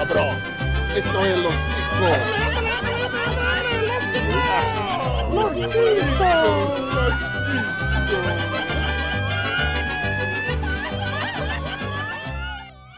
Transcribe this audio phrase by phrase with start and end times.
[0.00, 0.36] cabrón.
[0.96, 2.18] Esto es Los Ticos.
[5.34, 6.80] Los Ticos.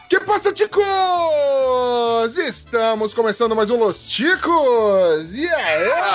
[0.07, 2.37] Que passa, ticos?
[2.37, 5.33] Estamos começando mais um Los Ticos.
[5.33, 6.13] E aí?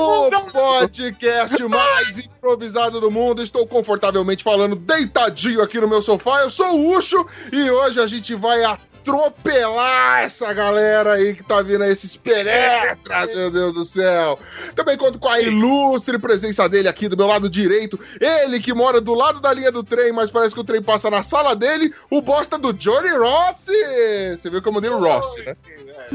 [0.00, 3.42] O podcast mais improvisado do mundo.
[3.42, 6.40] Estou confortavelmente falando deitadinho aqui no meu sofá.
[6.40, 11.60] Eu sou o Ucho e hoje a gente vai atropelar essa galera aí que tá
[11.60, 14.38] vindo aí, esses penetras, meu Deus do céu.
[14.74, 18.00] Também conto com a ilustre presença dele aqui do meu lado direito.
[18.18, 21.10] Ele que mora do lado da linha do trem, mas parece que o trem passa
[21.10, 21.92] na sala dele.
[22.10, 24.36] O bosta do Johnny Rossi.
[24.36, 25.56] Você viu que eu mandei o Rossi, né?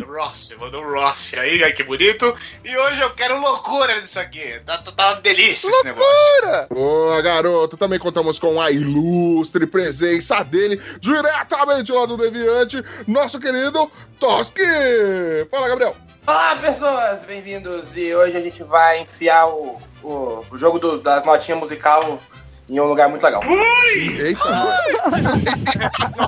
[0.02, 2.36] Rossi, mandou um Rossi aí, ai, que bonito.
[2.64, 4.60] E hoje eu quero loucura nisso aqui.
[4.66, 6.06] Tá, tá, tá uma delícia esse negócio.
[6.12, 6.68] Loucura!
[6.70, 7.78] Boa, garoto.
[7.78, 14.62] Também contamos com a ilustre presença dele, diretamente lá do Deviante, nosso querido Toski.
[15.52, 15.96] Fala, Gabriel.
[16.28, 17.24] Olá, pessoas!
[17.24, 17.96] Bem-vindos!
[17.96, 22.20] E hoje a gente vai enfiar o, o, o jogo do- das notinhas musical
[22.68, 23.42] em um lugar muito legal.
[23.96, 24.40] Eita,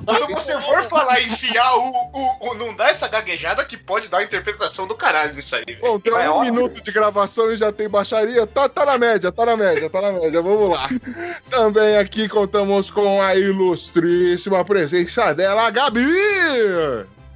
[0.05, 4.19] Quando você for falar enfiar o, o, o- Não dá essa gaguejada que pode dar
[4.19, 5.63] a interpretação do caralho nisso aí.
[5.65, 5.79] velho.
[5.81, 6.53] Bom, tem Vai, um óbvio.
[6.53, 8.45] minuto de gravação e já tem baixaria.
[8.45, 10.41] Tá, tá na média, tá na média, tá na média.
[10.41, 10.89] Vamos lá.
[11.49, 16.05] Também aqui contamos com a ilustríssima presença dela, Gabi.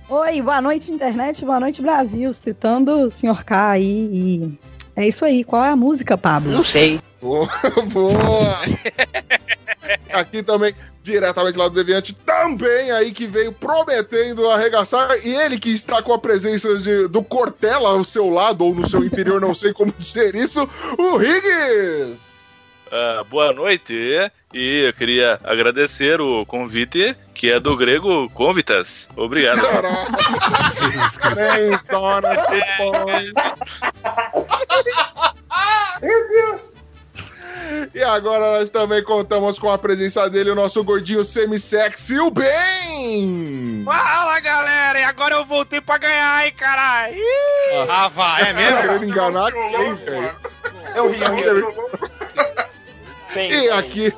[0.10, 2.34] Oi, boa noite, internet, boa noite, Brasil.
[2.34, 3.44] Citando o Sr.
[3.46, 3.84] K aí.
[3.86, 4.60] E
[4.96, 5.44] é isso aí.
[5.44, 6.64] Qual é a música, Pablo?
[7.22, 7.48] Boa,
[7.94, 8.58] boa.
[10.12, 15.10] Aqui também, diretamente lá do Deviante, também aí que veio prometendo arregaçar.
[15.24, 18.88] E ele que está com a presença de- do Cortella ao seu lado, ou no
[18.90, 22.32] seu interior, não sei como dizer isso, o Higgs.
[22.94, 23.94] Ah, boa noite
[24.54, 29.08] e eu queria agradecer o convite que é do grego convitas.
[29.16, 29.62] Obrigado.
[31.90, 33.32] Só na depois.
[36.02, 36.72] Meu Deus!
[37.94, 43.84] E agora nós também contamos com a presença dele, o nosso gordinho semi-sexy, o Ben!
[43.86, 47.18] Fala galera, e agora eu voltei pra ganhar, hein, caralho!
[47.90, 48.82] Ah, vai, é Tá mesmo?
[48.82, 50.36] querendo enganar quem, velho?
[50.96, 51.36] Eu ri, eu
[53.36, 53.54] ri.
[53.66, 54.12] E aqui,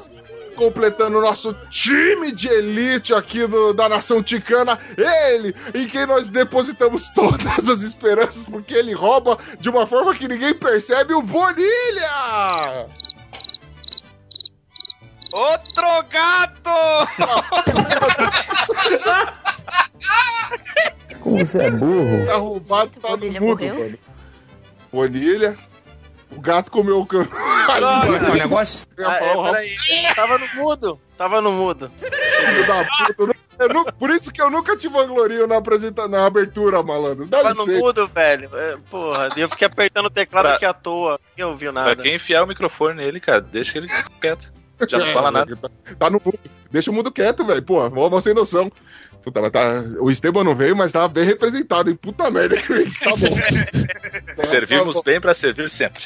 [0.55, 6.29] completando o nosso time de elite aqui do- da nação ticana, ele, em quem nós
[6.29, 12.87] depositamos todas as esperanças, porque ele rouba de uma forma que ninguém percebe, o Bonilha!
[15.33, 16.71] Outro gato!
[21.21, 22.25] Como você é burro?
[22.25, 23.97] Tá roubado, tá no mudo, mano.
[24.91, 25.55] Bonilha.
[26.35, 27.25] O gato comeu o cão.
[27.25, 28.85] Como é que é o negócio?
[28.99, 29.75] Ah, é, peraí.
[30.15, 30.99] Tava no mudo.
[31.17, 31.91] Tava no mudo.
[31.99, 33.93] filho da puta.
[33.93, 37.27] Por isso que eu nunca te vanglorio na, apresenta, na abertura, malandro.
[37.27, 38.49] Dá Tava no mudo, velho.
[38.57, 41.19] É, porra, eu fiquei apertando o teclado Pra- aqui à toa.
[41.31, 42.01] Ninguém ouviu Pra nada.
[42.03, 43.87] quem enfiar o microfone nele, cara, deixa ele
[44.19, 44.51] quieto.
[44.89, 45.55] Já não fala nada.
[45.55, 46.39] Tá, tá no mudo.
[46.71, 47.61] Deixa o mundo quieto, velho.
[47.61, 48.71] Pô, mó sem noção.
[49.23, 51.95] Puta, mas tá, o Esteban não veio, mas tava bem representado, hein?
[51.95, 52.99] Puta merda, Chris.
[52.99, 53.29] Tá bom.
[54.35, 55.03] Tá, Servimos tá bom.
[55.05, 56.03] bem pra servir sempre.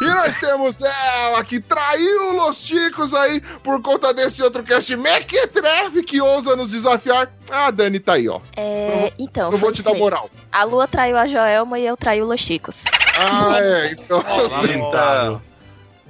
[0.00, 6.04] E nós temos ela que traiu os ticos aí por conta desse outro cast Mequetrefe
[6.04, 7.32] que ousa nos desafiar.
[7.50, 8.40] Ah, a Dani tá aí, ó.
[8.56, 10.30] É, então, Não vou te dar moral.
[10.52, 12.84] A Lua traiu a Joelma e eu traí os Chicos.
[13.16, 13.92] Ah, é.
[13.92, 15.34] Então, Lamentável.
[15.34, 15.47] Um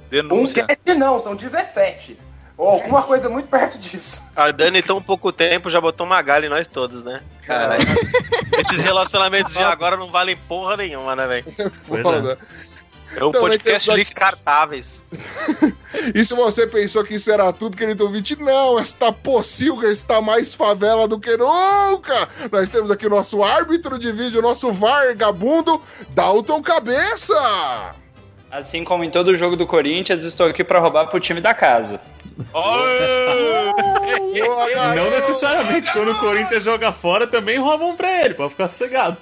[0.09, 0.65] Denúncia.
[0.65, 2.17] cast não, são 17.
[2.57, 4.21] Ou alguma coisa muito perto disso.
[4.35, 7.21] A Dani, tão pouco tempo, já botou uma galha em nós todos, né?
[7.43, 7.85] Caralho.
[8.57, 11.45] Esses relacionamentos de agora não valem porra nenhuma, né, velho?
[12.03, 12.37] foda.
[13.15, 14.15] É o Também podcast temos líquido.
[14.15, 15.03] Descartáveis.
[16.13, 20.53] E se você pensou que isso era tudo, querido ouvinte, não, esta pocilga está mais
[20.53, 22.29] favela do que nunca.
[22.51, 27.33] Nós temos aqui o nosso árbitro de vídeo, nosso vagabundo, Dalton Cabeça.
[28.51, 31.99] Assim como em todo jogo do Corinthians, estou aqui para roubar pro time da casa.
[34.95, 39.17] Não necessariamente quando o Corinthians joga fora, também roubam pra ele, pode ficar sossegado.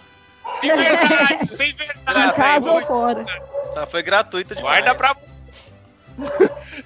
[0.62, 2.20] Sem verdade, sem verdade!
[2.20, 3.26] Em casa ou fora?
[3.74, 4.84] Só foi gratuito demais.
[4.84, 5.16] Guarda pra.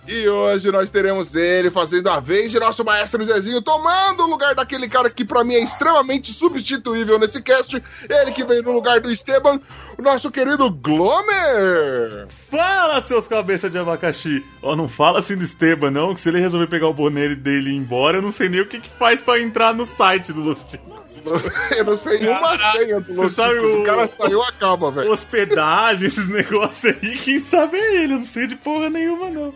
[0.08, 4.56] E hoje nós teremos ele fazendo a vez de nosso maestro Zezinho, tomando o lugar
[4.56, 7.82] daquele cara que pra mim é extremamente substituível nesse cast.
[8.10, 9.60] Ele que veio no lugar do Esteban,
[9.98, 12.28] o nosso querido Glomer.
[12.50, 14.44] Fala, seus cabeças de abacaxi!
[14.62, 17.70] Ó, não fala assim do Esteban, não, que se ele resolver pegar o boné dele
[17.70, 20.34] e ir embora, eu não sei nem o que, que faz pra entrar no site
[20.34, 21.01] do Los Ticos.
[21.78, 25.12] Eu não sei uma senha do sabe o- O cara saiu, acaba, velho.
[25.12, 29.54] Hospedagem, esses negócios aí, quem sabe é ele, eu não sei de porra nenhuma, não.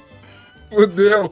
[0.72, 1.32] Fudeu.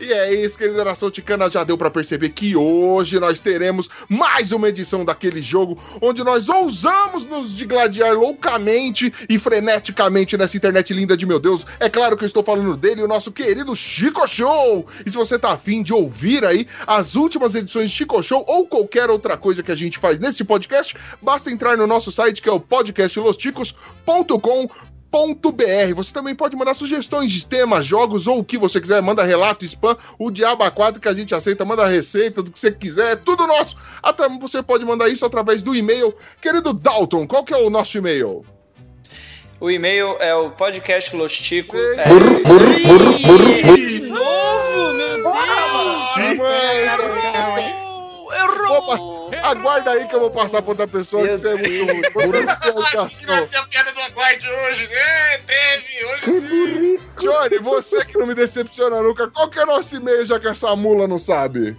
[0.00, 4.52] E é isso, querida nação ticana, já deu pra perceber que hoje nós teremos mais
[4.52, 11.16] uma edição daquele jogo onde nós ousamos nos digladiar loucamente e freneticamente nessa internet linda
[11.16, 11.64] de meu Deus.
[11.78, 14.86] É claro que eu estou falando dele, o nosso querido Chico Show.
[15.04, 18.66] E se você tá afim de ouvir aí as últimas edições de Chico Show ou
[18.66, 22.48] qualquer outra coisa que a gente faz nesse podcast, basta entrar no nosso site que
[22.48, 25.94] é o podcastlosticos.com .br.
[25.94, 29.00] Você também pode mandar sugestões de temas, jogos ou o que você quiser.
[29.00, 31.64] Manda relato, spam, o Diabo A4 que a gente aceita.
[31.64, 33.12] Manda receita do que você quiser.
[33.12, 33.76] É tudo nosso.
[34.02, 36.14] Até você pode mandar isso através do e-mail.
[36.40, 38.44] Querido Dalton, qual que é o nosso e-mail?
[39.58, 41.76] O e-mail é o podcast Lostico.
[41.76, 42.08] É...
[42.08, 43.76] Burro, burro, burro, burro, burro.
[43.88, 45.36] De novo, meu Deus!
[48.68, 52.02] Opa, aguarda aí que eu vou passar pra outra pessoa que você é muito ruim.
[52.12, 53.46] Por isso que é Vai educação.
[53.48, 55.38] ter a piada do aguarde hoje, né?
[55.46, 56.98] Teve, hoje sim.
[57.20, 60.46] Johnny, você que não me decepciona nunca, qual que é o nosso e-mail já que
[60.48, 61.76] essa mula não sabe?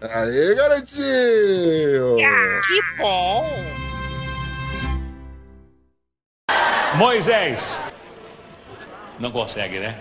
[0.00, 2.16] Aê, garotinho!
[6.94, 7.80] Moisés.
[9.18, 9.94] Não consegue, né?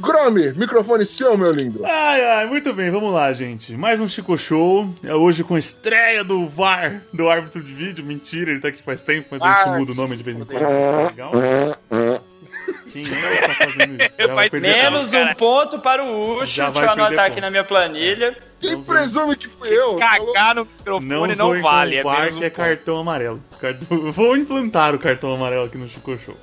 [0.00, 1.84] Grome, microfone seu, meu lindo.
[1.84, 3.76] Ai, ai, muito bem, vamos lá, gente.
[3.76, 4.88] Mais um Chico Show.
[5.04, 8.02] É hoje com estreia do VAR, do árbitro de vídeo.
[8.04, 9.78] Mentira, ele tá aqui faz tempo, mas a gente Vars.
[9.78, 11.08] muda o nome de vez em quando.
[11.08, 11.30] Legal?
[12.92, 14.14] Quem é que tá fazendo isso?
[14.18, 15.22] Já vai Vai Menos ponto.
[15.22, 16.46] um ponto para o Ucho.
[16.46, 17.40] Já Deixa vai eu anotar aqui ponto.
[17.42, 18.36] na minha planilha.
[18.58, 19.96] Quem Não presume que fui eu?
[19.96, 21.90] Cagar no Não, microfone não, zoem vale.
[21.92, 22.56] com É o VAR, menos que um é ponto.
[22.64, 23.40] cartão amarelo.
[24.12, 26.36] Vou implantar o cartão amarelo aqui no Chico Show.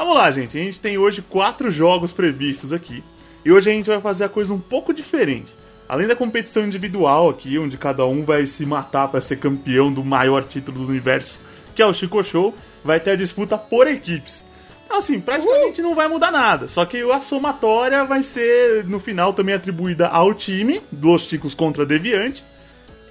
[0.00, 0.56] Vamos lá, gente.
[0.56, 3.04] A gente tem hoje quatro jogos previstos aqui.
[3.44, 5.52] E hoje a gente vai fazer a coisa um pouco diferente.
[5.86, 10.02] Além da competição individual aqui, onde cada um vai se matar para ser campeão do
[10.02, 11.38] maior título do universo,
[11.74, 14.42] que é o Chico Show, vai ter a disputa por equipes.
[14.86, 16.66] Então, assim, praticamente não vai mudar nada.
[16.66, 21.84] Só que a somatória vai ser, no final, também atribuída ao time, dos Chicos contra
[21.84, 22.42] Deviante.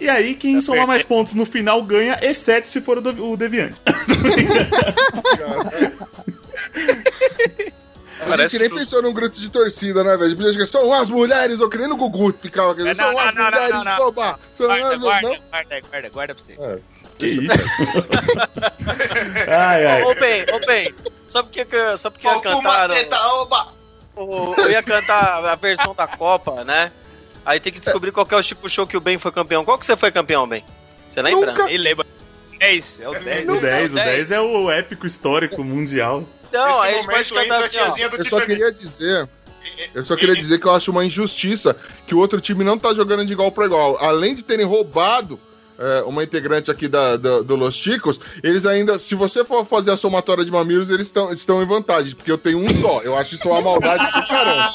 [0.01, 3.37] E aí, quem somar mais pontos no final ganha, exceto se for o, do- o
[3.37, 3.75] Deviante.
[8.21, 10.35] A Parece gente nem que- pensou num grupo de torcida, né, velho?
[10.35, 12.73] Podia São as mulheres, eu queria no Gugu ficava.
[12.73, 13.95] Não, São não, as não, não, mulheres, não, não.
[13.95, 14.39] soba.
[14.53, 15.37] São Guarda, as guarda, não?
[15.49, 16.53] guarda, guarda, guarda pra você.
[16.59, 16.79] É.
[17.17, 17.47] Que isso?
[19.47, 20.03] ai, ai.
[20.03, 20.93] Ô, bem, ô, bem.
[21.29, 22.89] Só porque, que- só porque eu ia cantar.
[24.17, 26.91] o- Eu ia cantar a versão da Copa, né?
[27.45, 29.63] Aí tem que descobrir qual que é o Chico Show que o Ben foi campeão.
[29.63, 30.63] Qual que você foi campeão, Ben?
[31.07, 31.51] Você lembra?
[31.51, 31.65] Nunca.
[31.65, 32.05] Nem lembra.
[32.59, 33.47] 10, é o 10.
[33.47, 36.25] O 10, o Não, 10 é o épico histórico mundial.
[36.51, 37.95] Não, aí a gente pode cantar assim, ó.
[37.97, 39.29] Eu time só queria dizer.
[39.93, 41.75] Eu só queria dizer que eu acho uma injustiça
[42.07, 43.97] que o outro time não tá jogando de igual para igual.
[44.03, 45.39] Além de terem roubado
[45.77, 49.91] é, uma integrante aqui da, do, do Los Chicos, eles ainda, se você for fazer
[49.91, 53.01] a somatória de mamilos, eles estão estão em vantagem, porque eu tenho um só.
[53.01, 54.71] Eu acho isso uma maldade do caramba.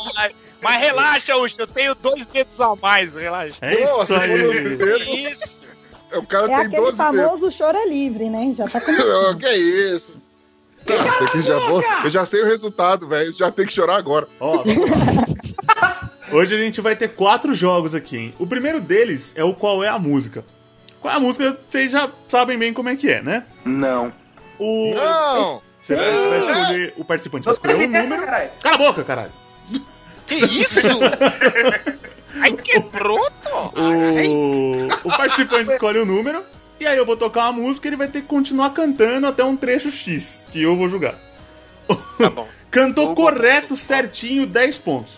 [0.62, 3.56] Mas relaxa, Ucho, eu tenho dois dedos a mais, relaxa.
[3.60, 4.76] É isso Nossa, aí.
[5.04, 5.62] Que isso?
[6.14, 6.96] O cara É tem aquele 12 dedos.
[6.96, 8.54] famoso choro é livre, né?
[8.56, 9.38] Já tá começando.
[9.38, 10.16] que é isso?
[10.86, 10.96] Tem
[11.42, 13.32] que já vou- eu já sei o resultado, velho.
[13.32, 14.26] Já tem que chorar agora.
[14.40, 14.62] Ó.
[16.32, 18.34] Hoje a gente vai ter quatro jogos aqui, hein?
[18.38, 20.44] O primeiro deles é o Qual é a Música.
[21.00, 23.44] Qual é a música, vocês já sabem bem como é que é, né?
[23.64, 24.10] Não.
[24.58, 24.94] O...
[24.94, 25.60] Não!
[25.82, 28.22] Você vai, você vai escolher, o participante vai escolher um número.
[28.22, 28.50] Caralho.
[28.62, 29.30] Cala a boca, caralho!
[30.26, 30.80] Que isso?
[32.40, 33.20] Ai, quebrou,
[33.76, 36.42] O, o participante escolhe o número.
[36.80, 39.44] E aí eu vou tocar uma música e ele vai ter que continuar cantando até
[39.44, 41.14] um trecho X, que eu vou julgar.
[42.18, 42.48] Tá bom.
[42.70, 45.12] Cantou correto, certinho, 10 pontos.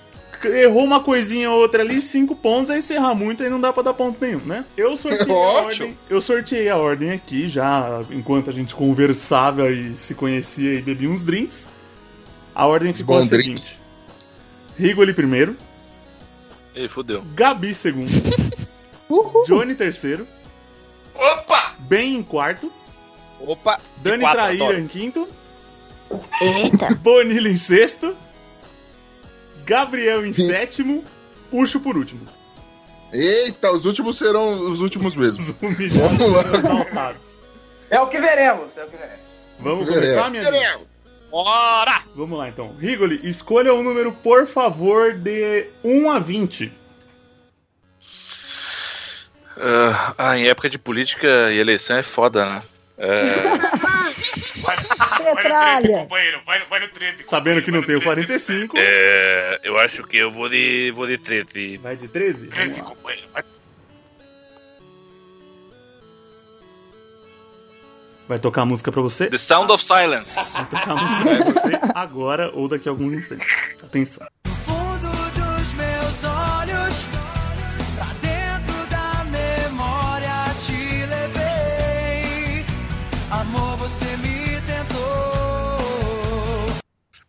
[0.44, 3.72] errou uma coisinha ou outra ali, cinco pontos, aí se errar muito, aí não dá
[3.72, 4.64] pra dar ponto nenhum, né?
[4.76, 5.66] Eu sorteei a Ótimo.
[5.66, 5.98] ordem.
[6.10, 11.08] Eu sorteei a ordem aqui, já enquanto a gente conversava e se conhecia e bebia
[11.08, 11.68] uns drinks.
[12.54, 13.42] A ordem ficou Bom a drink.
[13.58, 13.78] seguinte:
[14.78, 15.56] Rigoli primeiro,
[16.75, 17.22] Ei, fodeu.
[17.34, 18.10] Gabi segundo,
[19.46, 20.26] Johnny terceiro,
[21.18, 21.75] Opa!
[21.80, 22.73] Ben em quarto,
[23.40, 23.80] Opa!
[23.99, 24.78] Dani quatro, Traíra adoro.
[24.80, 25.28] em quinto,
[26.40, 26.94] Eita.
[27.00, 28.16] Bonilha em sexto,
[29.64, 31.04] Gabriel em sétimo,
[31.52, 32.20] Ucho por último.
[33.12, 35.54] Eita, os últimos serão os últimos mesmo.
[35.62, 36.58] Humilhados Vamos lá.
[36.58, 37.20] exaltados.
[37.88, 39.20] É o que veremos, é o que veremos.
[39.61, 40.08] Vamos Veremos.
[40.12, 40.52] começar, minha gente?
[40.52, 40.87] Veremos.
[41.30, 42.02] Bora!
[42.14, 42.75] Vamos lá então.
[42.80, 46.73] Rigoli, escolha um número, por favor, de 1 a 20.
[49.58, 52.62] Ah, ah, em época de política e eleição é foda, né?
[52.98, 53.25] É,
[54.62, 55.88] Vai, vai no 13, Petralha.
[55.98, 56.40] companheiro.
[56.46, 57.25] Vai, vai no 13.
[57.25, 58.75] Sabendo que não tem o 45.
[58.78, 61.76] é, eu acho que eu vou de, vou de 13.
[61.76, 62.48] Vai de 13?
[62.48, 62.86] Vamos 13, lá.
[62.86, 63.28] companheiro.
[63.32, 63.44] Vai.
[68.28, 69.28] Vai tocar a música pra você?
[69.28, 70.34] The Sound of Silence.
[70.54, 73.46] Vai tocar a música pra você agora ou daqui a alguns instantes.
[73.82, 74.26] Atenção.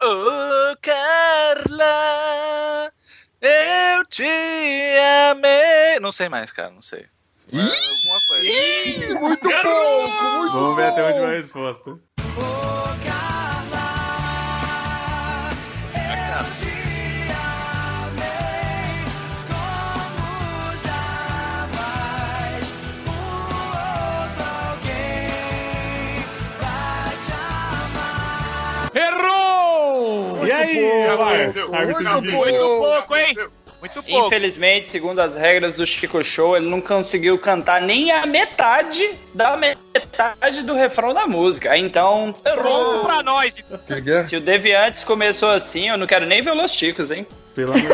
[0.10, 1.84] Oh, Carla,
[3.42, 4.24] eu te
[5.32, 6.00] amei.
[6.00, 7.08] Não sei mais, cara, não sei.
[7.52, 8.46] Mas alguma coisa.
[8.46, 11.90] Ih, muito pouco, muito Vamos ver até onde vai a resposta.
[11.90, 13.07] Oh,
[31.54, 32.46] muito Árbitro de pouco.
[32.46, 32.60] vídeo.
[32.60, 33.36] Muito pouco, hein?
[33.80, 34.28] Muito pouco.
[34.28, 39.56] Infelizmente, segundo as regras do Chico Show, ele não conseguiu cantar nem a metade da
[39.56, 41.78] metade do refrão da música.
[41.78, 43.06] Então, errou.
[43.06, 43.54] pra nós.
[43.86, 44.26] Que que é?
[44.26, 47.28] Se o Deviantes começou assim, eu não quero nem ver os Chicos, hein?
[47.54, 47.88] Pelo amor de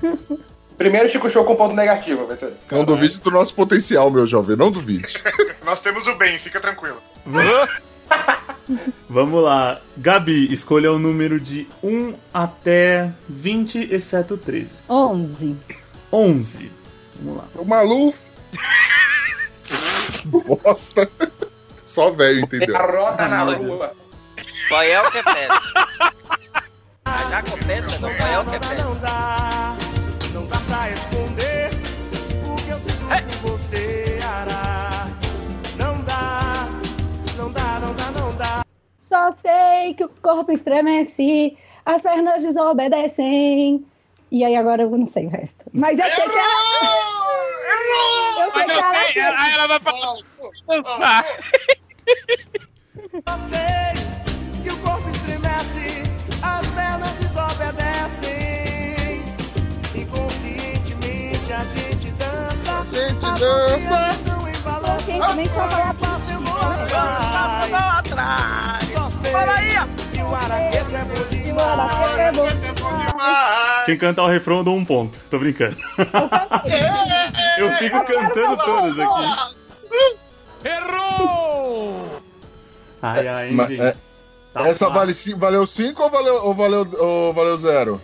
[0.00, 0.40] Deus.
[0.76, 2.54] Primeiro Chico Show com ponto negativo, vai ser.
[2.70, 4.56] Não duvide do nosso potencial, meu jovem.
[4.56, 5.22] Não duvide.
[5.64, 7.00] Nós temos o bem, fica tranquilo.
[9.08, 9.80] Vamos lá.
[9.96, 14.70] Gabi, escolha o número de 1 até 20, exceto 13.
[14.88, 15.56] 11.
[16.12, 16.72] 11.
[17.20, 17.48] Vamos lá.
[17.54, 18.18] O Maluf.
[20.24, 21.10] Bosta.
[21.84, 22.72] Só velho, entendeu?
[22.74, 23.92] Garota na rua.
[24.68, 25.72] Qual é o que é peça?
[27.04, 28.14] Ah, já começa, não.
[28.14, 29.76] Qual é o que é peça?
[30.32, 31.70] não dá pra esconder
[32.46, 33.51] o que eu sinto por você,
[39.12, 41.54] Só sei que o corpo estremece,
[41.84, 43.84] as pernas desobedecem.
[44.30, 45.66] E aí agora eu não sei o resto.
[45.70, 46.54] Mas eu sei que ela.
[48.42, 48.64] Eu sei
[49.12, 49.38] que ela.
[49.38, 51.26] Aí ela vai pra dançar.
[53.28, 53.92] Só sei
[54.62, 56.04] que o corpo estremece,
[56.40, 59.22] as pernas desobedecem.
[59.94, 62.80] Inconscientemente a gente dança.
[62.80, 64.41] A gente dança.
[64.62, 64.80] Só
[67.68, 68.88] vai atrás.
[69.30, 69.74] Fala aí,
[70.22, 71.22] o araqueto é bom.
[72.62, 73.84] Demais.
[73.86, 75.18] Quem cantar o refrão eu dou um ponto.
[75.30, 75.76] Tô brincando.
[77.58, 79.56] Eu fico cantando todos aqui.
[80.64, 82.20] Errou!
[83.02, 83.82] Ai, ai, hein, gente.
[83.82, 83.96] é,
[84.52, 88.00] Tá Essa vale, valeu 5 ou valeu, ou valeu, ou valeu 0?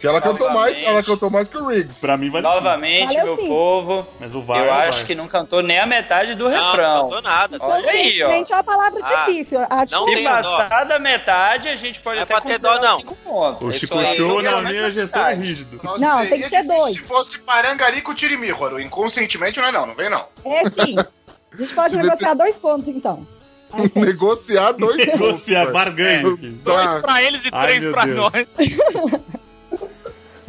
[0.00, 2.00] Porque ela cantou mais, ela cantou mais que o Riggs.
[2.00, 2.40] Pra mim cinco.
[2.40, 3.48] Novamente, Valeu meu sim.
[3.48, 6.56] povo, Mas o VAR eu é acho que não cantou nem a metade do Não,
[6.56, 7.02] não refrão.
[7.02, 7.58] cantou nada.
[7.60, 8.30] Olha aí, ó.
[8.30, 9.60] É uma palavra Ah, difícil.
[9.60, 12.78] A não Se passar da metade, a gente pode Não é até pra ter dó,
[12.80, 12.96] não.
[12.96, 13.62] cinco pontos.
[13.66, 14.16] O Isso Chico aí.
[14.16, 15.78] Show na Não, minha gestão é rígido.
[15.82, 16.96] Nossa, Não, tem que ser dois.
[16.96, 20.24] Se fosse Parangarico Tirimíhoro, inconscientemente não é não, não vem não.
[20.46, 20.96] É sim.
[20.98, 23.26] A gente pode Se negociar dois pontos, então.
[23.94, 26.34] Negociar dois Negociar, pontos, barganha velho.
[26.36, 26.48] aqui.
[26.48, 27.00] Dois Tá.
[27.00, 28.16] pra eles e Ai, três pra Deus.
[28.16, 28.32] nós.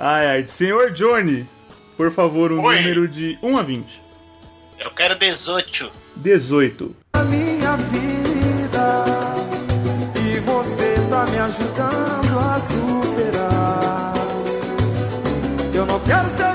[0.03, 0.47] Ai, ai.
[0.47, 1.47] Senhor Johnny,
[1.95, 2.75] por favor, um Oi.
[2.75, 4.01] número de 1 a 20.
[4.79, 5.91] Eu quero 18.
[6.15, 6.95] 18.
[7.13, 9.05] a minha vida
[10.25, 14.13] e você tá me ajudando a superar.
[15.71, 16.50] Eu não quero ser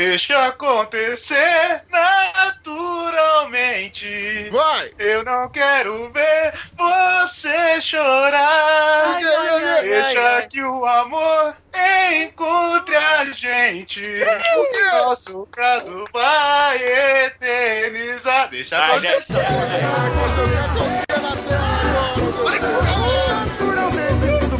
[0.00, 4.48] Deixa acontecer naturalmente.
[4.50, 4.90] Vai!
[4.98, 9.12] Eu não quero ver você chorar.
[9.14, 10.46] Ai, ai, ai, ai, Deixa ai.
[10.48, 11.54] que o amor
[12.22, 14.00] encontre a gente.
[14.02, 16.78] O nosso caso vai
[17.26, 18.48] eternizar.
[18.48, 19.44] Deixa Ah, já- acontecer.
[23.28, 24.58] Naturalmente tudo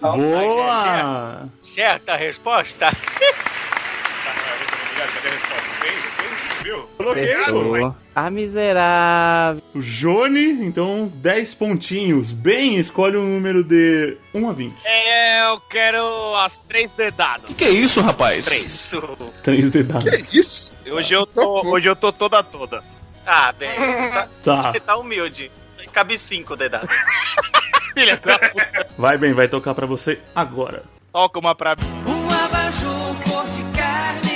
[0.00, 1.48] Boa!
[1.62, 2.90] Certa resposta.
[4.96, 5.70] Cadê a resposta?
[5.80, 5.90] Tem?
[5.92, 6.64] Tem?
[6.64, 6.78] Viu?
[6.96, 7.40] Coloquei, pô.
[7.42, 7.96] Acertou.
[8.14, 9.62] A miserável.
[9.74, 12.32] O Jone, então 10 pontinhos.
[12.32, 14.74] Bem, escolhe um número de 1 a 20.
[14.84, 17.56] É, eu quero as três dedadas.
[17.56, 18.44] Que isso, rapaz?
[18.46, 18.92] Três.
[19.42, 20.10] 3 dedados.
[20.30, 20.70] Que isso?
[20.90, 22.82] Hoje eu tô, hoje eu tô toda toda.
[23.26, 24.72] Ah, bem, você tá, Tá.
[24.72, 25.50] você tá humilde.
[25.92, 26.88] Cabe cinco dedados.
[27.94, 28.86] Filha da puta.
[28.96, 30.84] Vai bem, vai tocar pra você agora.
[31.12, 31.82] Toca uma pra mim.
[32.06, 34.30] Um abajur cor de carne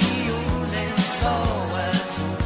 [0.00, 2.38] e um lençol azul.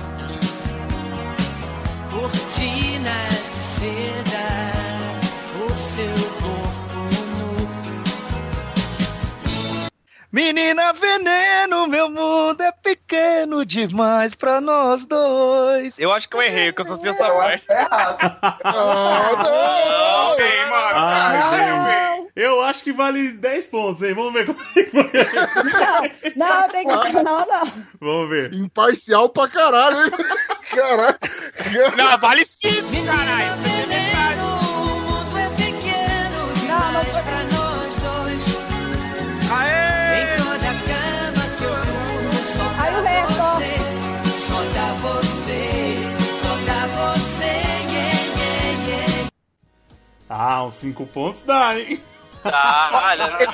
[2.11, 4.49] Cortinas de seda,
[5.65, 7.01] o seu corpo
[7.39, 7.55] nu.
[10.33, 12.73] Menina veneno, meu mundo é
[13.17, 15.99] pequeno demais pra nós dois.
[15.99, 17.65] Eu acho que eu errei, que eu só sei essa parte.
[17.71, 20.37] Ah, não!
[20.37, 20.95] Tem, mano.
[20.95, 21.39] Ai,
[21.71, 22.27] Não, bem.
[22.37, 24.15] Eu acho que vale 10 pontos, hein?
[24.15, 25.11] Vamos ver como é que foi.
[26.37, 27.13] não, não, tem que.
[27.23, 27.73] Não, não.
[28.01, 28.53] Vamos ver.
[28.55, 30.11] Imparcial pra caralho, hein?
[30.75, 31.97] Caralho.
[31.97, 33.55] Não, vale cinco, Menina caralho.
[33.63, 34.66] veneno, o
[50.29, 52.01] Ah, uns 5 pontos dá, hein?
[52.43, 53.47] Tá, olha, é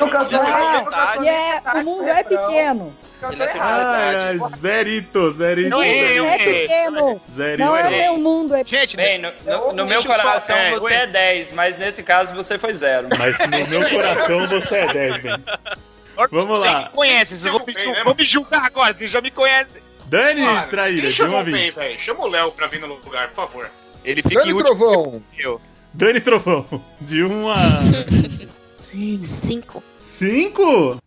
[1.19, 2.95] ele é, é, o mundo é pequeno.
[3.31, 3.43] Ele.
[3.61, 5.71] Ah, zerito, zerito.
[5.71, 7.21] Não errei, eu É pequeno.
[7.35, 7.65] Zerito.
[7.65, 10.95] Não é meu mundo, é Gente, Bem, no, no- no meu eu coração é, você
[10.95, 13.09] é 10, mas nesse caso você foi zero.
[13.17, 15.33] Mas no meu coração você é 10, bem.
[16.31, 16.81] Vamos lá.
[16.81, 19.81] me conhece, vocês vão me, vão me julgar agora, vocês já me conhecem.
[20.07, 21.75] Dani, traíra, quem de chamou 1 a o bem, 20.
[21.75, 22.01] velho?
[22.01, 23.71] Chama o Léo pra vir no lugar, por favor.
[24.05, 24.77] Ele fica em Dani último.
[24.77, 25.23] Trovão.
[25.39, 25.61] Eu.
[25.95, 26.65] Dani Trovão,
[27.01, 27.57] de 1 a
[29.27, 29.83] Cinco.
[29.99, 30.99] 5?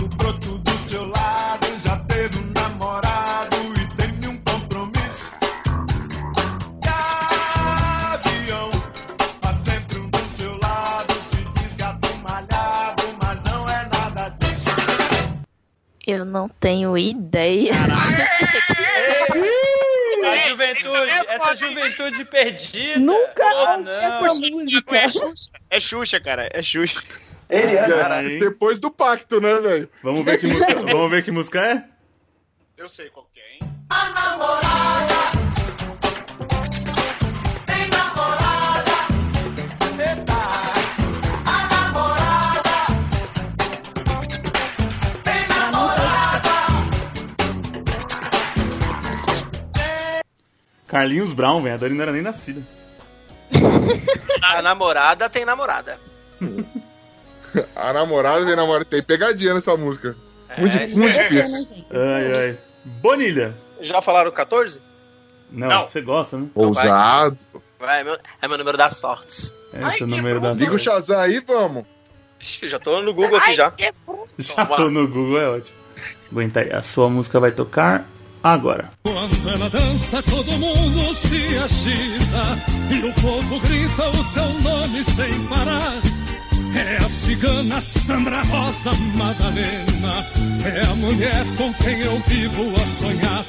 [0.00, 5.30] O broto do seu lado já teve um namorado e tem um compromisso.
[6.84, 8.70] Gavião,
[9.42, 14.70] há sempre um do seu lado, se diz gato malhado, mas não é nada disso.
[16.06, 17.74] Eu não tenho ideia.
[20.26, 23.00] A juventude, essa juventude perdida.
[23.00, 23.90] Nunca Ah, ouvi não.
[23.90, 24.96] essa música.
[24.96, 27.02] É Xuxa, é Xuxa, cara, é Xuxa.
[27.48, 27.88] Ele é.
[27.88, 28.22] Cara?
[28.22, 29.88] Depois do pacto, né, velho?
[30.02, 31.84] Vamos ver que música, vamos ver que música é?
[32.76, 33.60] Eu sei qual que é, hein?
[33.88, 35.55] A namorada
[50.96, 51.74] Carlinhos Brown, velho.
[51.74, 52.62] A Dani não era nem nascida.
[54.42, 56.00] A namorada tem namorada.
[57.76, 58.84] A namorada vem namorada.
[58.86, 60.16] Tem pegadinha nessa música.
[60.56, 61.84] Muito, É, difícil, muito É difícil.
[61.90, 62.58] Ai, ai.
[62.84, 63.54] Bonilha.
[63.80, 64.80] Já falaram 14?
[65.50, 65.86] Não, Não.
[65.86, 66.46] você gosta, né?
[66.54, 67.36] Ousado.
[67.78, 69.54] Vai, é meu, é meu número das sortes.
[69.72, 70.52] Esse é o número da.
[70.52, 71.84] Liga o Shazam aí, vamos.
[72.40, 73.72] Ixi, já tô no Google aqui já.
[74.38, 75.76] Já tô no Google, é ótimo.
[76.32, 78.06] Aguenta aí, a sua música vai tocar
[78.52, 78.90] agora.
[79.02, 82.56] Quando ela dança, todo mundo se agita
[82.90, 85.94] e o povo grita o seu nome sem parar.
[86.76, 90.26] É a cigana Sandra Rosa Madalena,
[90.64, 93.46] é a mulher com quem eu vivo a sonhar.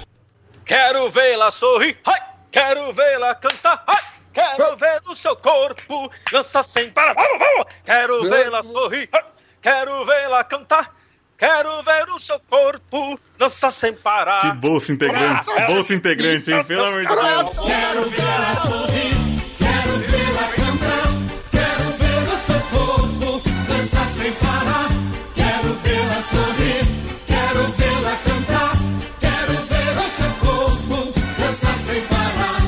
[0.66, 2.20] Quero vê-la sorrir, ai!
[2.52, 4.02] quero vê-la cantar, ai!
[4.34, 7.16] quero ver o seu corpo dançar sem parar.
[7.16, 7.66] Vamos, vamos!
[7.84, 9.24] Quero vê-la sorrir, ai!
[9.62, 10.96] quero vê-la cantar,
[11.38, 14.56] quero ver o seu corpo dançar sem Que parar.
[14.56, 16.64] bolsa integrante, bolsa integrante, hein?
[16.64, 17.66] Pelo amor de Deus.
[17.66, 19.16] Quero vê-la sorrir,
[19.58, 21.08] quero vê-la cantar,
[21.52, 24.90] quero ver o seu corpo dançar sem parar.
[25.36, 26.86] Quero vê-la sorrir,
[27.28, 28.72] quero vê-la cantar,
[29.20, 32.62] quero ver o seu corpo dançar sem parar.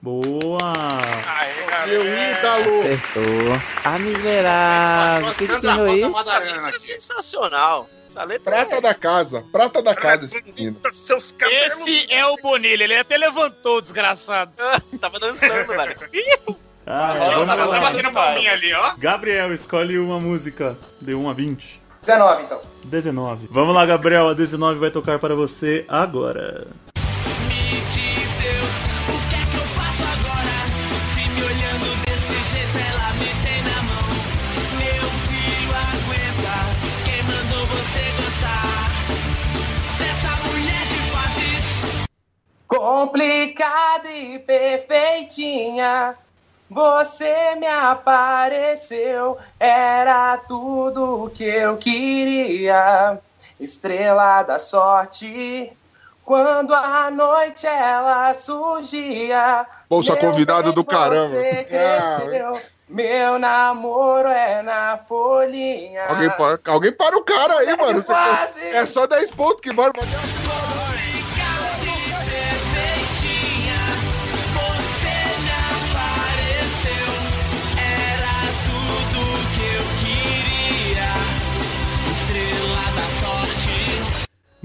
[0.00, 1.13] Boa!
[1.86, 2.80] Meu ídolo.
[2.80, 3.60] Acertou.
[3.84, 5.28] A miserável.
[5.28, 6.10] O que, que Sandra ensinou Rosa isso?
[6.10, 7.88] Madalena É sensacional.
[8.08, 9.44] Essa letra Prata da casa.
[9.50, 10.76] Prata da casa esse menino.
[10.92, 14.52] Seus Esse é o Bonilha, ele até levantou, desgraçado.
[14.58, 14.80] é...
[14.98, 15.96] Tava dançando, velho.
[16.86, 17.80] Ah, Roda, vamos Tá lá.
[17.80, 18.92] batendo palminha ali, ó.
[18.98, 21.82] Gabriel, escolhe uma música de 1 a 20.
[22.02, 22.60] 19, então.
[22.84, 23.48] 19.
[23.50, 26.66] Vamos lá, Gabriel, a 19 vai tocar para você agora.
[42.84, 46.14] Complicada e perfeitinha.
[46.70, 53.18] Você me apareceu, era tudo o que eu queria.
[53.58, 55.72] Estrela da sorte,
[56.26, 59.64] quando a noite ela surgia.
[59.88, 61.36] Bolsa convidado do caramba.
[61.40, 66.04] Você cresceu, meu namoro é na folhinha.
[66.06, 68.02] Alguém, pa- alguém para o cara aí, mano.
[68.04, 68.68] Quase.
[68.68, 70.02] é só 10 pontos que bater.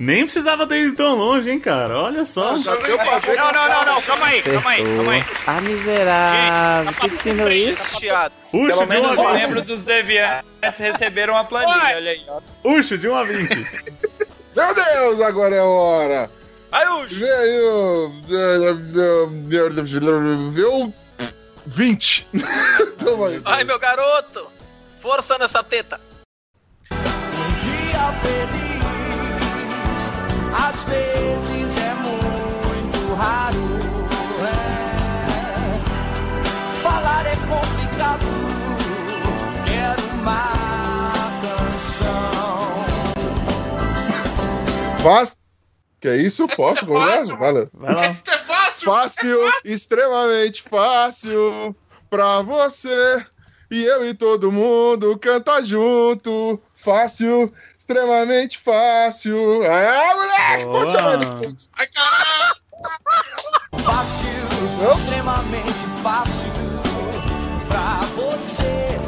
[0.01, 1.99] Nem precisava ter ido tão longe, hein, cara.
[2.03, 2.55] Olha só.
[2.55, 3.35] Já deu pra ver.
[3.35, 5.23] Não, não, não, não, calma aí, calma aí, calma aí.
[5.45, 6.93] Ah, miserável.
[6.93, 7.99] Que ensinou isso?
[7.99, 8.33] Chiado.
[8.53, 9.41] Uxo, Pelo de 1 menos a os 20.
[9.41, 12.21] membros dos Deviantes receberam uma planilha, olha aí.
[12.63, 13.55] Uxo, de 1 a 20.
[14.55, 16.31] Meu Deus, agora é a hora.
[16.71, 17.15] Aí, Ucho.
[17.19, 18.13] Veio.
[20.51, 20.93] Viu?
[21.65, 22.25] 20.
[23.03, 23.41] Toma aí.
[23.43, 24.47] Ai, meu garoto.
[25.01, 25.99] Força nessa teta.
[30.67, 33.57] Às vezes é muito raro.
[34.45, 34.49] é.
[36.81, 38.25] Falar é complicado.
[39.65, 40.51] Quero uma
[41.41, 42.59] canção.
[45.01, 45.37] Fácil.
[46.01, 46.47] Que é isso?
[46.47, 46.85] Posso?
[46.85, 47.35] Conversa?
[47.35, 48.09] Vai Vai lá.
[48.09, 48.85] Isso é fácil!
[48.85, 51.75] Fácil, extremamente fácil
[52.09, 53.25] pra você.
[53.69, 56.59] E eu e todo mundo canta junto.
[56.75, 57.53] Fácil,
[57.89, 59.61] extremamente fácil.
[59.63, 60.65] Ah, moleque!
[60.65, 60.79] Boa.
[60.79, 61.71] Pode chamar pontos.
[61.75, 62.55] Ai, caralho!
[63.83, 64.29] Fácil,
[64.79, 64.91] Não?
[64.91, 66.51] extremamente fácil
[67.67, 68.99] pra você.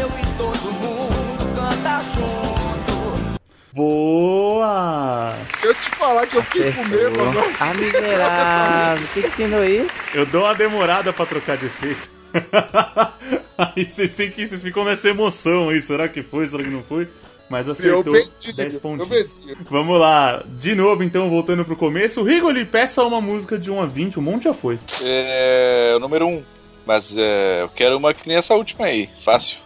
[0.00, 3.38] Eu e todo mundo canta junto.
[3.72, 5.36] Boa!
[5.64, 7.52] Eu te falar que eu fiquei com medo agora.
[7.58, 9.08] Ah, miserável.
[9.12, 9.90] Que ensinou isso?
[10.14, 12.08] Eu dou uma demorada pra trocar de efeito.
[13.58, 14.46] aí vocês têm que.
[14.46, 15.80] Vocês ficam nessa emoção aí.
[15.82, 16.46] Será que foi?
[16.46, 17.08] Será que não foi?
[17.48, 19.38] Mas acertou obedi, 10 eu pontinhos.
[19.70, 22.22] Vamos lá, de novo então, voltando pro começo.
[22.22, 24.78] Rigoli, peça uma música de 1 a 20, um monte já foi.
[25.02, 25.94] É.
[25.96, 26.28] O número 1.
[26.30, 26.42] Um.
[26.84, 29.08] Mas é, eu quero uma que nem essa última aí.
[29.20, 29.58] Fácil.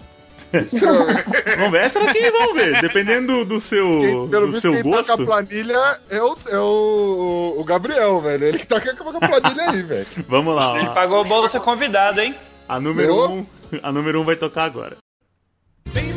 [0.51, 2.81] Vamos ver, essa daqui vamos ver.
[2.81, 5.13] Dependendo do, do seu, Quem, pelo do visto, seu quem tá com gosto.
[5.13, 8.47] a planilha é o, é o, o Gabriel, velho.
[8.47, 10.07] Ele que tá com a planilha aí, velho.
[10.27, 10.93] Vamos lá, Ele ó.
[10.93, 12.35] pagou bolsa convidado, hein?
[12.69, 13.31] A número Eu?
[13.31, 13.47] 1 um,
[13.81, 14.97] a número um vai tocar agora.
[15.93, 16.13] Bem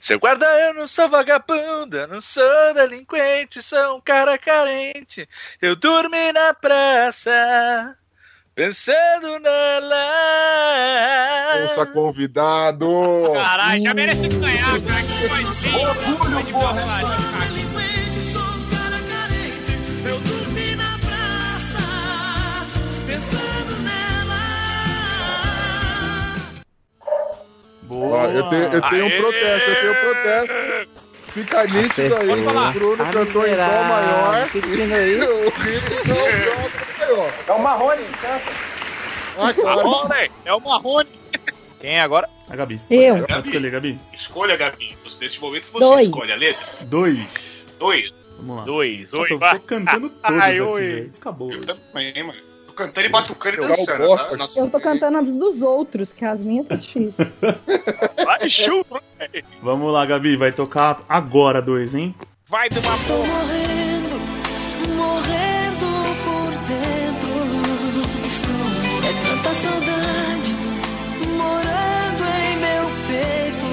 [0.00, 5.28] Seu guarda, eu não sou vagabundo, eu não sou delinquente, sou um cara carente.
[5.60, 7.94] Eu dormi na praça,
[8.54, 9.96] pensando nela.
[11.58, 12.88] Bolsa convidado.
[13.34, 15.02] Caralho, já merece ganhar, cara.
[15.02, 15.92] Que vozinha.
[16.30, 17.19] Vai de
[28.02, 30.90] Ó, eu tenho, eu tenho um protesto, eu tenho um protesto.
[31.32, 32.28] Fica nítido aí.
[32.30, 34.48] O Bruno Ah, cantou em dó maior.
[34.50, 35.30] Que ensinou isso?
[35.30, 37.30] O não ganhou.
[37.46, 38.52] É o Marrone, canta.
[39.36, 41.08] Marrone, é o Marrone.
[41.80, 42.28] Quem é agora?
[42.48, 42.80] A Gabi.
[42.90, 43.26] Eu.
[43.26, 43.98] Pode escolher, Gabi.
[44.12, 44.96] Escolha, Gabi.
[45.20, 46.06] Neste momento você Dois.
[46.06, 46.66] escolhe a letra.
[46.82, 47.66] Dois.
[47.78, 48.12] Dois.
[48.38, 48.62] Vamos lá.
[48.64, 49.12] Dois.
[49.12, 51.10] Nossa, eu tô cantando todas Ai, aqui, oi.
[51.16, 51.52] Acabou.
[51.52, 52.38] Eu também, mano.
[52.70, 54.06] Tô cantando e batucando e Eu dançando.
[54.06, 54.30] gosto.
[54.30, 54.36] tá?
[54.36, 57.26] Nossa, Eu tô cantando as dos outros, que as minhas tá difícil.
[58.24, 59.02] Vai, chupa.
[59.62, 60.36] Vamos lá, Gabi.
[60.36, 62.14] Vai tocar agora dois, hein?
[62.48, 63.28] Vai de uma Estou porra.
[63.28, 64.16] morrendo,
[64.96, 65.86] morrendo
[66.24, 67.30] por dentro.
[68.26, 68.64] Estou,
[69.04, 70.52] é tanta saudade
[71.36, 73.68] morando em meu peito.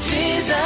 [0.00, 0.60] Vida.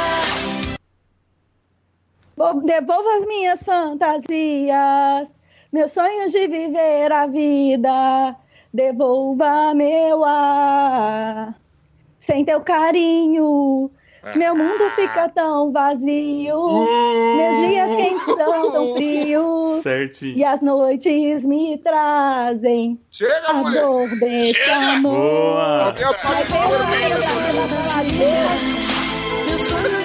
[2.65, 5.29] Devolva as minhas fantasias,
[5.71, 8.35] meus sonhos de viver a vida.
[8.73, 11.55] Devolva meu ar.
[12.19, 13.89] Sem teu carinho,
[14.35, 16.85] meu mundo fica tão vazio.
[17.35, 19.81] Meus dias quentes são tão frios.
[19.81, 20.37] Certinho.
[20.37, 23.81] E as noites me trazem Chega, a mulher.
[23.81, 25.15] dor desse amor.
[25.15, 25.95] Boa!
[29.47, 30.00] Meu sonho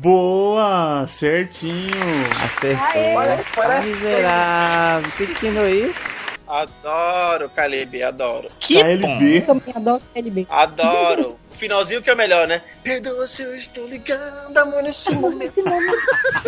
[0.00, 1.06] Boa!
[1.08, 1.90] Certinho.
[2.30, 2.84] Acertou.
[3.20, 3.38] Aê.
[3.54, 5.10] Parece miserável.
[5.16, 5.98] Que ensinou isso?
[6.46, 8.48] Adoro KLB, adoro.
[8.60, 9.38] KLB.
[9.38, 10.46] Eu também adoro LB.
[10.48, 11.36] Adoro.
[11.50, 12.62] O finalzinho que é o melhor, né?
[12.82, 15.52] Perdoa se eu estou ligando, amor, nesse momento.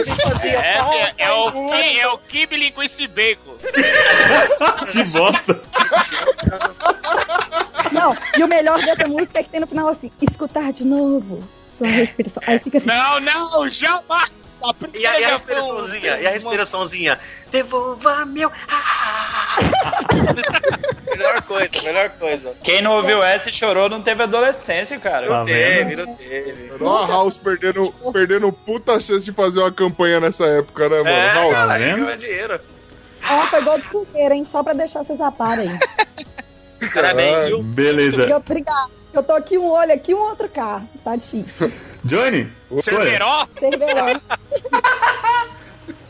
[0.03, 3.57] Sem fazer É, é, é o, falta, ki- é o kibe linguiça e bacon.
[4.93, 5.61] que bosta.
[7.93, 11.43] Não, e o melhor dessa música é que tem no final assim, escutar de novo
[11.81, 12.43] sua respiração.
[12.47, 12.87] Aí fica assim.
[12.87, 14.31] Não, não, jamais!
[14.93, 17.19] E a, e a respiraçãozinha, e a respiraçãozinha.
[17.51, 18.53] Devolva meu.
[21.09, 22.53] melhor coisa, melhor coisa.
[22.63, 25.27] Quem não ouviu essa e chorou não teve adolescência, cara.
[25.27, 26.73] Tá Teve, não teve.
[26.79, 31.09] Ó, a House perdendo, perdendo puta chance de fazer uma campanha nessa época, né, mano?
[31.09, 31.51] É, House.
[31.51, 32.61] Tá cara, ganhou dinheiro.
[33.31, 34.47] Ó, pegou de punheira, hein?
[34.51, 35.71] Só pra deixar vocês a par aí.
[36.93, 37.63] Parabéns, viu?
[37.63, 38.37] Beleza.
[38.37, 39.00] Obrigado.
[39.13, 40.83] Eu tô aqui um olho, aqui um outro cá.
[41.05, 41.73] Tá difícil.
[42.05, 42.51] Johnny?
[42.81, 43.47] Cerveró?
[43.59, 44.21] Cerveró.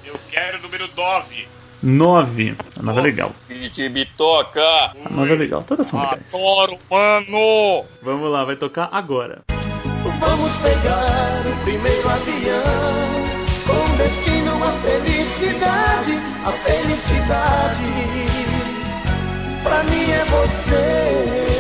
[0.04, 1.48] Eu quero o número 9.
[1.82, 2.56] 9.
[2.78, 3.32] A nova é legal.
[3.72, 4.60] Te bitoca.
[5.04, 5.62] A nova é legal.
[5.62, 6.22] Todas são legais.
[6.34, 7.84] Adoro, mano!
[8.02, 9.42] Vamos lá, vai tocar agora.
[9.48, 13.10] Vamos pegar o primeiro avião
[13.66, 18.00] com destino à felicidade, a felicidade
[19.62, 21.59] pra mim é você.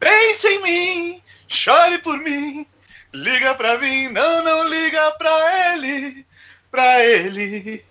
[0.00, 2.66] Pense em mim, chore por mim,
[3.12, 6.24] liga pra mim, não, não liga pra ele,
[6.70, 7.84] pra ele.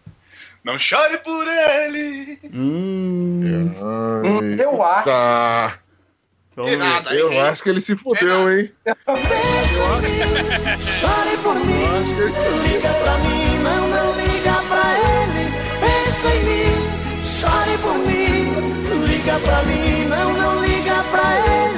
[0.64, 2.40] Não chore por ele.
[2.54, 3.72] Hum.
[4.60, 5.06] Eu acho.
[5.06, 5.80] Tá.
[6.66, 7.40] Que nada, Eu hein?
[7.42, 8.72] acho que ele se fudeu, hein?
[10.82, 11.86] Chore por mim,
[12.68, 15.46] liga pra mim, não, não liga pra ele.
[15.80, 16.74] Pensa em mim,
[17.24, 21.77] chore por mim, liga pra mim, não, não liga pra ele,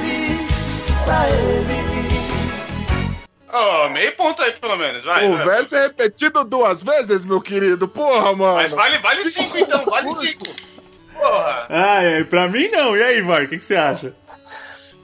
[1.10, 1.80] pra ele.
[3.52, 5.28] Oh, meio ponto aí, pelo menos, vai.
[5.28, 5.44] O vai.
[5.44, 7.88] verso é repetido duas vezes, meu querido.
[7.88, 8.54] Porra, mano.
[8.54, 10.44] Mas vale, vale 5 então, vale 5.
[11.14, 11.66] Porra.
[11.68, 12.96] Ah, é, pra mim não.
[12.96, 14.14] E aí, Var, o que, que você acha?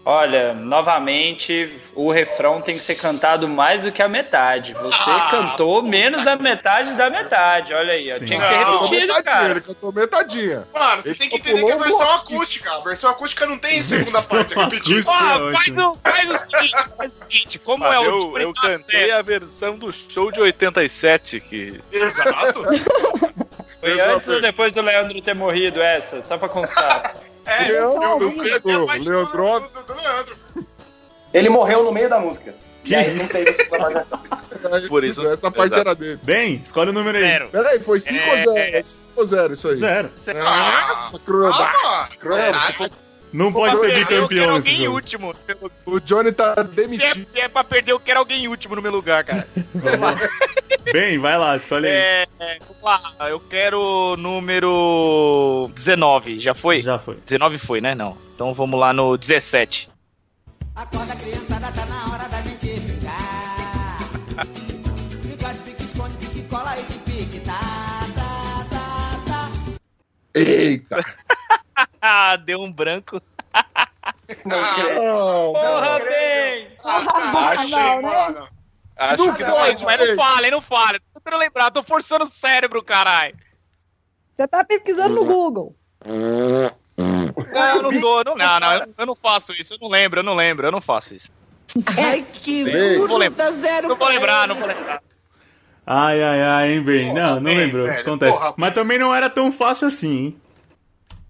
[0.08, 4.72] Olha, novamente, o refrão tem que ser cantado mais do que a metade.
[4.74, 7.74] Você Ah, cantou menos da metade da metade.
[7.74, 8.18] Olha aí, ó.
[8.18, 8.24] Sim.
[8.26, 9.50] tinha que ter repetido, metadinha, cara.
[9.50, 10.68] ele cantou metadinha.
[10.72, 12.72] Mano, você Ele tem que entender que é versão acústica.
[12.72, 14.58] A versão acústica não tem segunda parte, é.
[14.58, 14.70] Ó, é
[15.52, 15.66] faz,
[16.04, 19.12] faz o seguinte, faz o seguinte, como Mas é o eu, eu cantei certo.
[19.14, 22.62] a versão do show de 87, que Exato.
[23.80, 26.22] Foi antes ou depois do Leandro ter morrido essa?
[26.22, 27.16] Só pra constar.
[27.44, 28.02] É, Leandro,
[28.64, 29.12] eu, eu, parte do-
[30.12, 30.36] Leandro.
[31.34, 32.54] Ele morreu no meio da música.
[32.84, 33.18] Que e aí isso?
[33.22, 33.64] não teve.
[34.88, 35.80] Por isso- Essa parte Exato.
[35.80, 36.20] era dele.
[36.22, 37.24] Bem, escolhe o número aí.
[37.24, 37.48] Zero.
[37.48, 38.84] Peraí, foi 5 É, ou 0?
[38.84, 39.76] 5 ou 0 isso aí.
[39.76, 40.10] Zero.
[40.34, 42.18] Nossa, crueldade.
[42.18, 42.90] Crueldade.
[43.32, 44.94] Não pode ter Eu quero bicampeão nesse alguém jogo.
[44.94, 45.34] último.
[45.84, 47.26] O Johnny tá Se demitido.
[47.34, 49.46] é, é pra perder, eu quero alguém último no meu lugar, cara.
[50.92, 51.92] Bem, vai lá, escolhe aí.
[51.92, 56.80] É, é, vamos lá, eu quero o número 19, já foi?
[56.82, 57.16] Já foi.
[57.16, 57.94] 19 foi, né?
[57.94, 58.16] Não.
[58.34, 59.88] Então vamos lá no 17.
[60.76, 63.98] Acorda, criançada, tá na hora da gente brincar.
[65.22, 67.58] Brincar de pique, esconde, pique, cola e de pique, tá,
[68.14, 69.50] tá, tá, tá.
[70.34, 71.02] Eita.
[72.00, 73.20] Ah, deu um branco.
[74.44, 75.02] Não creio.
[75.02, 76.76] Não, Porra, bem!
[76.84, 78.10] Achei, Não, né?
[78.10, 78.48] mano.
[78.98, 81.00] Acho Não que foi, não, mas não fala, hein, não fala.
[81.12, 83.36] Tô tentando lembrar, tô forçando o cérebro, caralho.
[84.36, 85.74] Você tá pesquisando no Google.
[87.56, 90.20] Não, eu não tô, não, não, não, eu, eu não faço isso, eu não lembro,
[90.20, 91.30] eu não lembro, eu não faço isso.
[91.96, 92.64] Ai, que.
[92.98, 95.02] Não lembrar, dá zero não vou lembrar, não vou lembrar.
[95.86, 97.08] Ai, ai, ai, hein, Bem.
[97.08, 97.86] Porra, Não, não bem, lembrou.
[97.86, 98.32] velho, Acontece.
[98.32, 98.54] porra.
[98.56, 100.36] Mas também não era tão fácil assim, hein?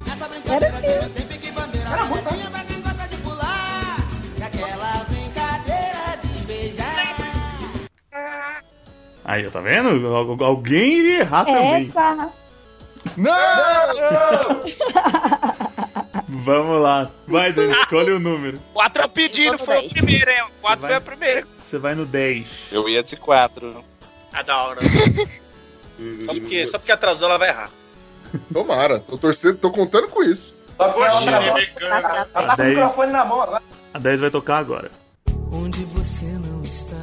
[0.06, 1.88] Essa pique bandeira.
[1.90, 3.96] Era muito pra quem gosta de pular.
[4.44, 7.16] Aquela brincadeira de beijar.
[9.24, 10.14] Aí, tá vendo?
[10.14, 11.88] Al- Alguém iria errar também.
[11.88, 12.30] Essa.
[13.16, 13.26] Não!
[16.42, 17.10] Vamos lá.
[17.26, 18.58] Vai, Dani, escolhe o número.
[18.74, 20.44] 4 é o pedido, foi o primeiro, hein?
[20.60, 21.46] 4 vai- foi a primeira.
[21.62, 22.68] Você vai no 10.
[22.72, 23.84] eu ia de 4.
[24.32, 24.80] Adoro.
[26.20, 27.70] só, porque, só porque atrasou, ela vai errar.
[28.52, 30.54] Tomara, tô torcendo, tô contando com isso.
[30.76, 32.28] Só que ela tá- canta.
[32.34, 32.68] ela tá com o Dez.
[32.76, 33.62] microfone na mão agora.
[33.94, 34.90] A 10 vai tocar agora.
[35.50, 36.96] Onde você não está.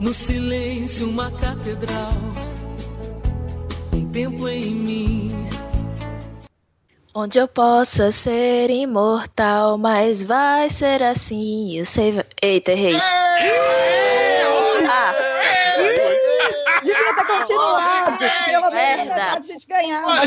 [0.00, 2.12] No silêncio, uma catedral.
[3.94, 5.48] Um templo em mim.
[7.14, 11.78] Onde eu possa ser imortal, mas vai ser assim.
[11.78, 12.20] Eu sei.
[12.42, 12.96] Eita, errei.
[14.90, 15.14] Ah,
[16.82, 18.18] Devia ter continuado.
[18.18, 19.32] Pelo menos Merda.
[19.32, 20.20] a gente ganhava.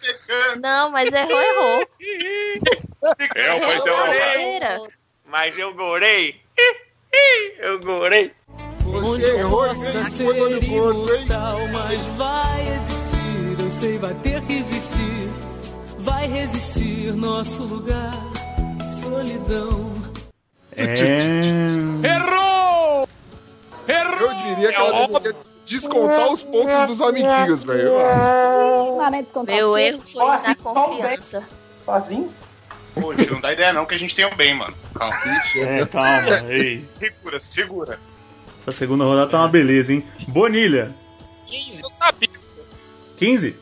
[0.00, 0.60] Pecando.
[0.60, 1.88] não, mas errou, errou.
[3.36, 4.80] É, mas eu Terceira.
[5.24, 6.40] Mas eu gorei.
[7.58, 8.32] Eu gorei.
[8.80, 11.26] Você errou e hein?
[11.26, 12.97] imortal, mas vai existir,
[13.58, 15.28] eu sei, vai ter que existir.
[15.98, 18.14] Vai resistir nosso lugar,
[19.02, 19.92] solidão.
[20.76, 20.94] É.
[22.06, 23.08] Errou!
[23.88, 27.92] Eu diria que ela deveria descontar os pontos dos amiguinhos, velho.
[27.94, 29.22] Não, né?
[29.22, 31.42] Descontar Meu erro foi Nossa, na confiança.
[31.84, 32.32] Sozinho?
[32.94, 34.74] Poxa, não dá ideia não que a gente tem um bem, mano.
[34.94, 35.14] Calma.
[35.56, 36.88] É, calma, ei.
[36.98, 37.98] Segura, segura.
[38.60, 40.04] Essa segunda rodada tá uma beleza, hein?
[40.28, 40.94] Bonilha,
[41.46, 42.28] 15, eu sabia.
[43.18, 43.56] 15?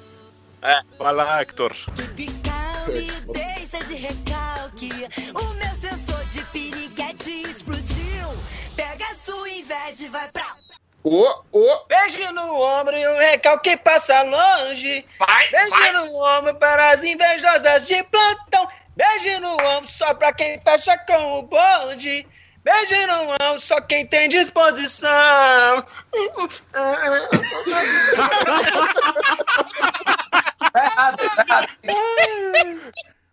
[0.62, 0.80] É.
[0.98, 1.72] Vai lá, Hector.
[2.06, 4.90] Deixa de recalque.
[5.34, 8.28] O meu sensor de piriguete explodiu.
[8.74, 10.54] Pega a sua inveja e vai pra.
[11.02, 15.04] Ô, ô, Beijo no ombro e um recalque passa longe.
[15.18, 15.92] Vai, Beijo vai.
[15.92, 18.68] no ombro para as invejosas de plantão.
[18.96, 22.26] Beijo no ombro só pra quem fecha com o bonde.
[22.66, 25.06] Beijo no ombro só quem tem disposição.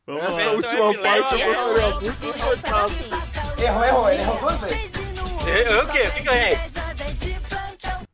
[0.06, 0.52] Vamos essa lá.
[0.52, 2.94] última parte eu gostaria muito cortado.
[3.58, 4.94] Errou, errou, ele errou duas vezes.
[5.48, 6.02] Eu o quê?
[6.02, 6.60] O que que eu errei?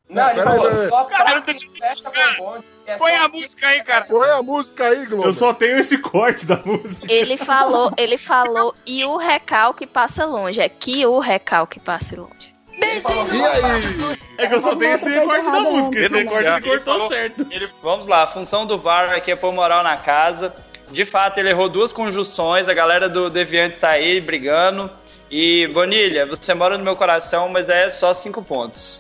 [0.09, 2.63] Não, ele falou só Cara, pra quem fecha bonde.
[2.87, 4.05] É Põe a música aí, cara.
[4.05, 5.25] Põe a música aí, Globo.
[5.27, 7.05] Eu só tenho esse corte da música.
[7.11, 10.59] Ele falou, ele falou, e o recalque passa longe.
[10.59, 12.55] É que o recalque passe longe.
[12.81, 14.17] E aí?
[14.39, 15.99] É que eu só tenho esse Outra coisa corte da música.
[15.99, 16.43] Esse Denunciar.
[16.43, 17.47] corte ele cortou Ele falou- certo.
[17.83, 20.51] Vamos lá, a função do VAR aqui é pôr moral na casa.
[20.89, 24.89] De fato, ele errou duas conjunções, a galera do Deviante tá aí brigando.
[25.29, 28.99] E, Bonilha, você mora no meu coração, mas é só cinco pontos.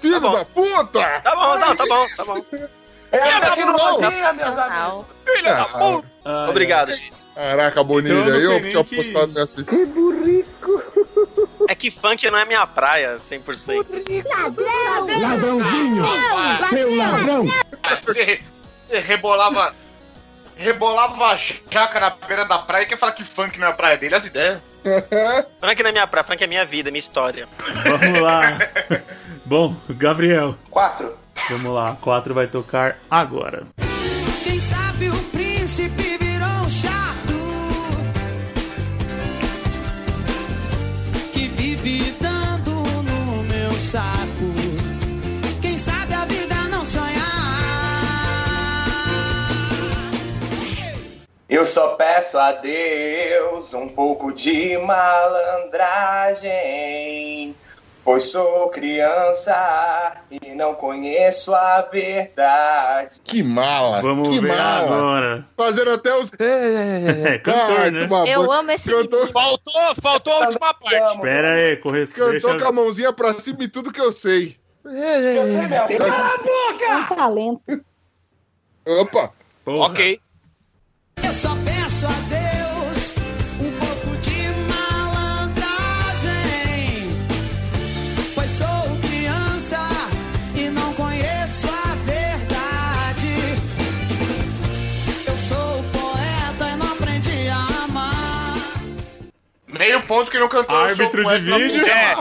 [0.00, 1.20] Filho da puta!
[1.20, 2.44] Tá bom, tá, tá bom, tá bom.
[3.10, 3.96] Essa aqui não Não.
[3.96, 5.06] tinha, meus amigos.
[5.24, 6.08] Filha da Ah, puta.
[6.24, 6.92] Ai, Obrigado.
[6.94, 7.30] Giz.
[7.34, 9.64] Caraca, Bonilha, Então eu eu tinha que- postado nessa.
[11.68, 13.86] É que funk não é minha praia, 100%.
[15.20, 16.04] Ladrãozinho!
[16.70, 17.46] Seu ladrão!
[18.06, 18.40] Você,
[18.86, 19.74] você rebolava.
[20.56, 21.36] Rebolava a
[21.70, 24.14] jaca na beira da praia e quer falar que funk não é a praia dele,
[24.16, 24.58] as ideias.
[25.60, 27.46] Funk não é minha praia, funk é minha vida, minha história.
[27.84, 28.58] Vamos lá.
[29.48, 31.16] Bom, Gabriel, Quatro.
[31.48, 31.96] vamos lá.
[32.02, 33.62] 4 vai tocar agora.
[34.44, 37.32] Quem sabe o príncipe virou um chato
[41.32, 44.52] que vive dando no meu saco.
[45.62, 47.08] Quem sabe a vida não sonhar.
[51.48, 57.56] Eu só peço a Deus um pouco de malandragem.
[58.08, 63.20] Pois sou criança e não conheço a verdade.
[63.22, 64.00] Que mala!
[64.00, 64.96] Vamos que ver mala!
[64.96, 65.46] agora.
[65.54, 66.32] Fazendo até os.
[66.40, 68.08] É, É, cantor, né?
[68.26, 71.20] Eu amo esse Cantou, Faltou, faltou a última parte.
[71.20, 72.06] Pera aí, corre...
[72.06, 72.58] cantou deixa...
[72.58, 74.56] com a mãozinha pra cima e tudo que eu sei.
[74.86, 77.84] É um talento.
[78.86, 79.34] Opa!
[79.66, 79.90] Porra.
[79.90, 80.18] Ok.
[81.22, 82.37] Eu só peço a Deus
[99.78, 100.76] Meio ponto que não cantou.
[100.76, 101.86] Árbitro de vídeo.
[101.86, 102.14] É.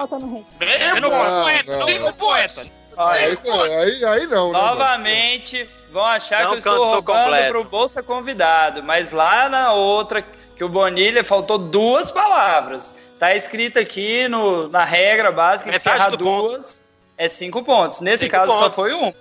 [0.59, 1.23] Meio não ponto.
[1.25, 1.79] Não, poeta, não.
[1.79, 2.67] não sou poeta.
[2.97, 3.37] Aí,
[3.79, 4.59] aí, aí não, né?
[4.59, 7.51] Novamente, vão achar Não que eu estou roubando completo.
[7.51, 10.23] pro Bolsa Convidado, mas lá na outra,
[10.55, 12.93] que o Bonilha faltou duas palavras.
[13.19, 16.47] Tá escrito aqui no, na regra básica que se errar do ponto.
[16.49, 16.81] duas
[17.17, 17.99] é cinco pontos.
[18.01, 18.75] Nesse Cinco caso só pontos.
[18.75, 19.13] foi um.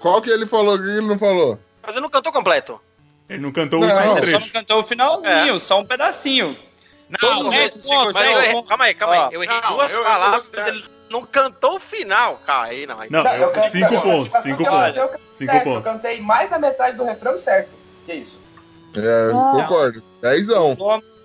[0.00, 1.58] Qual que ele falou que ele não falou?
[1.82, 2.80] Mas eu não cantou completo.
[3.28, 4.18] Ele não cantou o último não.
[4.18, 5.58] Ele só não cantou o finalzinho, É.
[5.58, 6.56] só um pedacinho.
[7.10, 9.34] Não, Todo é mundo se ponto, Mas concentra- errei, calma aí, calma Ó, aí.
[9.34, 12.40] Eu errei não, duas palavras, eu- mas ele não cantou o final.
[12.44, 13.00] Cara, aí não.
[13.00, 13.08] Aí...
[13.10, 14.96] Não, Não, eu cantei- cinco pontos, cinco pontos.
[14.96, 15.86] eu cantei Cinco certo, pontos.
[15.86, 17.70] Eu cantei mais da metade do refrão certo.
[18.04, 18.38] Que isso?
[18.96, 20.02] É, concordo.
[20.20, 20.76] Dezão.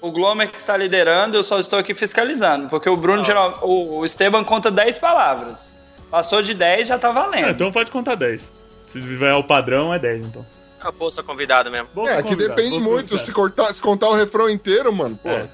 [0.01, 3.99] O Glomer que está liderando, eu só estou aqui fiscalizando, porque o Bruno, geral, o,
[3.99, 5.75] o Esteban conta 10 palavras.
[6.11, 7.45] Passou de 10, já tá valendo.
[7.47, 8.41] Ah, então pode contar 10.
[8.89, 10.45] Se vai ao padrão, é 10, então.
[10.81, 11.87] A bolsa convidada mesmo.
[11.93, 13.17] Bolsa É, que depende muito.
[13.17, 15.29] Se, cortar, se contar o refrão inteiro, mano, pô.
[15.29, 15.47] É.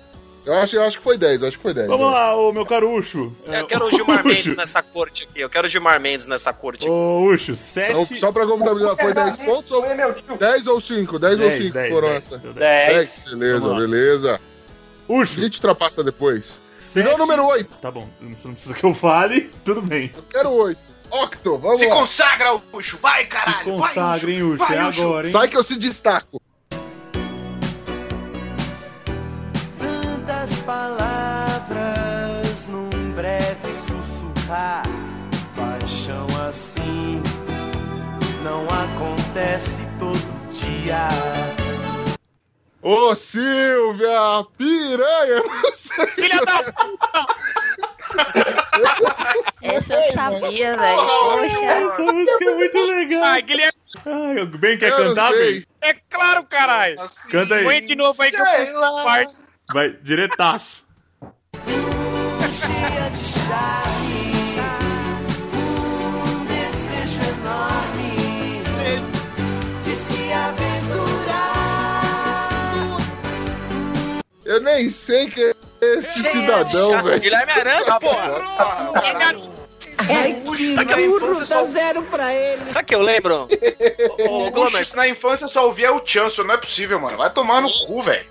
[0.45, 1.87] Eu, acho, eu acho que foi 10, eu acho que foi 10.
[1.87, 2.13] Vamos né?
[2.13, 3.31] lá, ô meu caro Ucho.
[3.45, 5.41] Eu quero o Gilmar Mendes nessa corte aqui.
[5.41, 6.89] Eu quero o Gilmar Mendes nessa corte aqui.
[6.89, 7.91] Ô Ucho, 7.
[7.91, 9.83] Então, só pra contabilizar, foi 10 pontos ou.
[9.83, 10.37] Foi meu tio.
[10.37, 11.19] 10 ou 5?
[11.19, 12.37] 10 ou 10, 5 10, foram 10, essa?
[12.37, 13.25] deu 10.
[13.35, 14.41] beleza, beleza.
[15.07, 16.59] Ucho, A gente ultrapassa depois.
[16.77, 17.69] sete- Virou o número 8.
[17.81, 20.11] Tá bom, você não precisa que eu fale, tudo bem.
[20.15, 20.79] Eu quero 8.
[21.11, 21.95] Octo, vamos Se lá.
[21.95, 22.97] consagra, Ucho.
[23.01, 23.77] Vai, Se caralho.
[23.77, 25.01] vai, consagra, hein, Ucho, Vai, é Ucho.
[25.01, 25.31] agora, hein?
[25.33, 26.39] Sai que eu se destaco.
[34.49, 34.83] errar.
[35.55, 37.21] Paixão assim
[38.43, 40.19] não acontece todo
[40.51, 41.07] dia.
[42.81, 45.43] Ô Silvia, piranha!
[46.15, 47.25] Filha da puta!
[49.61, 50.97] Essa eu sabia, velho.
[50.97, 53.23] Poxa, essa música é muito legal.
[53.23, 53.73] Ai, Guilherme.
[54.05, 55.65] Ai, bem, quer eu cantar, bem?
[55.81, 56.99] É claro, caralho.
[57.01, 57.63] Assim, Canta aí.
[57.65, 59.37] Põe de novo aí que eu faço parte.
[59.73, 60.87] Vai, diretaço.
[62.49, 63.88] Cheia de chá.
[74.49, 77.19] Eu nem sei quem é esse cidadão, velho.
[77.19, 78.41] Guilherme Arantes, porra.
[80.09, 81.65] Ai, Puxa, que na burro, infância dá só...
[81.65, 82.65] zero pra ele.
[82.65, 83.47] Sabe o que eu lembro?
[84.27, 87.17] Ô, Ô, Gomes, na infância só ouvia o Chanso, não é possível, mano.
[87.17, 88.25] Vai tomar no cu, velho.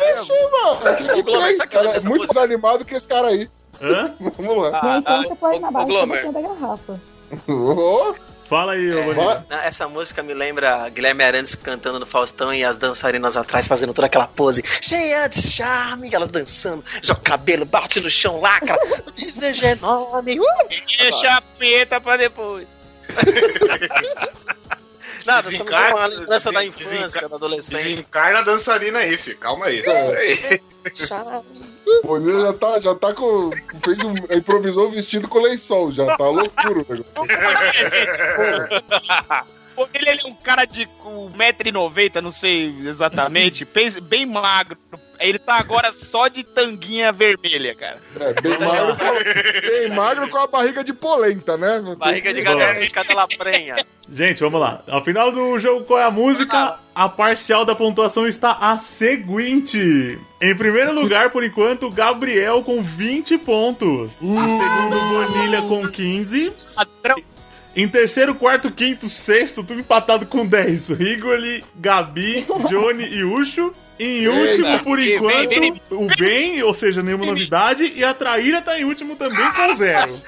[0.00, 0.96] Isso, mano.
[0.96, 1.92] Que que Glomer, sabe que eu cara?
[1.92, 2.34] lembro É muito música?
[2.40, 3.50] mais animado que esse cara aí.
[3.80, 4.14] Hã?
[4.38, 4.80] Vamos lá.
[4.80, 6.32] Na infância foi na ô, base da Glomer.
[6.32, 7.00] da garrafa.
[7.48, 8.14] Ô,
[8.52, 12.76] Fala aí, ô É, essa música me lembra Guilherme Arantes cantando no Faustão e as
[12.76, 17.98] dançarinas atrás fazendo toda aquela pose cheia de charme, elas dançando, joga o cabelo, bate
[17.98, 18.76] no chão, lacra,
[19.06, 20.38] o desejo é enorme.
[20.38, 20.68] Uh!
[20.68, 22.68] Deixa a punheta pra depois.
[25.26, 27.88] Nada, só me dá uma Desencarna- lembrança da infância, da adolescência.
[27.88, 29.38] Desencarna a dançarina aí, filho.
[29.38, 29.80] Calma aí.
[29.80, 30.60] Isso aí.
[32.02, 33.50] o Bonilha já tá, já tá com.
[33.84, 37.04] Fez um, improvisou o vestido com lençol, já tá loucura o negócio.
[39.74, 43.64] Pô, Ele, ele é um cara de com 1,90m, não sei exatamente,
[44.02, 44.76] bem magro.
[45.22, 47.98] Ele tá agora só de tanguinha vermelha, cara.
[48.20, 51.82] É, bem magro, com, bem magro com a barriga de polenta, né?
[51.96, 52.56] Barriga de Boa.
[52.56, 53.76] cadela, de cadela prenha.
[54.12, 54.82] Gente, vamos lá.
[54.88, 56.78] Ao final do jogo, qual é a música?
[56.94, 60.18] A parcial da pontuação está a seguinte.
[60.40, 64.16] Em primeiro lugar, por enquanto, Gabriel com 20 pontos.
[64.20, 66.52] Em segundo, Bonilha com 15.
[66.76, 67.31] Padrão.
[67.74, 70.90] Em terceiro, quarto, quinto, sexto, tudo empatado com 10.
[70.90, 73.72] Rigoli, Gabi, Johnny e Ucho.
[73.98, 75.82] Em último, por Vem, enquanto, vem, vem.
[75.90, 77.92] o Ben, ou seja, nenhuma novidade.
[77.94, 80.20] E a Traíra tá em último também com zero.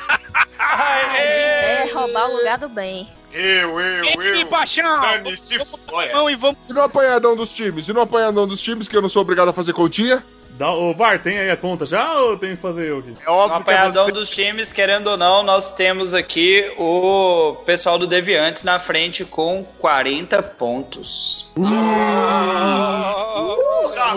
[1.17, 3.09] É roubar o lugar do bem.
[3.33, 4.47] Eu, eu, Vem, eu.
[4.47, 5.01] paixão!
[5.01, 6.13] Dane-se fora.
[6.15, 6.57] Mão e vamos.
[6.69, 7.89] E no apanhadão dos times?
[7.89, 10.25] E no apanhadão dos times, que eu não sou obrigado a fazer continha?
[10.57, 13.17] Dá, ô, VAR, tem aí a conta já ou tem que fazer eu aqui?
[13.21, 14.13] É No óbvio que é apanhadão você.
[14.13, 19.65] dos times, querendo ou não, nós temos aqui o pessoal do Deviantes na frente com
[19.81, 21.51] 40 pontos.
[21.61, 23.17] Ah,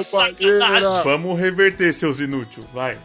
[0.03, 1.03] sacanagem.
[1.03, 2.67] Vamos reverter, seus inúteis.
[2.71, 2.99] Vai.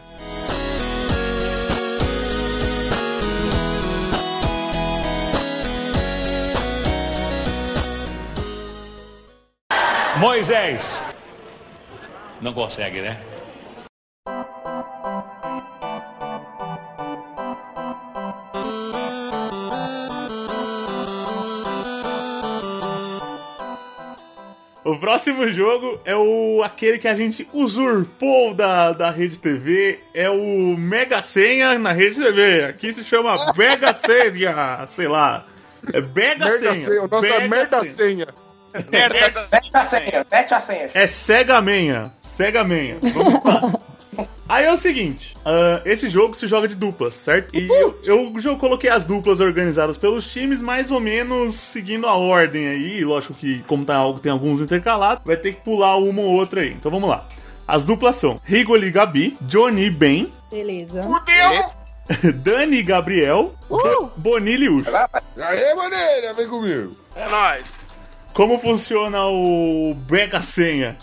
[10.19, 11.01] Moisés.
[12.43, 13.17] Não consegue, né?
[24.83, 30.01] O próximo jogo é o aquele que a gente usurpou da, da Rede TV.
[30.13, 32.65] É o Mega Senha na Rede TV.
[32.65, 35.45] Aqui se chama Mega Senha, sei lá.
[35.93, 36.75] É Mega Merda Senha.
[36.75, 37.07] senha.
[37.07, 37.93] Nossa, Mega merda Senha.
[37.93, 38.27] senha.
[38.91, 39.47] Merda.
[39.51, 40.89] Mete a senha, mete a senha.
[40.93, 42.11] É Sega Menha.
[42.35, 42.97] Sega Menha.
[43.01, 43.73] Vamos lá.
[44.47, 47.55] Aí é o seguinte, ah, esse jogo se joga de duplas, certo?
[47.57, 52.15] E eu, eu já coloquei as duplas organizadas pelos times, mais ou menos seguindo a
[52.15, 53.03] ordem aí.
[53.03, 56.61] Lógico que, como tá, algo- tem alguns intercalados, vai ter que pular uma ou outra
[56.61, 56.71] aí.
[56.73, 57.25] Então vamos lá.
[57.67, 61.01] As duplas são Rigoli Gabi, Johnny e Ben, Beleza.
[61.01, 62.33] Fudeu.
[62.35, 64.91] Dani e Gabriel, Bo Bonilha e Ucho.
[64.95, 66.95] Aê, Bonilha, vem comigo.
[67.15, 67.79] É nóis.
[68.33, 70.97] Como funciona o Mega Senha?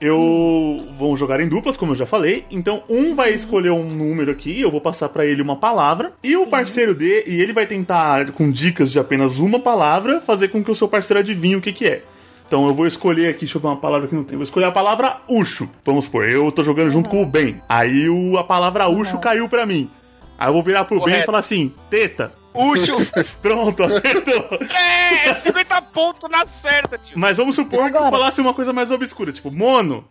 [0.00, 2.44] Eu vou jogar em duplas, como eu já falei.
[2.50, 6.36] Então, um vai escolher um número aqui, eu vou passar pra ele uma palavra, e
[6.36, 10.62] o parceiro dele, e ele vai tentar, com dicas de apenas uma palavra, fazer com
[10.62, 12.02] que o seu parceiro adivinhe o que, que é.
[12.46, 14.36] Então eu vou escolher aqui, deixa eu ver uma palavra que não tem.
[14.36, 15.68] Vou escolher a palavra Ucho.
[15.84, 17.60] Vamos supor, eu tô jogando junto com o Ben.
[17.68, 19.90] Aí o, a palavra Ucho caiu pra mim.
[20.38, 21.26] Aí eu vou virar pro Ben e Correto.
[21.26, 22.32] falar assim: Teta.
[22.56, 22.94] Ucho.
[23.42, 24.58] Pronto, acertou.
[24.74, 27.18] É, 50 pontos na certa, tio.
[27.18, 30.04] Mas vamos supor que eu falasse uma coisa mais obscura, tipo mono.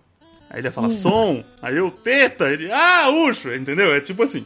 [0.49, 3.93] Aí ele ia falar som, aí eu teta, ele, ah, ucho, entendeu?
[3.93, 4.45] É tipo assim.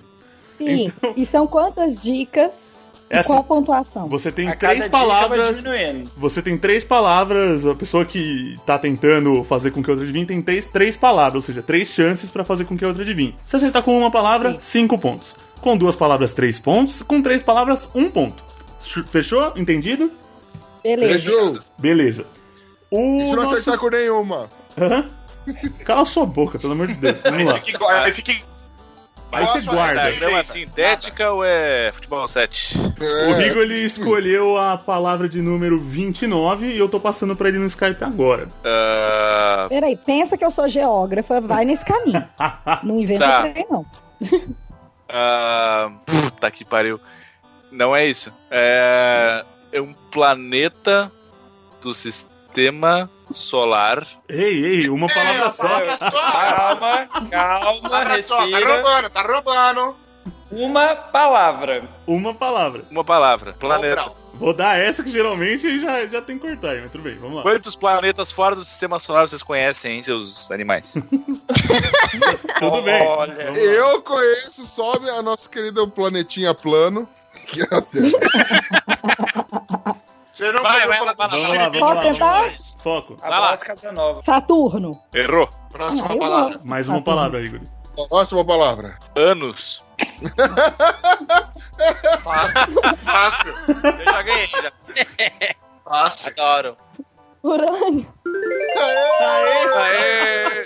[0.58, 0.91] Sim.
[1.16, 2.54] E são quantas dicas
[3.10, 4.08] É e assim, qual a pontuação?
[4.10, 5.58] Você tem A cada três dica vai palavras.
[5.58, 6.12] diminuindo.
[6.18, 10.26] Você tem três palavras, a pessoa que tá tentando fazer com que a outra adivinhe
[10.26, 13.36] tem três, três palavras, ou seja, três chances pra fazer com que a outra adivinhe.
[13.45, 15.36] Se acertar com uma palavra, cinco pontos.
[15.62, 17.01] Com duas palavras, três pontos.
[17.01, 18.43] Com três palavras, um ponto.
[18.82, 19.53] Ch- Fechou?
[19.55, 20.12] Entendido?
[20.84, 21.30] Beleza.
[21.32, 21.64] Beijo.
[21.78, 22.26] Beleza.
[22.89, 24.49] O se não nosso- acertar com nenhuma?
[24.80, 25.05] Hã?
[25.84, 27.18] Cala sua boca, pelo amor de Deus.
[27.24, 27.53] Vamos Aí lá.
[28.03, 28.34] Aí fica
[29.32, 30.01] Aí você guarda.
[30.10, 32.76] É grama sintética ou é futebol 7?
[33.30, 37.60] O Rigo ele escolheu a palavra de número 29 e eu tô passando pra ele
[37.60, 38.47] no Skype agora.
[38.66, 42.24] Ah, Peraí, pensa que eu sou geógrafa, vai nesse caminho.
[42.84, 43.41] Não inventa Tá.
[43.49, 43.86] trem, não.
[45.10, 46.99] Ah, puta que pariu.
[47.72, 48.34] Não é isso.
[48.49, 51.12] É, é um planeta
[51.82, 54.07] do sistema solar.
[54.28, 55.68] Ei, ei, uma palavra só.
[55.97, 58.74] Calma, calma, Olha só, tá respira.
[58.74, 59.95] roubando, tá roubando.
[60.52, 61.84] Uma palavra.
[62.08, 62.84] Uma palavra.
[62.89, 63.54] Uma palavra.
[63.54, 64.12] Planeta.
[64.34, 67.38] Vou dar essa que geralmente já, já tem que cortar, aí, mas tudo bem, vamos
[67.38, 67.41] lá.
[67.41, 70.93] Quantos planetas fora do sistema solar vocês conhecem, hein, seus animais?
[72.58, 73.02] Tudo bem.
[73.58, 77.08] Eu conheço só a nossa querida planetinha plano,
[77.47, 78.10] que é a Terra.
[80.32, 82.54] Você não Vai, vai, vai, falar vai, Vamos lá, vamos Posso tentar?
[82.82, 83.16] Foco.
[83.66, 84.22] Casanova.
[84.22, 85.02] Saturno.
[85.14, 85.50] Errou.
[85.70, 86.56] Próxima Ah, palavra.
[86.64, 87.60] Mais uma palavra, Igor.
[88.10, 88.97] Próxima palavra.
[89.18, 89.84] Anos.
[93.04, 93.54] Fácil.
[93.68, 94.47] Eu já ganhei.
[94.47, 94.72] Já.
[95.84, 96.30] Fácil.
[96.30, 96.78] Adoro.
[97.43, 98.14] Urânio.
[99.72, 100.66] Aê!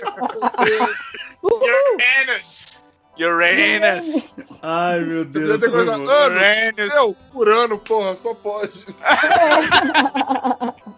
[1.42, 2.80] Uranus.
[3.16, 4.26] Uranus.
[4.62, 5.60] Ai, meu Deus.
[5.60, 6.26] Coisa boa.
[6.26, 8.84] anos, seu, por ano, porra, só pode.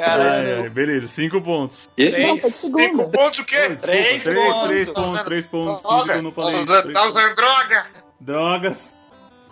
[0.00, 1.88] Ai, ai, beleza, cinco pontos.
[1.96, 3.76] De Cinco pontos o quê?
[3.80, 4.68] Três três, pontos.
[4.68, 5.82] três pontos, três pontos.
[5.82, 5.96] Droga.
[6.02, 6.66] Finge que eu não falei isso.
[6.66, 7.86] Tá Três tá usando droga?
[8.20, 8.94] Drogas.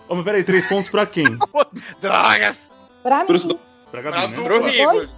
[0.09, 1.38] Ô, mas peraí, três pontos pra quem?
[2.01, 2.61] Drogas.
[3.03, 3.26] Pra mim.
[3.90, 4.36] Pra Pra Gabi, né?
[4.36, 4.45] dupla.
[4.45, 5.09] Pro Três Igor?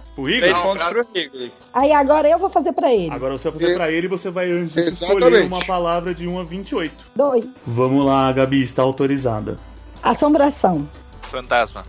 [0.53, 1.49] Não, pontos pra- pro Rigor.
[1.73, 3.11] Aí agora eu vou fazer pra ele.
[3.11, 6.39] Agora você vai fazer pra ele e você vai antes escolher uma palavra de 1
[6.39, 6.93] a 28.
[7.15, 7.45] Dois.
[7.65, 9.57] Vamos lá, Gabi, está autorizada.
[10.03, 10.87] Assombração.
[11.31, 11.85] Fantasma.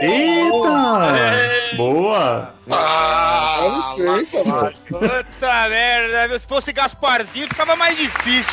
[0.00, 1.76] Eita!
[1.76, 2.54] Boa!
[2.70, 4.72] Ah, dá licença, mano.
[4.88, 6.38] Puta merda.
[6.38, 8.52] Se fosse Gasparzinho, ficava mais difícil.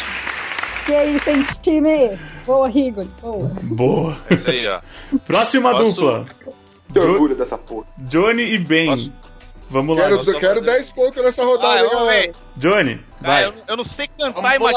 [0.85, 2.17] Que isso, hein, time?
[2.45, 3.05] Boa, Rigor.
[3.21, 3.51] Boa.
[3.61, 4.17] Boa!
[4.29, 4.81] É isso aí, ó.
[5.27, 6.25] Próxima Posso- dupla.
[6.93, 7.85] Que Jo- orgulho dessa porra.
[7.99, 8.87] Johnny e Ben.
[8.87, 9.11] Posso-
[9.69, 10.03] Vamos lá.
[10.03, 12.31] Quero, só quero fazer- 10 pontos nessa rodada, Ah, hein, galera.
[12.57, 13.45] Johnny, Ah, vai.
[13.45, 14.73] eu, eu não sei cantar Vamos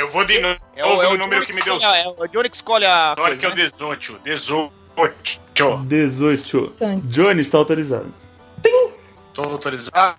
[0.00, 1.74] Eu vou de novo É o, é o número que me deu.
[1.74, 3.14] É o Johnny que escolhe a.
[3.18, 3.70] Olha que é o coisa, né?
[3.70, 4.20] 18.
[4.24, 4.72] 18.
[5.84, 6.72] 18.
[7.04, 8.14] Johnny está autorizado.
[9.34, 10.18] Tô autorizado.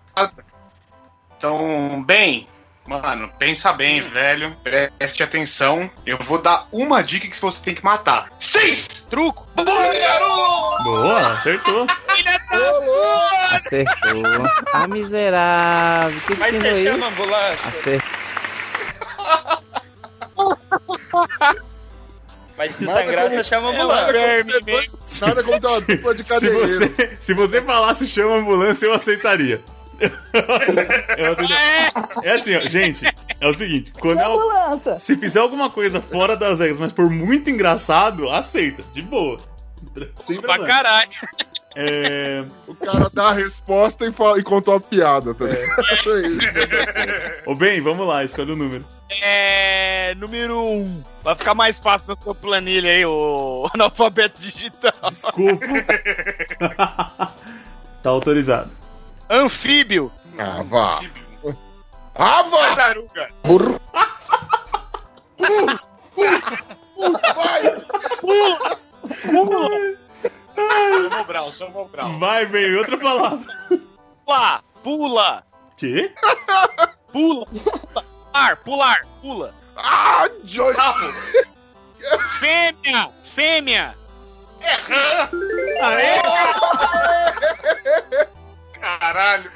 [1.35, 2.47] Então, bem,
[2.85, 4.55] mano, pensa bem, velho.
[4.63, 5.89] Preste atenção.
[6.05, 8.31] Eu vou dar uma dica que você tem que matar.
[8.39, 8.87] Seis!
[9.09, 9.47] Truco.
[10.83, 11.87] Boa, acertou.
[13.51, 14.43] Acertou.
[14.71, 16.21] Ah, miserável.
[16.27, 17.67] Que Mas você chama ambulância.
[17.67, 18.21] Acertou.
[22.57, 24.99] Mas se Nada sangrar, como- você chama a Nada ambulância.
[25.21, 26.67] Nada como ter uma dupla de Se cadeireiro.
[26.67, 29.61] você, se você falasse chama a ambulância, eu aceitaria.
[30.33, 31.93] Eu aceitaria.
[32.23, 33.05] É assim, ó, gente,
[33.39, 34.35] é o seguinte, quando Chama ela,
[34.73, 34.99] ambulância.
[34.99, 39.39] se fizer alguma coisa fora das regras, mas for muito engraçado, aceita, de boa.
[40.19, 40.67] Sem Pra problema.
[40.67, 41.09] caralho.
[41.75, 45.83] É, O cara dá a resposta e, fala, e contou a piada, tá ligado?
[47.45, 48.83] Ô, bem, vamos lá, escolhe o número.
[49.21, 50.15] É.
[50.15, 50.71] Número 1.
[50.73, 51.03] Um.
[51.23, 54.93] Vai ficar mais fácil na sua planilha aí, o analfabeto digital.
[55.09, 55.65] Desculpa.
[58.01, 58.71] tá autorizado.
[59.29, 60.11] Anfíbio.
[60.37, 61.01] Ah, vá.
[62.15, 62.75] Ah, vá!
[62.75, 63.29] Tartaruga.
[63.43, 63.79] Burro.
[67.35, 67.61] Vai!
[71.01, 72.19] Sou Mobral, sou Mobral.
[72.19, 73.53] Vai, bem, outra palavra.
[74.25, 74.63] Pula.
[74.83, 75.43] Pula.
[75.77, 76.13] Quê?
[77.11, 77.47] Pula.
[78.31, 78.55] Pular.
[78.57, 79.05] Pular.
[79.21, 79.53] Pula.
[79.77, 80.73] Ah, Johnny!
[80.75, 81.13] Sapo.
[82.39, 83.09] Fêmea.
[83.23, 83.95] Fêmea.
[85.81, 86.21] Aê!
[88.79, 89.51] Caralho.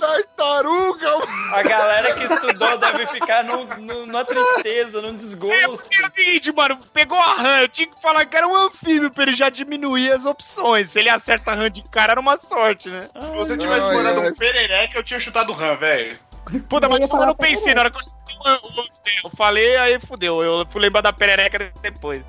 [0.00, 1.08] Tartaruga!
[1.52, 5.88] A galera que estudou deve ficar no, no- numa tristeza, num desgosto.
[6.04, 6.78] É vídeo, mano.
[6.92, 7.60] Pegou a rã.
[7.62, 10.90] Eu tinha que falar que era um anfíbio pra ele já diminuir as opções.
[10.90, 13.08] Se ele acerta a rã de cara, era uma sorte, né?
[13.20, 14.28] Se você tivesse Ai, mandado ai.
[14.30, 16.18] um perereca, eu tinha chutado o RAM, velho.
[16.68, 17.74] Puta, mas eu não pensei.
[17.74, 18.84] Na hora que eu,
[19.24, 20.42] eu falei, aí fudeu.
[20.42, 22.22] Eu fui lembrar da perereca depois.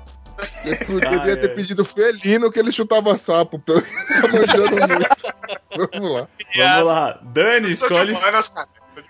[0.64, 1.54] Eu devia Ah, ter é.
[1.54, 3.58] pedido felino que ele chutava sapo.
[3.58, 5.90] pelo- Tá manjando muito.
[5.92, 6.28] Vamos lá.
[6.56, 7.18] Vamos lá.
[7.22, 8.12] Dani, escolhe.
[8.12, 8.52] humanas.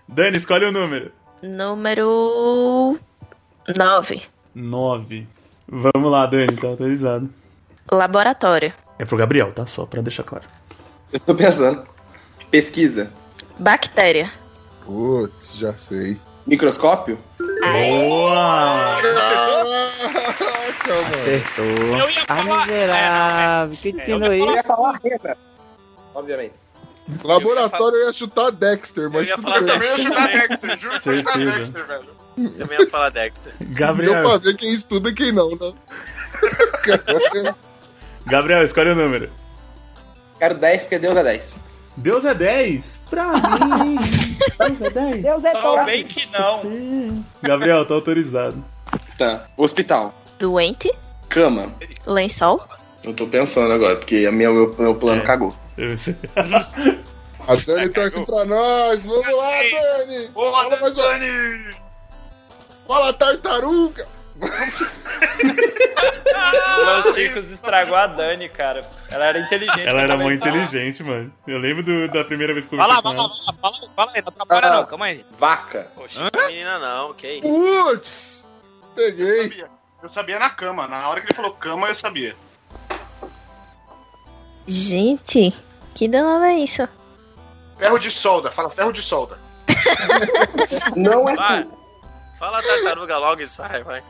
[0.08, 1.12] Dani, escolhe o número.
[1.42, 2.98] Número
[3.76, 4.22] 9.
[4.54, 5.26] 9.
[5.68, 7.28] Vamos lá, Dani, tá autorizado.
[7.90, 8.72] Laboratório.
[8.98, 9.66] É pro Gabriel, tá?
[9.66, 10.44] Só pra deixar claro.
[11.12, 11.86] Eu tô pensando.
[12.50, 13.12] Pesquisa.
[13.58, 14.30] Bactéria.
[14.86, 16.16] Putz, já sei.
[16.46, 17.18] Microscópio?
[17.38, 18.96] Boa!
[19.02, 21.06] Caraca, mano.
[21.20, 21.64] Acertou.
[21.64, 23.76] Eu ia Ah, falar- miserável.
[23.78, 24.62] Que ensinou Eu ia isso?
[24.68, 25.36] falar renda.
[26.14, 26.52] Obviamente.
[27.24, 29.64] Laboratório eu ia chutar Dexter, Eu mas ia tudo bem.
[29.66, 30.78] também, eu ia chutar Dexter.
[30.78, 31.38] Juro que eu ia chutar.
[31.58, 32.16] Dexter, velho.
[32.58, 33.52] Eu ia falar Dexter.
[33.60, 34.12] Gabriel.
[34.14, 35.72] Deu pra ver quem estuda e quem não, né?
[38.26, 39.30] Gabriel, escolhe o número.
[40.38, 41.58] Quero 10 porque Deus é 10.
[41.96, 42.95] Deus é 10?
[43.10, 43.32] Pra
[43.84, 43.96] mim.
[44.58, 45.22] Deus é 10.
[45.22, 45.84] Deus é Só todo.
[45.84, 47.24] bem que não.
[47.42, 48.62] Gabriel, tá autorizado.
[49.16, 49.46] Tá.
[49.56, 50.14] Hospital.
[50.38, 50.92] Doente?
[51.28, 51.72] Cama.
[52.06, 52.62] Lençol?
[53.02, 55.54] Eu tô pensando agora, porque a minha, meu, meu plano cagou.
[55.78, 56.16] Eu sei.
[57.46, 59.04] A Dani torce pra nós.
[59.04, 60.28] Vamos lá, Dani.
[60.28, 61.74] Boa, Dani!
[62.88, 64.06] Fala, tartaruga.
[66.84, 68.88] Los Chicos estragou a Dani, cara.
[69.10, 69.86] Ela era inteligente.
[69.86, 70.62] Ela era muito comentar.
[70.66, 71.32] inteligente, mano.
[71.46, 73.00] Eu lembro do- da primeira vez que eu ela.
[73.00, 73.22] vai lá,
[73.60, 75.24] fala, fala aí, não atrapalha não, calma aí.
[75.38, 75.88] Vaca.
[75.94, 77.40] Poxa, não menina não, ok.
[77.40, 78.46] Putz.
[78.94, 79.42] Peguei.
[79.44, 79.70] Sabia.
[80.02, 80.86] Eu sabia na cama.
[80.86, 82.36] Na hora que ele falou cama, eu sabia.
[84.66, 85.54] Gente,
[85.94, 86.86] que danado é isso?
[87.78, 88.50] Ferro de solda.
[88.50, 89.38] Fala ferro de solda.
[90.96, 91.66] Não é Vai.
[92.38, 94.02] Fala tartaruga logo e sai, vai.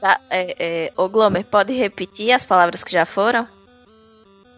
[0.00, 3.48] Tá, é, é, ô Glomer, pode repetir as palavras que já foram?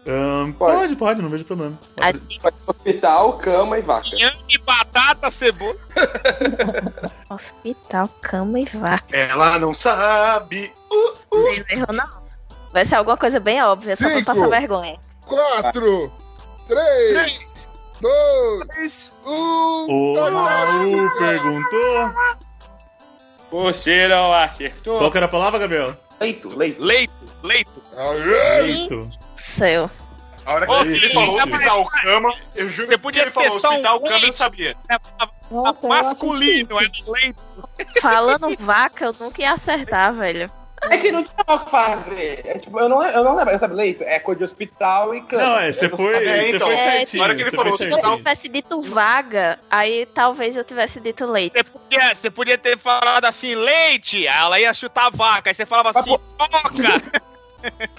[0.07, 0.77] Ahn, Pode.
[0.77, 1.77] pode, pode, não vejo problema.
[1.99, 2.53] As dicas.
[2.67, 4.07] Hospital, cama e vaca.
[4.15, 5.75] Inhame, batata, cebola.
[7.29, 9.15] Hospital, cama e vaca.
[9.15, 10.71] Ela não sabe.
[11.33, 12.07] Sem erro, não.
[12.71, 14.25] Vai ser alguma coisa bem óbvia, só pra Cinco.
[14.25, 14.97] passar vergonha.
[15.25, 16.11] Quatro.
[16.67, 17.73] Três.
[17.99, 19.11] Dois.
[19.25, 20.13] Um.
[20.13, 22.13] O Maru perguntou.
[23.51, 24.99] Você não acertou.
[24.99, 25.95] Qual que era a palavra, Gabriel?
[26.19, 26.83] Leito, leito.
[26.83, 27.83] Leito, leito.
[27.95, 28.71] Aê.
[28.71, 29.09] Eito.
[29.35, 29.89] Céu.
[30.45, 33.51] A hora que Ô, ele falou hospital cama, eu juro Você que podia ele falou
[33.51, 34.75] testar um hospital cama, eu sabia.
[35.51, 37.43] Nossa, eu Masculino, é leito.
[38.01, 40.49] Falando vaca, eu nunca ia acertar, velho.
[40.83, 42.41] É que não tinha o que fazer.
[42.45, 44.03] É, tipo, eu não, eu não lembro, sabe, leito?
[44.03, 45.43] É coisa de hospital e cama.
[45.43, 46.13] Não, é, você Eu foi.
[46.25, 46.67] É, você então.
[46.67, 47.23] foi É, certinho.
[47.23, 48.17] hora que ele falou Se você certinho.
[48.17, 51.53] tivesse dito vaga, aí talvez eu tivesse dito leite.
[51.53, 55.53] Você podia, você podia ter falado assim, leite, aí ela ia chutar a vaca, aí
[55.53, 57.21] você falava Mas, assim, toca.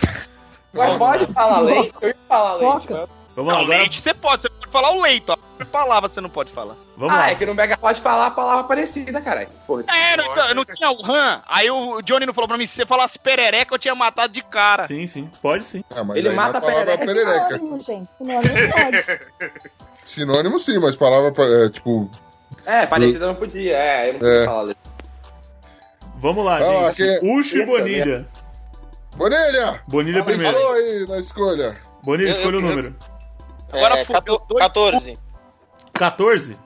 [0.73, 1.93] Mas pode falar leite?
[2.01, 2.89] Eu ia falar leite.
[2.89, 3.79] Vamos lá, Não, agora.
[3.79, 5.37] leite você pode, você pode falar o leito, ó.
[5.59, 6.75] Que palavra você não pode falar.
[6.97, 7.31] Vamos Ah, lá.
[7.31, 9.49] é que no Mega pode falar a palavra parecida, caralho.
[9.89, 12.87] É, não, não tinha o RAM, aí o Johnny não falou pra mim, se você
[12.87, 14.87] falasse perereca, eu tinha matado de cara.
[14.87, 15.31] Sim, sim.
[15.43, 15.83] Pode sim.
[15.95, 17.07] Ah, mas Ele aí mata palavra perereca.
[17.07, 17.45] perereca.
[17.47, 18.09] Sinônimo, gente.
[18.19, 19.21] Sinônimo não pode.
[20.05, 21.33] Sinônimo sim, mas palavra
[21.65, 22.11] é, tipo.
[22.65, 23.77] É, parecida não podia.
[23.77, 24.45] É, eu não podia É.
[24.45, 24.75] falar.
[26.21, 27.21] Vamos lá, Vai lá, gente.
[27.21, 28.29] quem- Ucho e Eita, Bonilha.
[29.17, 29.83] Bonilha!
[29.89, 30.57] Bonilha primeiro.
[30.73, 31.77] Aí na escolha.
[32.03, 32.97] Bonilha, Eu- escolha o eu- número.
[33.73, 35.19] Agora é, fudeu cato- dois 14.
[35.93, 36.57] 14?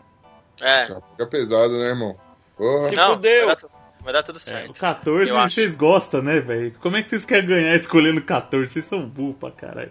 [0.60, 0.86] É.
[0.88, 2.16] Já fica pesado, né, irmão?
[2.56, 2.88] Porra.
[2.88, 3.46] Se Não, fudeu.
[3.46, 3.70] Vai dar, tu-
[4.04, 4.70] vai dar tudo É, certo.
[4.70, 5.54] o 14 Eu acho.
[5.54, 6.72] vocês gostam, né, velho?
[6.80, 8.72] Como é que vocês querem ganhar escolhendo 14?
[8.72, 9.90] Vocês são burros pra caralho.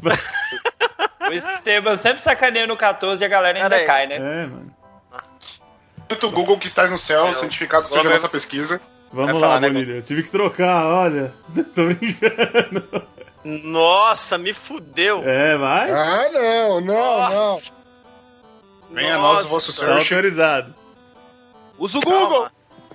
[1.28, 3.86] O Esteban sempre sacaneia no 14 e a galera ainda aí.
[3.86, 4.16] cai, né?
[4.16, 4.74] É, mano.
[6.08, 8.80] Tanto o Google que estás no céu, Eu- cientificado seja a nossa pesquisa.
[9.12, 9.92] Vamos lá, falar, né, Bonilha.
[9.94, 11.32] Eu tive que trocar, olha.
[11.74, 13.06] Tô brincando.
[13.44, 15.22] Nossa, me fudeu.
[15.24, 15.90] É, vai.
[15.90, 17.30] Ah, não, não, não.
[17.30, 17.70] Nossa.
[18.90, 19.72] Venha a nós o vosso.
[19.72, 20.14] Tá search.
[20.14, 20.74] autorizado.
[21.78, 22.18] Usa o Calma.
[22.20, 22.48] Google.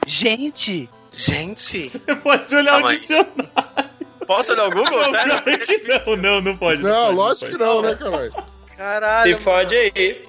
[0.05, 2.97] Gente, Gente, Você pode olhar Calma o aí.
[2.97, 3.49] dicionário.
[4.27, 4.99] posso olhar o Google?
[5.01, 5.43] Não, Sério?
[5.65, 6.81] que não, não, não pode.
[6.83, 7.69] Não, pode, lógico que pode.
[7.69, 8.33] não, né, caralho?
[8.77, 9.23] Caralho.
[9.23, 9.43] Se mano.
[9.43, 10.27] fode aí.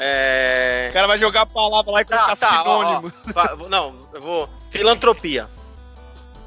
[0.00, 0.88] É.
[0.90, 3.12] o cara vai jogar a palavra lá e colocar Tá, tá, ó, sinônimo.
[3.26, 3.32] ó.
[3.32, 4.48] Va- Não, eu vou.
[4.70, 5.48] Filantropia.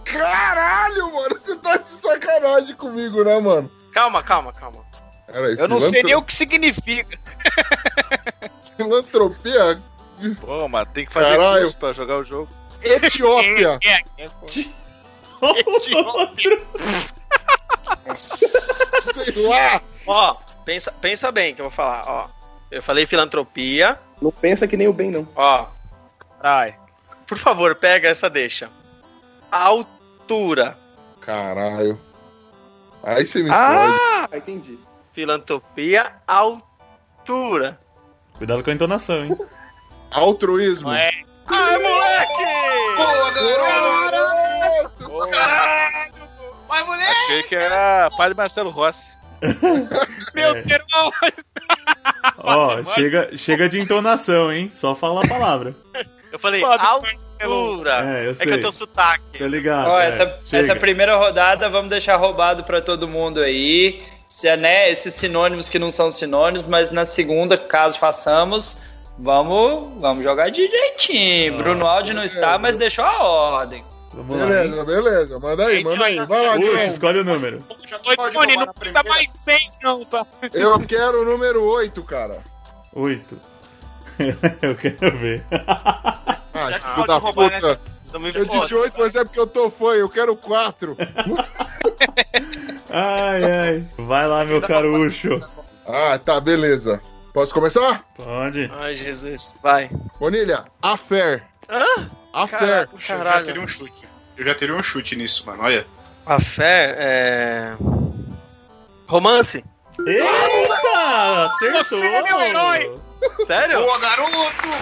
[0.06, 3.70] Caralho, mano, você tá de sacanagem comigo, né, mano?
[3.93, 4.84] Calma, calma, calma.
[5.58, 7.18] Eu não sei nem o que significa.
[8.78, 9.82] Filantropia?
[10.41, 11.62] Pô, mas tem que fazer Caralho.
[11.64, 12.49] curso pra jogar o jogo.
[12.82, 13.80] Etiópia.
[13.84, 14.47] É, é, pô.
[18.20, 19.82] Sei lá.
[20.06, 20.36] Ó,
[20.66, 22.30] pensa, pensa bem que eu vou falar, ó.
[22.70, 25.28] Eu falei filantropia, Não pensa que nem o bem, não.
[25.36, 25.66] ó.
[26.41, 26.76] Caralho.
[27.28, 28.70] Por favor, pega essa deixa.
[29.52, 30.78] Altura.
[31.22, 31.99] Caralho.
[33.04, 33.60] Aí você me fode.
[33.60, 34.78] Ah, entendi.
[35.12, 37.80] Filantropia, altura.
[38.38, 39.38] Cuidado com a entonação, hein?
[40.12, 40.91] Altruísmo.
[40.91, 41.12] É.
[41.47, 42.45] Ai, moleque!
[42.97, 43.32] Boa,
[44.10, 45.30] Garoto!
[45.32, 46.14] Caralho!
[46.68, 47.12] Vai, moleque!
[47.12, 49.12] Achei que era Padre Marcelo Rossi.
[50.34, 50.62] Meu É.
[50.62, 50.82] Deus!
[52.38, 54.72] Ó, chega, chega de entonação, hein?
[54.76, 55.76] Só fala a palavra.
[56.32, 56.84] Eu falei Pode,
[57.44, 58.48] É, eu É sei.
[58.48, 59.39] que eu tenho sotaque.
[59.39, 59.88] Tá ligado?
[59.89, 60.08] Ó, é.
[60.08, 64.02] essa, essa primeira rodada vamos deixar roubado pra todo mundo aí.
[64.28, 68.78] Se, é, né, esses sinônimos que não são sinônimos, mas na segunda, caso façamos,
[69.20, 71.54] vamos, vamos jogar direitinho.
[71.56, 73.84] Ah, Bruno Aldi não está, mas deixou a ordem.
[74.14, 74.44] Vamos lá.
[74.46, 74.50] hein?
[74.52, 75.39] Beleza, beleza.
[75.39, 76.26] Manda aí, manda aí.
[76.26, 76.78] Vai lá, John.
[76.80, 77.64] escolhe o número.
[77.88, 79.10] Já Oi, pode Tony, não pinta primeira.
[79.10, 80.26] mais seis, não, tá?
[80.54, 82.39] Eu quero o número 8, cara.
[82.94, 83.38] Oito.
[84.62, 85.43] eu quero ver.
[86.53, 87.80] Ah, filho da roubar, puta.
[88.36, 88.74] Eu disse.
[88.76, 90.97] 8, mas é porque eu tô fã, eu quero 4.
[92.93, 93.80] Ai, ai.
[93.99, 95.39] Vai lá, meu carucho.
[95.88, 97.01] Ah, tá, beleza.
[97.34, 98.03] Posso começar?
[98.18, 98.70] Pode.
[98.74, 99.57] Ai, Jesus.
[99.64, 99.89] Vai.
[100.20, 101.41] Bonilha, a fé.
[101.70, 102.09] Hã?
[102.34, 102.86] A Caralho, fé.
[102.88, 103.45] Puxa, Eu já Caralho.
[103.45, 104.03] teria um chute.
[104.38, 105.64] Eu já teria um chute nisso, mano.
[105.64, 105.86] Olha.
[106.26, 107.78] A fé é.
[109.07, 109.64] Romance?
[110.05, 111.45] Eita!
[111.45, 111.99] Acertou!
[111.99, 112.99] Você é meu herói!
[113.45, 113.80] Sério?
[113.82, 114.32] Boa, garoto!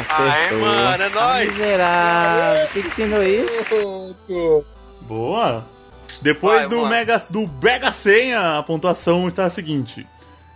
[0.10, 0.60] Aê, Acertou.
[0.60, 1.48] mano, é Ah, nóis!
[1.52, 2.68] Miserável.
[2.74, 4.66] Quem que ensinou isso?
[5.02, 5.66] Boa!
[6.22, 6.90] Depois Vai, do, lá.
[6.90, 10.06] mega, do Mega Senha, a pontuação está a seguinte: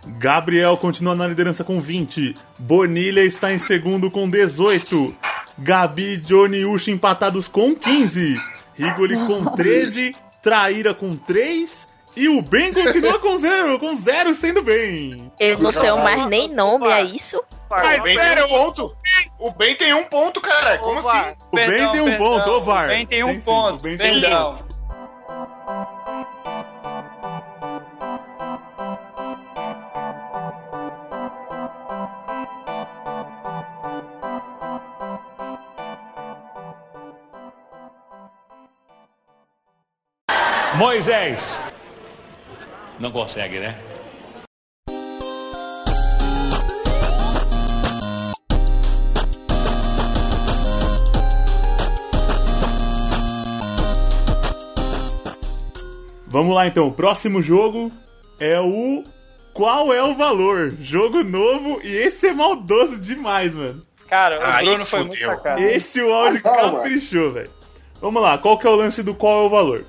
[0.06, 5.14] Gabriel continua na liderança com 20, Bonilha está em segundo com 18,
[5.58, 8.38] Gabi, Johnny e Uchi empatados com 15,
[8.76, 14.62] Rigoli com 13, Traíra com 3 e o Ben continua com 0, com 0 sendo
[14.62, 15.32] bem.
[15.40, 17.42] Eu não tenho mais nem nome, é isso?
[17.74, 18.96] O Ben tem um ponto.
[19.38, 20.78] O Ben tem um ponto, cara.
[20.78, 21.36] Como assim?
[21.50, 22.26] O Ben Perdão, tem um perdão.
[22.26, 22.84] ponto, ô VAR.
[22.84, 23.80] O Ben tem um ponto.
[23.80, 24.58] o Ben tem um Perdão.
[40.76, 41.60] Moisés.
[42.98, 43.76] Não consegue, né?
[56.34, 57.92] Vamos lá então, o próximo jogo
[58.40, 59.04] é o
[59.52, 60.74] Qual é o valor?
[60.80, 63.80] Jogo novo e esse é maldoso demais, mano.
[64.08, 65.28] Cara, o Aí Bruno foi fudeu.
[65.28, 65.60] muito sacado.
[65.62, 67.50] Esse o áudio caprichou, velho.
[68.00, 69.84] Vamos lá, qual que é o lance do qual é o valor?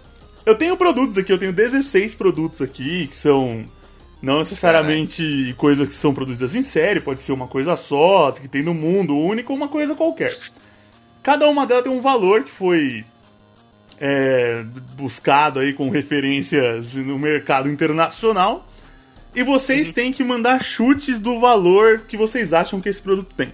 [0.45, 3.65] Eu tenho produtos aqui, eu tenho 16 produtos aqui, que são
[4.21, 8.61] não necessariamente coisas que são produzidas em série, pode ser uma coisa só, que tem
[8.61, 10.37] no mundo único, uma coisa qualquer.
[11.23, 13.03] Cada uma delas tem um valor que foi
[13.99, 14.63] é,
[14.97, 18.67] buscado aí com referências no mercado internacional.
[19.33, 23.51] E vocês têm que mandar chutes do valor que vocês acham que esse produto tem.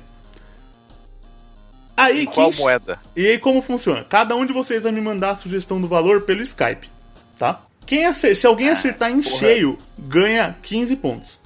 [1.98, 3.00] Aí, qual quem- moeda?
[3.16, 4.04] E aí como funciona?
[4.04, 6.90] Cada um de vocês vai me mandar a sugestão do valor pelo Skype,
[7.38, 7.62] tá?
[7.86, 11.40] Quem acer- se alguém acertar em cheio, ganha 15 pontos.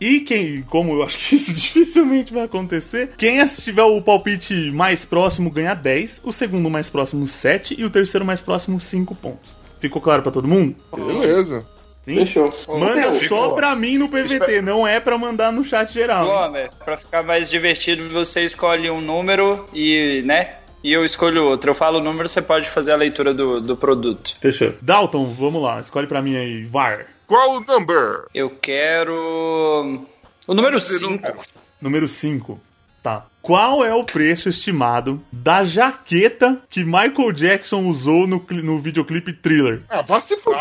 [0.00, 5.04] E quem, como eu acho que isso dificilmente vai acontecer, quem tiver o palpite mais
[5.04, 9.56] próximo ganha 10, o segundo mais próximo 7 e o terceiro mais próximo 5 pontos.
[9.80, 10.74] Ficou claro pra todo mundo?
[10.94, 11.64] Beleza.
[12.02, 12.16] Sim?
[12.16, 12.52] Fechou.
[12.68, 16.24] Manda só pra mim no PVT, não é pra mandar no chat geral.
[16.24, 20.54] Glomer, pra ficar mais divertido, você escolhe um número e, né?
[20.82, 21.70] E eu escolho outro.
[21.70, 24.34] Eu falo o número, você pode fazer a leitura do, do produto.
[24.40, 24.72] Fechou.
[24.80, 27.06] Dalton, vamos lá, escolhe pra mim aí, VAR.
[27.28, 28.24] Qual o number?
[28.34, 30.02] Eu quero.
[30.46, 31.44] O número 5.
[31.80, 32.60] Número 5.
[33.02, 33.24] Tá.
[33.40, 39.32] Qual é o preço estimado da jaqueta que Michael Jackson usou no, cli- no videoclipe
[39.32, 39.82] Thriller?
[39.88, 40.60] Ah, vá se fuder.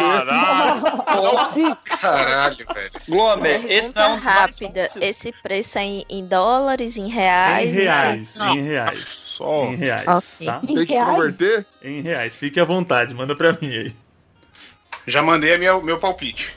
[2.00, 2.92] Caralho, velho.
[3.08, 4.88] Glomer, esse não é um rápida.
[5.02, 7.76] Esse preço é em, em dólares, em reais?
[7.76, 9.08] em reais, em- em reais.
[9.10, 9.66] Só.
[9.66, 10.48] Em reais, Ok.
[10.48, 10.60] tá?
[10.66, 11.10] Tem que Reais?
[11.10, 11.66] converter?
[11.84, 12.38] Em reais.
[12.38, 13.94] Fique à vontade, manda pra mim aí.
[15.08, 16.56] Já mandei a minha, meu palpite.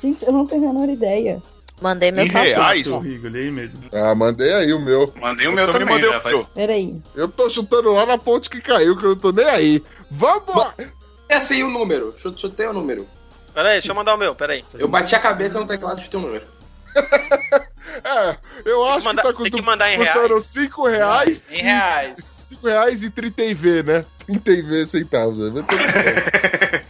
[0.00, 1.42] Gente, eu não tenho a menor ideia.
[1.80, 2.54] Mandei meu Em palpite.
[2.54, 2.86] reais?
[2.92, 3.80] Aí mesmo.
[3.92, 5.12] Ah, mandei aí o meu.
[5.18, 6.50] Mandei o Eu meu também também, mandei já o tá.
[6.54, 7.00] Peraí.
[7.14, 9.82] Eu tô chutando lá na ponte que caiu, que eu não tô nem aí.
[10.10, 10.74] Vambora!
[11.28, 12.12] Esse aí o número.
[12.16, 13.06] Chute- Chutei o número.
[13.54, 14.64] Pera aí, deixa eu mandar o meu, pera aí.
[14.78, 16.44] Eu bati a cabeça no teclado e chutei o número.
[18.04, 21.42] É, eu acho mandar- que tá tem custo- que mandar em custando 5 reais.
[21.50, 22.14] Em reais.
[22.48, 24.04] 5 reais e 30 IV, né?
[24.24, 25.52] 30 IV centavos.
[25.52, 25.64] né?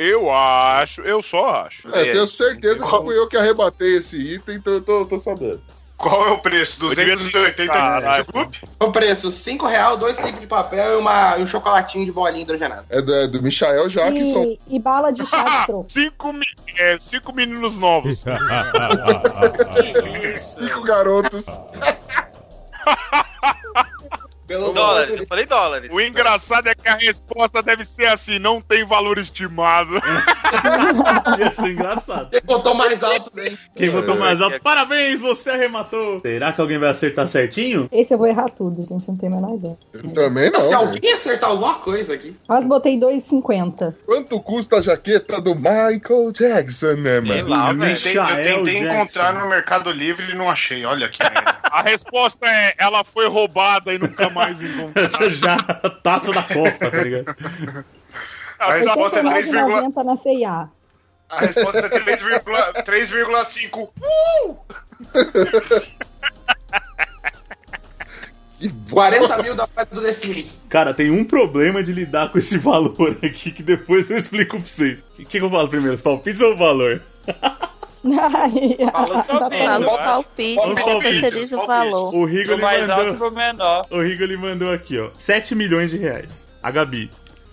[0.00, 1.92] Eu acho, eu só acho.
[1.92, 5.60] É, tenho certeza que fui eu que arrebatei esse item, então eu tô, tô sabendo.
[5.96, 6.84] Qual é o preço?
[6.84, 8.24] Eu devia 270 Caralho.
[8.24, 8.60] chup?
[8.78, 12.84] O preço, 5 real, dois clipes de papel e, uma, um chocolatinho de bolinha hidrogenada.
[12.88, 14.44] É do, é do Michael Jackson.
[14.44, 15.90] E, e bala de chá de troco.
[15.90, 16.32] Cinco,
[16.78, 18.22] é, cinco meninos novos.
[20.38, 21.46] Cinco garotos.
[24.48, 25.90] Pelo Dólares, eu falei dólares.
[25.92, 29.90] O engraçado é que a resposta deve ser assim: não tem valor estimado.
[31.38, 32.30] Ia ser engraçado.
[32.30, 33.58] Quem botou mais alto, bem.
[33.76, 36.20] Quem votou mais alto, parabéns, você arrematou.
[36.20, 37.88] Será que alguém vai acertar certinho?
[37.92, 39.06] Esse eu vou errar tudo, gente.
[39.06, 39.76] Não tenho a menor ideia.
[39.92, 40.60] Eu também não.
[40.62, 40.76] Se né?
[40.76, 42.34] alguém acertar alguma coisa aqui.
[42.48, 43.94] Mas botei 2,50.
[44.06, 47.48] Quanto custa a jaqueta do Michael Jackson, né, Sei mano?
[47.48, 47.72] lá.
[47.72, 50.86] Eu tentei- encontrar no Mercado Livre e não achei.
[50.86, 51.58] Olha que merda.
[51.64, 55.00] A resposta é: ela foi roubada e nunca mais encontrada.
[55.06, 57.36] Essa já é a taça da Copa, tá ligado?
[58.58, 60.68] A resposta é 3, 89,90 na CIA.
[61.28, 61.88] a resposta é
[62.82, 63.88] 3,5.
[64.00, 64.58] Uh!
[68.90, 70.64] 40 mil da moeda do The Sims.
[70.68, 74.66] Cara, tem um problema de lidar com esse valor aqui que depois eu explico pra
[74.66, 75.00] vocês.
[75.00, 77.00] O que, que eu falo primeiro, os palpites ou o valor?
[78.92, 82.14] Fala os palpites, Fala os palpites, depois você diz o valor.
[82.14, 83.16] O Rigo Do ele mais alto mandou.
[83.16, 83.86] pro menor.
[83.90, 85.10] O Rigo ele mandou aqui, ó.
[85.18, 86.46] 7 milhões de reais.
[86.62, 87.10] A Gabi,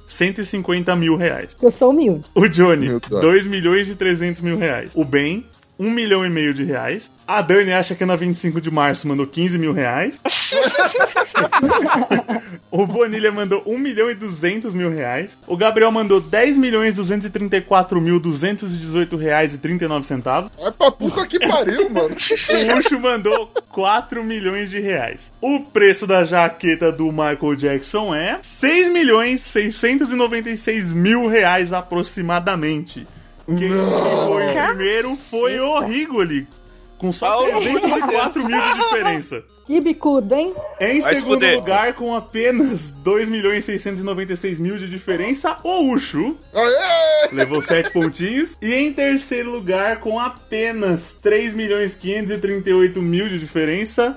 [0.08, 1.56] 150 mil reais.
[1.62, 2.30] Eu sou humilde.
[2.34, 3.22] O Johnny, Meu Deus.
[3.22, 4.92] 2 milhões e 300 mil reais.
[4.96, 5.46] O Ben,
[5.80, 7.10] 1 milhão e meio de reais.
[7.28, 10.22] A Dani acha que é na 25 de março mandou 15 mil reais.
[12.70, 15.38] o Bonilha mandou 1 milhão e 200 mil reais.
[15.48, 20.52] O Gabriel mandou 10 milhões 234 mil 218 reais e 39 centavos.
[20.60, 22.16] É pra puta que pariu, mano.
[22.16, 25.34] O Ucho mandou 4 milhões de reais.
[25.42, 33.08] O preço da jaqueta do Michael Jackson é 6 milhões 696 mil reais aproximadamente.
[33.46, 36.48] Quem foi o primeiro foi o Rigoli,
[36.98, 39.44] com só 304 mil de diferença.
[39.66, 40.54] Que bicudo, hein?
[40.80, 41.56] Em Vai se segundo fuder.
[41.56, 46.38] lugar, com apenas 2 milhões 696 mil de diferença, o Ucho.
[46.54, 47.30] Aê!
[47.32, 48.56] Levou 7 pontinhos.
[48.62, 54.16] E em terceiro lugar, com apenas 3 milhões 538 mil de diferença,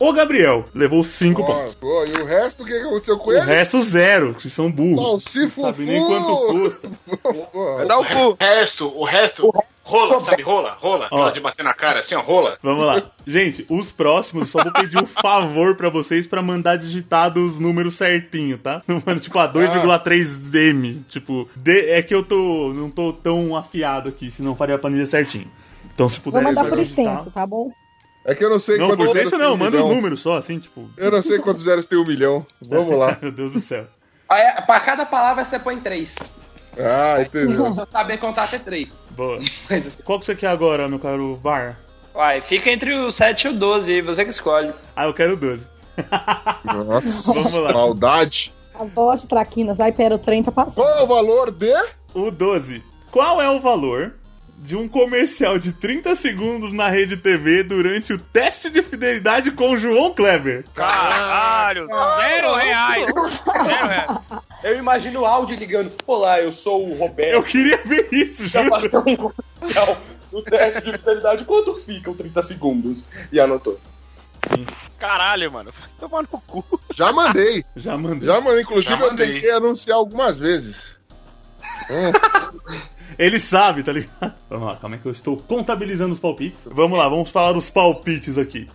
[0.00, 0.64] o Gabriel.
[0.74, 1.74] Levou 5 pontos.
[1.76, 3.42] Pô, e o resto, o que aconteceu com O ele?
[3.46, 4.96] resto, zero, que são burros.
[5.24, 5.62] Salsifufu!
[5.62, 6.90] Sabe nem quanto custa.
[7.86, 8.14] Dá o cu.
[8.30, 9.52] O resto, o resto,
[9.84, 10.76] rola, sabe rola?
[10.80, 11.16] Rola, Ó.
[11.16, 12.56] aquela de bater na cara, assim, ó, rola.
[12.62, 13.02] Vamos lá.
[13.26, 17.94] Gente, os próximos, só vou pedir um favor pra vocês pra mandar digitado os números
[17.94, 18.82] certinho, tá?
[18.88, 21.04] Não manda, tipo, a 2,3M.
[21.08, 25.06] Tipo, D- é que eu tô não tô tão afiado aqui, senão faria a planilha
[25.06, 25.46] certinho.
[25.94, 26.42] Então, se puder...
[26.42, 27.70] Vou mandar por digitar- extenso, tá bom?
[28.24, 29.96] É que eu não sei Não, quantos por zeros tem não, um manda os milhão.
[29.96, 30.88] números só, assim, tipo...
[30.96, 32.46] Eu não sei quantos zeros tem um milhão.
[32.60, 33.16] Vamos lá.
[33.22, 33.86] Meu Deus do céu.
[34.28, 36.16] Aí, pra cada palavra você põe três.
[36.78, 37.72] Ah, entendeu.
[37.74, 38.96] Só saber contar até três.
[39.10, 39.38] Boa.
[40.04, 41.76] Qual que você quer agora, meu caro Bar?
[42.14, 44.72] Uai, fica entre o 7 e o 12 aí, você que escolhe.
[44.94, 45.66] Ah, eu quero 12.
[46.64, 47.72] Nossa, Vamos lá.
[47.72, 48.52] maldade.
[48.74, 50.84] A voz de traquinas, vai, pera, o trem tá passando.
[50.84, 51.74] Qual é o valor de...
[52.14, 52.82] O 12.
[53.10, 54.14] Qual é o valor
[54.62, 59.70] de um comercial de 30 segundos na rede TV durante o teste de fidelidade com
[59.70, 60.64] o João Kleber?
[60.74, 61.86] Caralho,
[62.20, 63.06] zero reais.
[63.06, 64.18] Zero reais.
[64.62, 65.90] Eu imagino o áudio ligando.
[66.06, 67.32] Olá, eu sou o Roberto.
[67.32, 68.70] Eu queria ver isso, Já juro.
[68.90, 69.96] bateu um comercial
[70.30, 71.44] no teste de fidelidade.
[71.46, 73.02] Quanto ficam 30 segundos?
[73.32, 73.80] E anotou.
[74.98, 75.72] Caralho, mano.
[75.98, 76.62] Tomar no cu.
[76.94, 77.64] Já mandei.
[77.74, 78.26] Já mandei.
[78.26, 78.60] Já mandei.
[78.62, 79.32] Inclusive, Já eu mandei.
[79.34, 80.98] tentei anunciar algumas vezes.
[81.90, 82.12] Hum.
[83.18, 84.34] Ele sabe, tá ligado?
[84.48, 86.68] Vamos lá, calma aí que eu estou contabilizando os palpites.
[86.72, 88.66] Vamos lá, vamos falar os palpites aqui.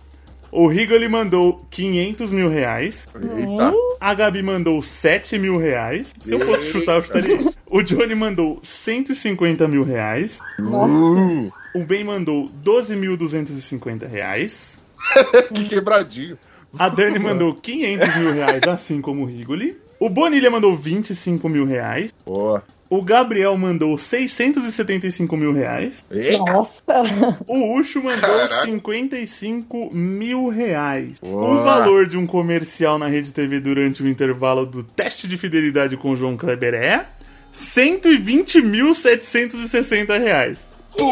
[0.50, 3.06] O Rigo ele mandou 500 mil reais.
[3.14, 3.74] Eita.
[4.00, 6.12] A Gabi mandou 7 mil reais.
[6.20, 7.38] Se eu fosse chutar, eu chutaria.
[7.66, 10.38] O Johnny mandou 150 mil reais.
[10.58, 14.78] Uh, O Ben mandou 12.250 reais.
[15.52, 16.38] que quebradinho.
[16.78, 19.76] A Dani mandou 500 mil reais, assim como o Rigoli.
[19.98, 22.14] O Bonilha mandou 25 mil reais.
[22.24, 22.62] Boa.
[22.88, 26.04] O Gabriel mandou 675 mil reais.
[26.46, 27.02] Nossa!
[27.46, 28.64] O Ucho mandou Caraca.
[28.64, 31.18] 55 mil reais.
[31.18, 31.50] Boa.
[31.50, 35.96] O valor de um comercial na Rede TV durante o intervalo do teste de fidelidade
[35.96, 37.04] com o João Kleber é
[37.52, 40.68] 120.760 reais.
[40.96, 41.08] Meu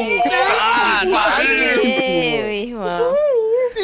[2.53, 3.15] irmão.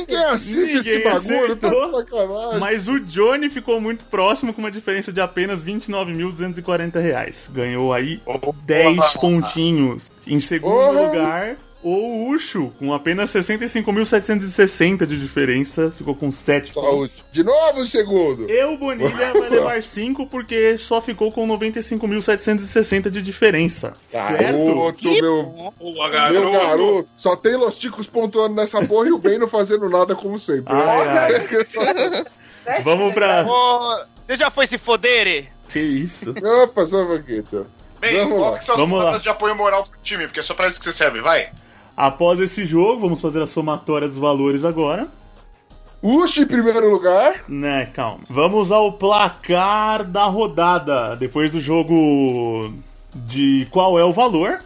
[0.01, 2.61] Ninguém assiste Ninguém esse bagulho, tá sacanagem.
[2.61, 7.49] Mas o Johnny ficou muito próximo com uma diferença de apenas 29.240 reais.
[7.53, 8.21] Ganhou aí
[8.65, 10.11] 10 pontinhos.
[10.27, 16.91] Em segundo lugar, o Ucho, com apenas 65.760 de diferença, ficou com 7 pontos.
[16.91, 17.13] Saúde.
[17.33, 18.51] De novo o segundo.
[18.51, 23.95] Eu, Bonilha, vai levar 5 porque só ficou com 95.760 de diferença.
[24.11, 24.43] certo?
[24.43, 26.53] Garoto, meu, Boa, meu garoto.
[26.53, 27.09] garoto.
[27.17, 30.73] Só tem Los Ticos pontuando nessa porra e o Ben não fazendo nada como sempre.
[30.75, 32.83] Ai, ai.
[32.85, 33.45] Vamos pra.
[33.49, 35.51] Ô, Você já foi se foder?
[35.71, 36.35] Que isso?
[36.63, 37.67] Opa, só um aqui, então.
[38.01, 38.59] Bem, Vamos qual lá.
[38.59, 39.05] que são as Vamos lá.
[39.05, 40.27] palavras de apoio moral pro time?
[40.27, 41.51] Porque é só pra isso que você serve, vai.
[41.97, 45.09] Após esse jogo, vamos fazer a somatória dos valores agora.
[46.03, 47.45] Ucho em primeiro lugar.
[47.47, 48.25] Né, calma.
[48.29, 51.15] Vamos ao placar da rodada.
[51.15, 52.73] Depois do jogo
[53.15, 54.63] de qual é o valor.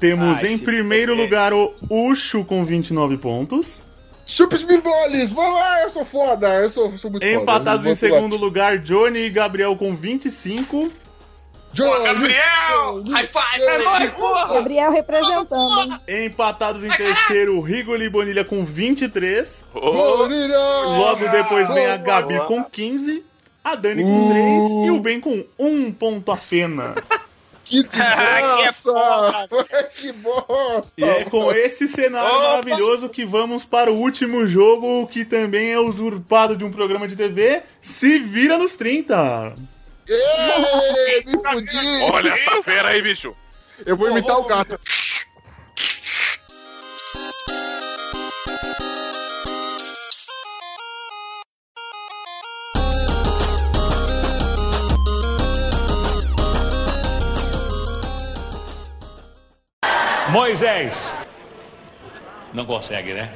[0.00, 3.82] Temos Ai, em primeiro lugar o Ucho com 29 pontos.
[4.26, 7.42] Chupa Spinballs, vamos lá, eu sou foda, eu sou, sou muito foda.
[7.42, 10.90] Empatados Eu em segundo lugar, Johnny e Gabriel com 25.
[11.74, 13.02] Johnny, Gabriel!
[13.02, 13.62] Johnny, High five!
[13.62, 14.54] É nóis, porra!
[14.54, 16.26] Gabriel representando, hein?
[16.26, 19.64] Empatados em terceiro, Rigoli e Bonilha com 23.
[19.74, 20.58] Bonilha!
[20.58, 23.24] Logo depois vem a Gabi com 15.
[23.64, 26.94] A Dani com 3 e o Ben com 1 ponto apenas.
[27.64, 29.48] Que desgraça!
[29.96, 30.92] que bosta!
[30.98, 32.48] E é com esse cenário Opa!
[32.48, 37.16] maravilhoso que vamos para o último jogo, que também é usurpado de um programa de
[37.16, 37.62] TV.
[37.80, 39.54] Se vira nos 30!
[40.08, 42.02] Ê, me fudi!
[42.12, 43.34] Olha essa fera aí, bicho.
[43.86, 44.78] Eu vou imitar o gato.
[60.30, 61.14] Moisés.
[62.52, 63.32] Não consegue, né?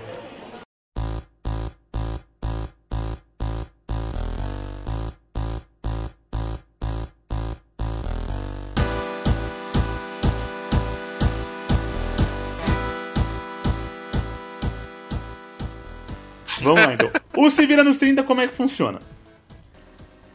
[16.74, 17.10] Vamos lá então.
[17.36, 19.00] O Se Vira nos 30, como é que funciona?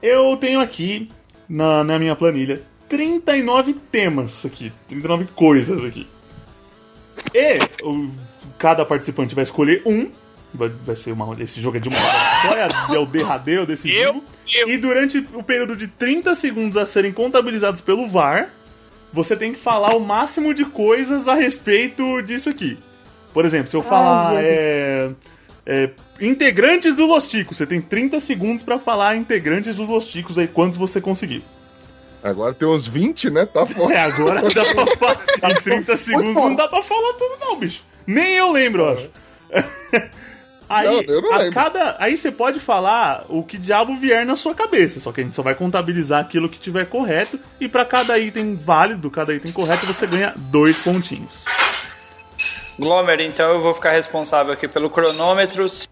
[0.02, 1.10] Eu tenho aqui
[1.48, 6.08] na, na minha planilha 39 temas aqui, 39 coisas aqui.
[7.34, 8.10] E o-
[8.58, 10.10] cada participante vai escolher um.
[10.54, 11.36] Vai, vai ser uma.
[11.42, 14.24] Esse jogo é de uma hora só, é, a- é o derradeiro desse jogo.
[14.68, 18.50] E durante o período de 30 segundos a serem contabilizados pelo VAR,
[19.12, 22.78] você tem que falar o máximo de coisas a respeito disso aqui.
[23.34, 24.46] Por exemplo, se eu Ai, falar Jesus.
[24.52, 25.10] é,
[25.66, 25.90] é,
[26.24, 30.48] integrantes do Los Ticos, você tem 30 segundos pra falar integrantes dos Los Ticos aí,
[30.48, 31.44] quantos você conseguir.
[32.24, 33.46] Agora tem uns 20, né?
[33.46, 33.94] Tá foda.
[33.94, 35.52] É, agora dá pra falar.
[35.52, 37.82] Em 30 segundos não dá pra falar tudo, não, bicho.
[38.08, 39.10] Nem eu lembro, eu acho.
[40.70, 41.54] Aí, Não, eu não a lembro.
[41.54, 45.24] cada, aí você pode falar o que diabo vier na sua cabeça, só que a
[45.24, 49.52] gente só vai contabilizar aquilo que tiver correto, e pra cada item válido, cada item
[49.52, 51.30] correto, você ganha dois pontinhos.
[52.80, 55.68] Glomer, então eu vou ficar responsável aqui pelo cronômetro.
[55.70, 55.88] Se-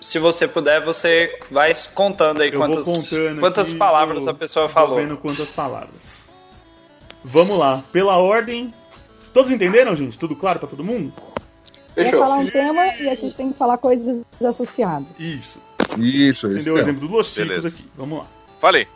[0.00, 4.96] Se você puder, você vai contando aí Eu quantas, contando quantas palavras a pessoa falou.
[4.96, 6.20] vendo quantas palavras.
[7.22, 8.72] Vamos lá, pela ordem.
[9.34, 10.18] Todos entenderam, gente?
[10.18, 11.12] Tudo claro pra todo mundo?
[11.94, 15.06] Eu vou falar um tema e a gente tem que falar coisas associadas.
[15.18, 15.58] Isso.
[15.98, 16.46] Isso, isso.
[16.48, 17.84] Entendeu o exemplo do Los Chicos aqui.
[17.96, 18.26] Vamos lá.
[18.60, 18.86] Falei.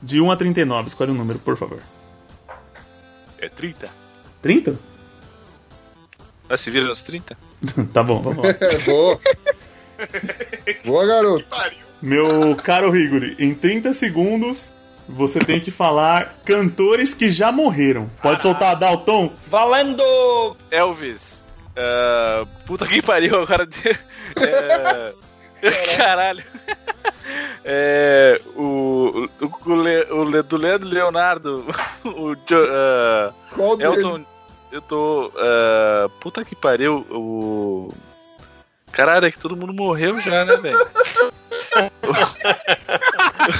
[0.00, 1.80] De 1 a 39, escolhe um número, por favor.
[3.38, 3.88] É 30.
[4.40, 4.76] 30?
[6.48, 7.36] Vai se vira nos 30?
[7.92, 8.52] tá bom, vamos lá.
[8.86, 9.20] Boa.
[10.84, 11.44] Boa, garoto.
[12.02, 14.70] Meu caro Rigori, em 30 segundos
[15.08, 18.08] você tem que falar cantores que já morreram.
[18.20, 19.32] Pode soltar a Dalton?
[19.46, 20.02] Valendo!
[20.70, 21.42] Elvis.
[21.76, 23.68] Ah, puta que pariu agora.
[24.36, 25.12] É,
[25.96, 26.42] caralho.
[27.64, 31.64] É, o, o, o, Le- o Le- do Leandro Leonardo.
[32.04, 34.12] O Jo- ah, Qual Elton.
[34.14, 34.26] deles?
[34.72, 35.32] Eu tô.
[35.36, 37.06] ah, puta que pariu.
[37.10, 37.92] O.
[38.96, 40.78] Caralho, é que todo mundo morreu já, né, velho?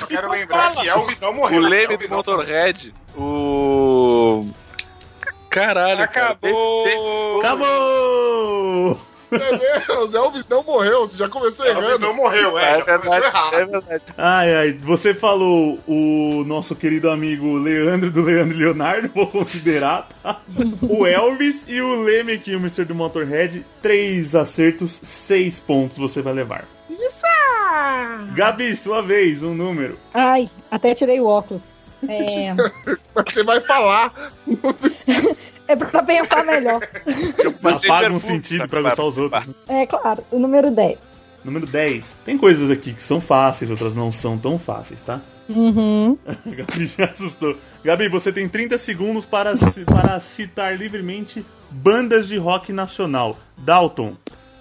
[0.08, 1.60] Quero lembrar que Elvis não morreu.
[1.60, 2.94] O Leme do Motorhead.
[3.14, 4.48] O.
[5.50, 6.02] Caralho.
[6.02, 7.38] Acabou!
[7.40, 8.98] Acabou!
[9.38, 12.06] Meu Deus, Elvis não morreu, você já começou Elvis errando.
[12.06, 13.54] não morreu, é, já começou errado.
[13.54, 14.02] É verdade.
[14.16, 20.40] Ai, ai, você falou o nosso querido amigo Leandro do Leandro Leonardo, vou considerar, tá?
[20.82, 22.84] O Elvis e o Leme aqui, o Mr.
[22.84, 23.64] do Motorhead.
[23.82, 26.64] Três acertos, seis pontos você vai levar.
[26.90, 27.26] Isso!
[28.34, 29.98] Gabi, sua vez, um número.
[30.14, 31.84] Ai, até tirei o óculos.
[32.08, 32.54] É,
[33.26, 34.12] Você vai falar.
[35.68, 36.80] é pra pensar melhor.
[37.86, 39.44] Apaga um sentido pra aguçar os outros.
[39.68, 40.98] É claro, o número 10.
[41.44, 42.16] Número 10.
[42.24, 45.20] Tem coisas aqui que são fáceis, outras não são tão fáceis, tá?
[45.48, 46.18] Uhum.
[46.44, 47.56] Gabi já assustou.
[47.84, 49.54] Gabi, você tem 30 segundos para,
[49.84, 53.36] para citar livremente bandas de rock nacional.
[53.56, 54.14] Dalton,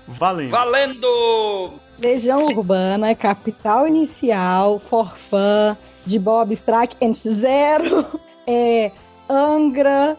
[0.07, 0.51] valendo.
[0.51, 1.73] Valendo!
[1.97, 5.75] Legião Urbana, Capital Inicial, Forfã,
[6.05, 8.05] de Bob Strike, NX0,
[8.45, 8.91] é,
[9.29, 10.17] Angra,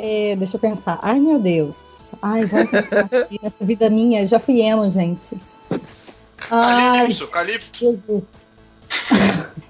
[0.00, 0.98] é, deixa eu pensar.
[1.02, 2.12] Ai, meu Deus.
[2.22, 4.24] Ai, vamos pensar aqui nessa vida minha.
[4.26, 5.36] Já fui emo, gente.
[6.50, 7.68] Ai, Calypso, Calypso.
[7.72, 8.22] Jesus.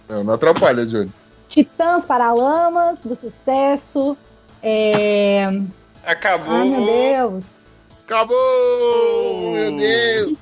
[0.06, 1.10] Não, não atrapalha, Johnny.
[1.48, 4.16] Titãs Paralamas, do Sucesso.
[4.62, 5.44] É...
[6.04, 6.54] Acabou.
[6.54, 7.44] Ai, meu Deus.
[8.04, 9.52] Acabou!
[9.52, 10.38] Meu Deus!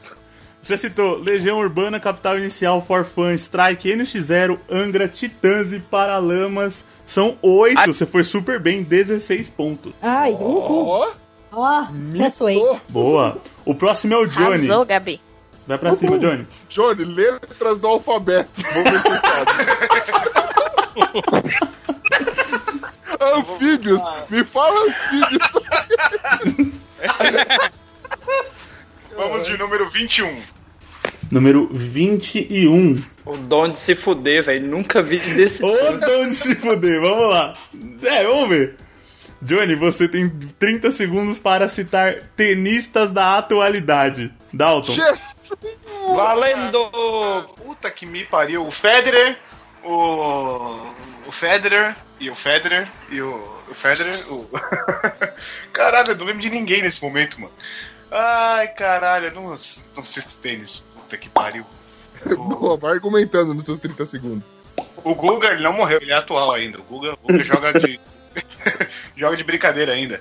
[0.63, 6.85] Você citou Legião Urbana, Capital Inicial, Forfã, Strike, NX0, Angra, Titãs e Paralamas.
[7.07, 7.87] São oito.
[7.87, 9.93] Você foi super bem, 16 pontos.
[10.03, 10.89] Ai, uhul.
[10.89, 11.11] Ó,
[11.53, 12.61] Ó, ressoei.
[12.89, 13.39] Boa.
[13.65, 14.47] O próximo é o Johnny.
[14.47, 15.21] Arrasou, Gabi.
[15.67, 16.47] Vai pra cima, Johnny.
[16.69, 18.51] Johnny, letras do alfabeto.
[18.75, 19.53] Vamos ver se você sabe.
[23.37, 24.03] Anfíbios.
[24.29, 25.49] Me fala anfíbios.
[29.17, 30.43] Vamos de número 21.
[31.31, 33.03] Número 21.
[33.25, 34.67] O dom de se fuder, velho.
[34.67, 35.65] Nunca vi desse.
[35.65, 37.55] Ô, dom de se fuder, vamos lá.
[38.03, 38.77] É, vamos ver.
[39.43, 44.33] Johnny, você tem 30 segundos para citar tenistas da atualidade.
[44.53, 44.95] Dalton.
[46.15, 46.91] Valendo!
[47.57, 48.67] Puta que me pariu.
[48.67, 49.39] O Federer,
[49.85, 50.97] o.
[51.27, 53.57] O Federer e o Federer e o.
[53.69, 54.15] O Federer.
[54.33, 54.49] O...
[55.73, 57.53] caralho, eu não lembro de ninguém nesse momento, mano.
[58.11, 60.85] Ai, caralho, eu não, não assisto tênis.
[61.07, 61.65] Puta que pariu.
[62.37, 64.49] Boa, vai argumentando nos seus 30 segundos.
[65.05, 66.79] O Guga, ele não morreu, ele é atual ainda.
[66.79, 68.01] O Guga, o Guga joga de.
[69.17, 70.21] joga de brincadeira ainda.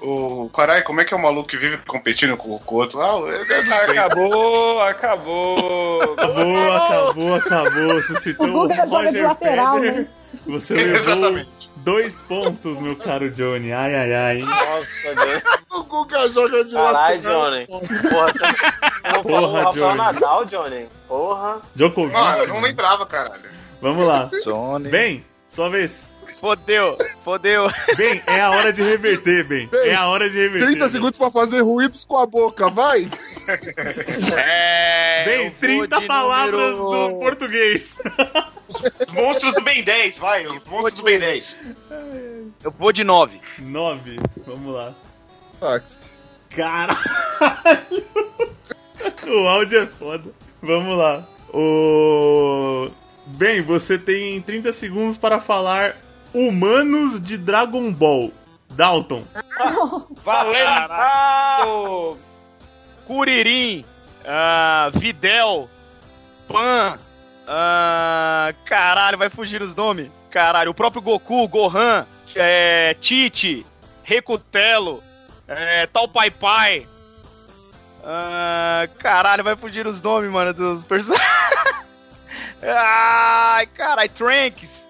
[0.00, 2.98] O caralho, como é que é o maluco que vive competindo com, com o outro
[2.98, 3.12] lá?
[3.44, 3.98] Sei.
[3.98, 6.12] Acabou, acabou.
[6.12, 8.02] Acabou, acabou, acabou.
[8.02, 10.00] Você citou O Guga joga de lateral, Federer.
[10.00, 10.06] né?
[10.46, 11.70] Você levou Exatamente.
[11.84, 13.72] Dois pontos, meu caro Johnny.
[13.72, 14.36] Ai, ai, ai.
[14.38, 14.44] hein?
[14.44, 15.42] Nossa, Johnny.
[15.70, 17.20] O Guga joga de Caralho.
[17.20, 17.66] Johnny.
[17.66, 19.98] Porra, você não falou Porra, o Rafael Johnny.
[19.98, 20.88] Nadal, Johnny.
[21.08, 21.60] Porra.
[21.74, 22.16] Djokovic.
[22.16, 23.42] Mano, eu não lembrava, caralho.
[23.82, 24.30] Vamos lá.
[24.44, 24.88] Johnny.
[24.88, 26.12] Bem, sua vez.
[26.48, 27.70] Fodeu, fodeu.
[27.96, 29.66] Bem, é a hora de reverter, bem.
[29.72, 30.66] É a hora de reverter.
[30.72, 33.08] 30 segundos pra fazer ruídos com a boca, vai!
[34.36, 35.24] É.
[35.24, 37.98] Bem, eu vou 30 de palavras número- do português.
[39.06, 40.46] Os monstros do Ben 10, vai.
[40.46, 41.58] Os monstros do Ben 10.
[42.62, 43.40] Eu vou de 9.
[43.58, 44.20] 9.
[44.46, 44.92] Vamos lá.
[45.58, 46.00] Táxi.
[46.50, 46.98] Caralho!
[49.26, 50.30] O áudio é foda.
[50.62, 51.26] Vamos lá.
[51.54, 52.90] O.
[53.28, 55.96] Bem, você tem 30 segundos para falar
[56.34, 58.32] humanos de Dragon Ball.
[58.70, 59.24] Dalton.
[60.24, 62.18] Valendo!
[63.06, 63.84] Curirim,
[64.26, 65.68] ah, Videl,
[66.48, 66.98] Pan,
[67.46, 70.10] ah, caralho, vai fugir os nomes.
[70.30, 73.64] Caralho, o próprio Goku, Gohan, é, Tite,
[74.02, 75.02] Recutelo,
[75.46, 76.88] é, Tal Pai Pai.
[78.02, 81.24] Ah, caralho, vai fugir os nomes, mano, dos personagens.
[82.62, 84.88] Ai, caralho, Tranks,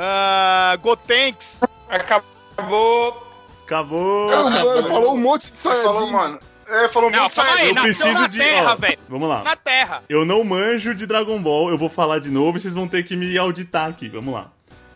[0.00, 1.60] ah, Gotenks.
[1.88, 3.26] Acabou.
[3.66, 4.30] Acabou.
[4.30, 6.12] Ah, mano, falou um monte de Falou, saiyajin.
[6.12, 6.40] mano.
[6.68, 7.68] É, falou Não, muito calma aí.
[7.68, 8.38] Eu preciso na de.
[8.38, 8.98] Terra, ó, velho.
[9.08, 9.42] Vamos lá.
[9.42, 10.02] Na Terra.
[10.08, 13.02] Eu não manjo de Dragon Ball, eu vou falar de novo e vocês vão ter
[13.04, 14.08] que me auditar aqui.
[14.08, 14.52] Vamos lá.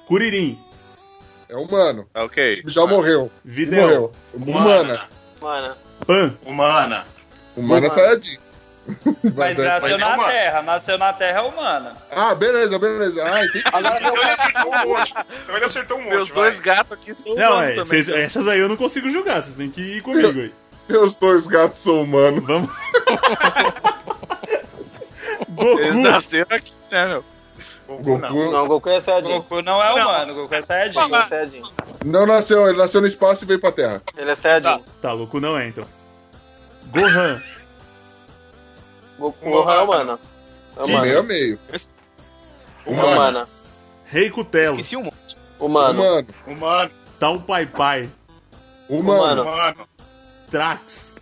[0.07, 0.59] Kuririn.
[1.49, 2.07] É humano.
[2.15, 2.63] Ok.
[2.67, 3.31] Já morreu.
[3.45, 4.13] Videl.
[4.35, 4.59] Morreu.
[4.59, 5.01] Humana.
[5.41, 5.75] Mano.
[6.07, 6.35] Pan.
[6.47, 7.07] Humana.
[7.57, 8.39] Humana Saiyajin.
[9.37, 10.29] Mas é- nasceu mas é na humano.
[10.29, 11.97] Terra, nasceu na Terra humana.
[12.11, 13.23] Ah, beleza, beleza.
[13.25, 13.65] Ah, entendi.
[13.73, 15.15] Agora Então ele acertou um monte.
[15.43, 17.85] Então ele acertou um monte, Meus dois gatos aqui são Não, humanos é, também.
[17.87, 20.53] vocês- essas aí eu não consigo julgar, vocês têm que ir comigo aí.
[20.89, 22.45] Meus dois gatos são humanos.
[22.45, 22.71] Vamos.
[25.79, 26.01] Eles Goku.
[26.09, 27.25] nasceram aqui, né, meu?
[27.89, 29.29] Goku Não, Goku é Saiyajin.
[29.35, 30.99] Goku não é humano, Goku é Saiyajin.
[30.99, 31.63] Goku é Saiyajin.
[32.05, 34.03] não nasceu, ele nasceu no espaço e veio pra Terra.
[34.17, 34.83] Ele é Saiyajin.
[35.01, 35.85] Tá, Goku não é então.
[36.87, 37.43] Gohan.
[39.19, 40.19] Goku Gohan é humano.
[40.77, 41.59] É De meio a meio.
[42.87, 43.49] É humano.
[44.07, 44.73] Rei Cutelo.
[44.81, 45.39] Esqueci um monte.
[45.59, 46.03] Humano.
[46.03, 46.27] Humano.
[46.47, 46.91] Humano.
[47.19, 48.09] Tal Pai Pai.
[48.89, 49.43] Humano.
[49.43, 49.89] Humano.
[50.51, 51.13] Trax.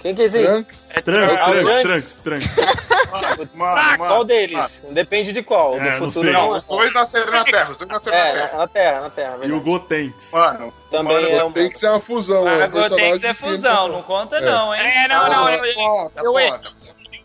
[0.00, 0.44] Quem que é esse aí?
[0.46, 0.88] Trunks.
[1.04, 1.82] Trunks, Ah, Trunks, Trunks.
[2.24, 2.72] Trunks, Trunks.
[3.12, 4.24] Mano, mano, Qual mano.
[4.24, 4.84] deles?
[4.90, 5.76] Depende de qual.
[5.78, 6.32] É, Do futuro.
[6.32, 7.70] Não, os dois nasceram na Terra.
[7.70, 8.50] Os dois nasceram na É, Terra.
[8.52, 9.32] na, na Terra, na Terra.
[9.34, 9.64] E o verdade.
[9.64, 10.32] Gotenks.
[10.32, 11.70] Mano, Também humano, é Tem humano.
[11.70, 12.48] que ser uma fusão.
[12.48, 14.40] é um Ah, ter que entra- fusão, não conta É.
[14.40, 14.80] não, hein?
[14.82, 16.12] É, não, não, eu, eu,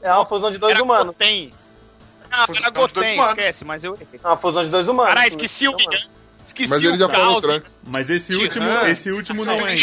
[0.01, 1.07] É uma fusão de dois Era humanos.
[1.17, 1.51] Goten.
[2.29, 3.37] Ah, Fusão era de dois Goten, humanos.
[3.37, 4.19] esquece, mas eu errei.
[4.23, 5.13] É uma fusão de dois humanos.
[5.13, 5.75] Caralho, esqueci o.
[6.45, 7.41] Esqueci Mas ele o já falou.
[7.41, 7.77] Trunks.
[7.85, 9.73] Mas esse último, esse último não é.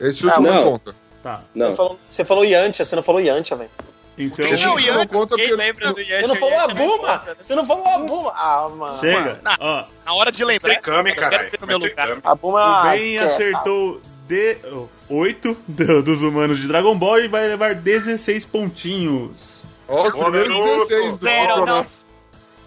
[0.00, 0.62] Esse último Ah, não não.
[0.72, 0.94] conta.
[1.22, 1.42] Tá.
[1.54, 3.70] Você falou, você falou Yantia, você não falou Yantia, velho.
[4.16, 4.44] Então.
[4.44, 5.62] Não, último não Yantia, conta Quem porque...
[5.62, 6.20] lembra do Yantia?
[6.20, 7.18] Você não falou a Buma!
[7.18, 7.36] conta, né?
[7.40, 8.32] Você não falou a Buma!
[8.36, 9.00] Ah, mano.
[9.00, 9.40] Chega.
[9.42, 9.56] Não.
[9.58, 10.74] Ó, Na hora de lembrar.
[10.74, 10.80] Eu
[11.94, 12.20] caralho.
[12.22, 14.58] A Buma o ah, Ben acertou de...
[15.08, 15.56] 8
[16.04, 19.62] dos humanos de Dragon Ball e vai levar 16 pontinhos.
[19.88, 20.88] Ó, os primeiros garoto.
[20.88, 21.86] 16 do Zero, não.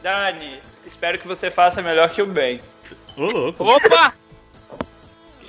[0.02, 2.60] Dani, espero que você faça melhor que o Ben.
[3.16, 3.64] Ô, louco.
[3.64, 4.14] Opa!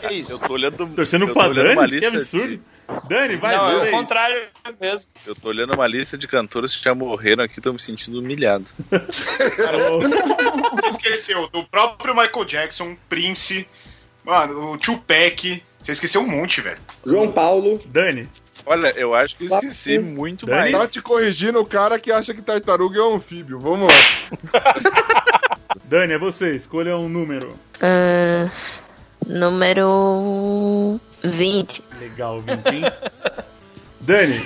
[0.01, 0.33] Que isso?
[0.33, 0.87] Eu tô olhando.
[0.95, 1.99] Torcendo pra Dani?
[1.99, 2.49] Que absurdo.
[2.49, 2.61] de-
[3.09, 4.49] Dani, vai, não, é o contrário
[4.79, 5.11] mesmo.
[5.27, 8.67] Eu tô olhando uma lista de cantores que já morreram aqui, tô me sentindo humilhado.
[10.91, 13.67] Esqueceu do próprio Michael Jackson, Prince,
[14.25, 15.63] mano, o Tupac.
[15.83, 16.79] Você esqueceu um monte, velho.
[17.05, 17.81] João Paulo.
[17.87, 18.29] Dani.
[18.65, 20.09] Olha, eu acho que eu esqueci Papo.
[20.11, 20.71] muito Dani?
[20.71, 20.85] mais.
[20.85, 23.59] Tá te corrigindo o cara que acha que tartaruga é um anfíbio.
[23.59, 24.75] Vamos lá.
[25.85, 26.53] Dani, é você.
[26.53, 27.59] Escolha um número.
[27.81, 28.49] Ah,
[29.27, 31.83] número 20.
[32.01, 32.93] Legal, Vintinho.
[34.01, 34.41] Dani,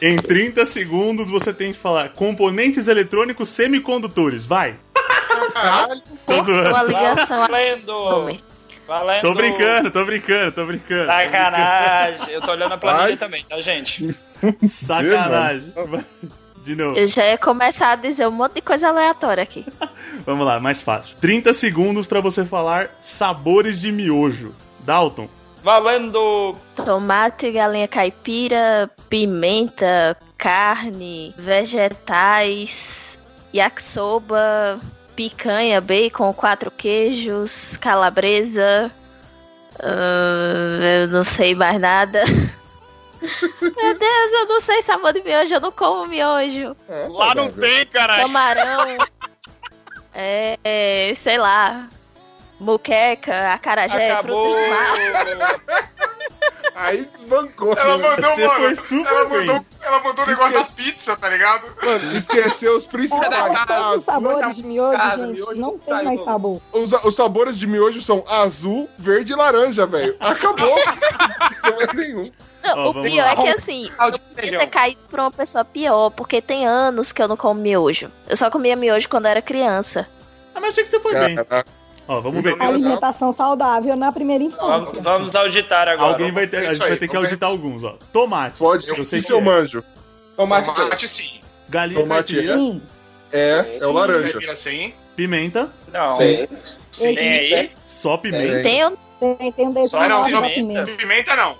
[0.00, 4.46] em 30 segundos você tem que falar componentes eletrônicos semicondutores.
[4.46, 4.76] Vai.
[5.54, 6.02] Caralho.
[6.26, 7.48] Uma ligação a
[8.92, 9.22] Valendo!
[9.22, 11.06] Tô brincando, tô brincando, tô brincando.
[11.06, 12.28] Sacanagem!
[12.30, 14.14] Eu tô olhando a planilha Mas- também, tá, gente?
[14.68, 15.72] Sacanagem.
[16.62, 16.96] De novo.
[16.96, 19.64] Eu já ia começar a dizer um monte de coisa aleatória aqui.
[20.26, 21.16] Vamos lá, mais fácil.
[21.20, 24.54] 30 segundos pra você falar sabores de miojo.
[24.80, 25.26] Dalton.
[25.64, 26.54] Valendo!
[26.76, 33.18] Tomate, galinha caipira, pimenta, carne, vegetais,
[33.54, 34.78] yakisoba,
[35.16, 38.90] picanha, bacon, quatro queijos, calabresa.
[39.80, 42.24] ah, eu não sei mais nada.
[43.22, 46.76] Meu Deus, eu não sei sabor de miojo, eu não como miojo.
[47.10, 48.22] Lá não tem, caralho.
[48.22, 48.96] Camarão.
[50.12, 51.88] é, é, sei lá.
[52.58, 54.52] Muqueca, acarajé, Acabou.
[54.52, 55.88] frutos do mar.
[56.74, 57.74] Aí desbancou.
[57.74, 58.08] Ela né?
[58.08, 58.60] mandou, Você mano.
[58.60, 59.46] foi super Ela bem.
[59.46, 60.76] mandou, ela mandou o negócio Esquece.
[60.76, 61.66] da pizza, tá ligado?
[61.82, 63.66] Mano, esqueceu os principais.
[63.66, 66.60] todos os sabores de miojo, casa, gente, miojo não tem mais sabor.
[66.72, 70.16] Os, os sabores de miojo são azul, verde e laranja, velho.
[70.20, 70.76] Acabou.
[71.64, 72.32] Não é nenhum.
[72.64, 73.32] Não, Ó, o pior lá.
[73.32, 77.20] é que assim, eu podia ter caído pra uma pessoa pior, porque tem anos que
[77.22, 78.10] eu não como miojo.
[78.28, 80.08] Eu só comia miojo quando eu era criança.
[80.54, 81.36] Ah, mas achei que você foi bem.
[82.12, 82.60] Ó, vamos ver.
[82.60, 84.66] Alimentação saudável na primeira infância.
[84.66, 86.12] Vamos, vamos auditar agora.
[86.12, 87.96] Alguém vai ter, a gente vai ter que auditar alguns, ó.
[88.12, 88.58] Tomate.
[88.58, 89.40] Pode, eu sei isso que eu é.
[89.40, 89.82] manjo.
[90.36, 91.40] Tomate, Tomate sim.
[91.68, 92.82] Galinha Tomate caipira, Sim,
[93.32, 94.32] É, é o laranja.
[94.32, 94.92] Caipira sim.
[95.16, 96.46] pimenta, Não, Sim.
[96.90, 97.70] sim, tem aí.
[97.88, 98.62] só pimenta.
[98.62, 100.92] Tem, eu, tem, tem um desenho Só não, pimenta.
[100.92, 101.56] Pimenta não.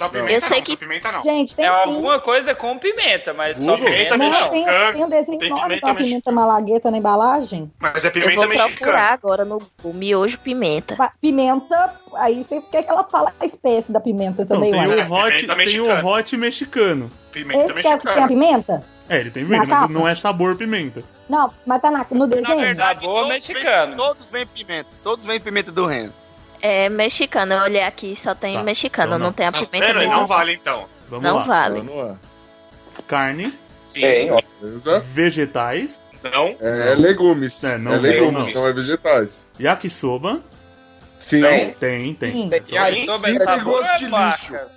[0.00, 1.22] Só pimenta Eu sei não, que- só pimenta não.
[1.22, 1.74] Gente, tem É sim.
[1.74, 3.84] alguma coisa com pimenta, mas só Google.
[3.86, 4.48] pimenta Não, não.
[4.48, 7.70] tem, mexicana, tem um desenho tem enorme pimenta com a pimenta malagueta na embalagem.
[7.78, 8.76] Mas é eu pimenta vou mexicana.
[8.76, 10.96] procurar agora no Google, miojo pimenta.
[11.20, 14.86] Pimenta, aí você quer que ela fala a espécie da pimenta Não, também, tem ué.
[15.06, 16.06] o hot, Pimenta tem o mexicana.
[16.08, 17.10] hot mexicano.
[17.30, 18.28] Pimenta Esse que é o que tem a mexicana.
[18.28, 18.84] pimenta?
[19.08, 19.92] É, ele tem Na pimenta, mas capa?
[19.92, 21.02] não é sabor pimenta.
[21.28, 22.58] Não, mas tá na, no Na desenho?
[22.60, 23.86] verdade, Sabor todos mexicano.
[23.88, 24.88] Vem, todos vêm pimenta.
[25.02, 26.12] Todos vêm pimenta do reino.
[26.62, 29.26] É mexicano, eu olhei aqui, só tem Tá, mexicano, então não.
[29.26, 29.92] não tem a Tá pimenta.
[30.06, 30.86] Não vale então.
[31.08, 31.42] Vamos Não lá.
[31.44, 31.82] vale.
[33.06, 33.52] Carne,
[33.88, 34.00] Sim.
[34.00, 34.40] Tem, ó.
[34.60, 35.00] Beleza?
[35.00, 36.54] vegetais, Não.
[36.60, 37.64] É legumes.
[37.64, 38.54] É, não é legumes, legumes.
[38.54, 39.50] não é vegetais.
[39.58, 40.40] yakisoba.
[41.18, 41.40] Sim.
[41.40, 41.48] Não.
[41.48, 42.48] Tem, tem.
[42.48, 42.62] Tem.
[42.70, 44.68] E aí, Sim, sobre tem gosto é de vaca.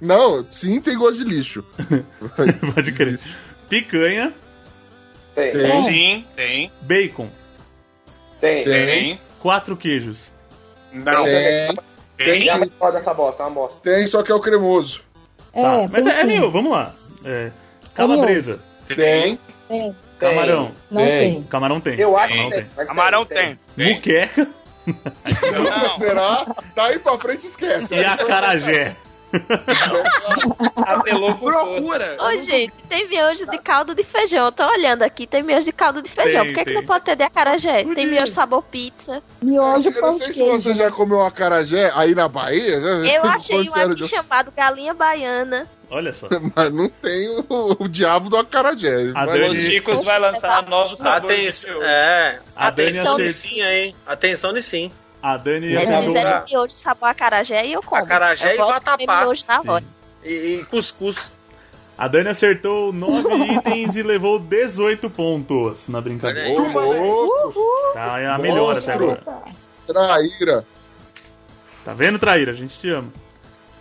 [0.00, 1.64] Não, sim tem gosto de lixo.
[2.74, 3.18] Pode crer.
[3.68, 4.32] Picanha,
[5.34, 5.52] Tem.
[5.52, 5.82] Tem.
[5.84, 6.72] Sim, tem.
[6.82, 7.28] bacon.
[8.40, 8.64] Tem.
[8.64, 9.20] Tem.
[9.40, 10.30] quatro queijos.
[11.04, 11.24] Não.
[11.24, 11.78] Tem,
[12.16, 12.42] Tem.
[12.42, 13.80] Já recorda dessa bosta, é uma bosta.
[13.82, 15.02] tem, só que é o cremoso.
[15.52, 16.92] É, Tá, mas tem é, é meu, vamos lá.
[17.24, 17.50] É,
[17.94, 18.58] calabresa,
[18.88, 19.38] Tem.
[19.68, 20.72] Tem, camarão.
[20.90, 21.42] não Tem.
[21.44, 21.98] Camarão tem.
[22.00, 22.64] Eu acho Camarão que tem.
[22.76, 22.86] tem.
[22.86, 23.58] Camarão tem.
[23.76, 24.48] Muqueca
[24.86, 25.90] Não.
[25.98, 26.46] Será?
[26.74, 27.94] Daí pra frente esquece.
[27.94, 28.96] e acarajé.
[30.76, 31.68] Apelou gosto.
[31.70, 32.16] Procura.
[32.20, 34.46] Ô, gente, tem miojo de caldo de feijão.
[34.46, 36.42] Eu tô olhando aqui, tem miojo de caldo de feijão.
[36.44, 36.74] Tem, Por que, que tem.
[36.74, 37.78] não pode ter de acarajé?
[37.80, 37.94] Podia.
[37.94, 39.22] Tem miojo sabor pizza.
[39.42, 42.78] Miojo Eu pão não sei de se você já comeu acarajé aí na Bahia.
[42.80, 43.16] né?
[43.16, 45.66] Eu achei um aqui chamado galinha baiana.
[45.90, 46.28] Olha só.
[46.54, 49.10] Mas não tem o, o diabo do acarajé.
[49.14, 51.64] A Mas- Dani- Os Chicos vai lançar novos sabores.
[51.64, 53.18] Atenção, é, A Dani atenção acertou.
[53.26, 53.94] nisso aí.
[54.06, 54.90] Atenção nisso.
[55.22, 56.02] A Dani Eles acertou.
[56.04, 58.02] fizeram miojo sabor acarajé e eu como.
[58.02, 59.26] Acarajé eu e vatapá.
[60.24, 61.36] E, e cuscuz.
[61.96, 63.28] A Dani acertou 9
[63.58, 66.60] itens e levou 18 pontos na brincadeira.
[66.60, 67.60] Ô, louco,
[67.94, 69.22] Tá, é a melhor até agora.
[69.86, 70.64] traíra.
[71.84, 72.52] Tá vendo, Traíra?
[72.52, 73.10] A gente te ama.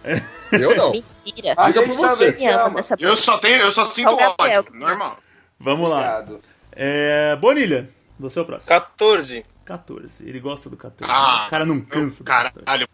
[0.52, 0.92] Eu não.
[0.92, 1.54] Mentira.
[1.58, 2.32] A Diga gente pra você.
[2.34, 4.66] te ama nessa Eu só tenho, eu só sinto ódio.
[4.74, 5.18] Normal.
[5.60, 5.98] Vamos lá.
[6.20, 6.42] Obrigado.
[6.72, 8.68] É, Bonilha, você é o próximo.
[8.70, 9.46] 14.
[9.68, 10.28] 14.
[10.28, 11.12] Ele gosta do 14.
[11.14, 12.66] Ah, o cara não cansa do 14.
[12.66, 12.88] Caralho.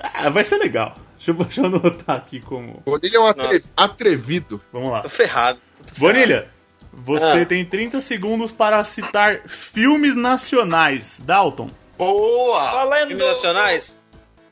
[0.00, 0.96] Ah, vai ser legal.
[1.16, 2.82] Deixa eu, deixa eu anotar aqui como.
[2.84, 4.60] Bonilha é um atre- atrevido.
[4.72, 5.02] Vamos lá.
[5.02, 5.60] Tô ferrado.
[5.78, 5.98] Tô ferrado.
[5.98, 6.48] Bonilha,
[6.92, 7.46] você Ah.
[7.46, 11.20] tem 30 segundos para citar filmes nacionais.
[11.24, 11.70] Dalton.
[11.98, 12.70] Boa!
[12.72, 13.08] Valendo.
[13.08, 14.02] Filmes nacionais?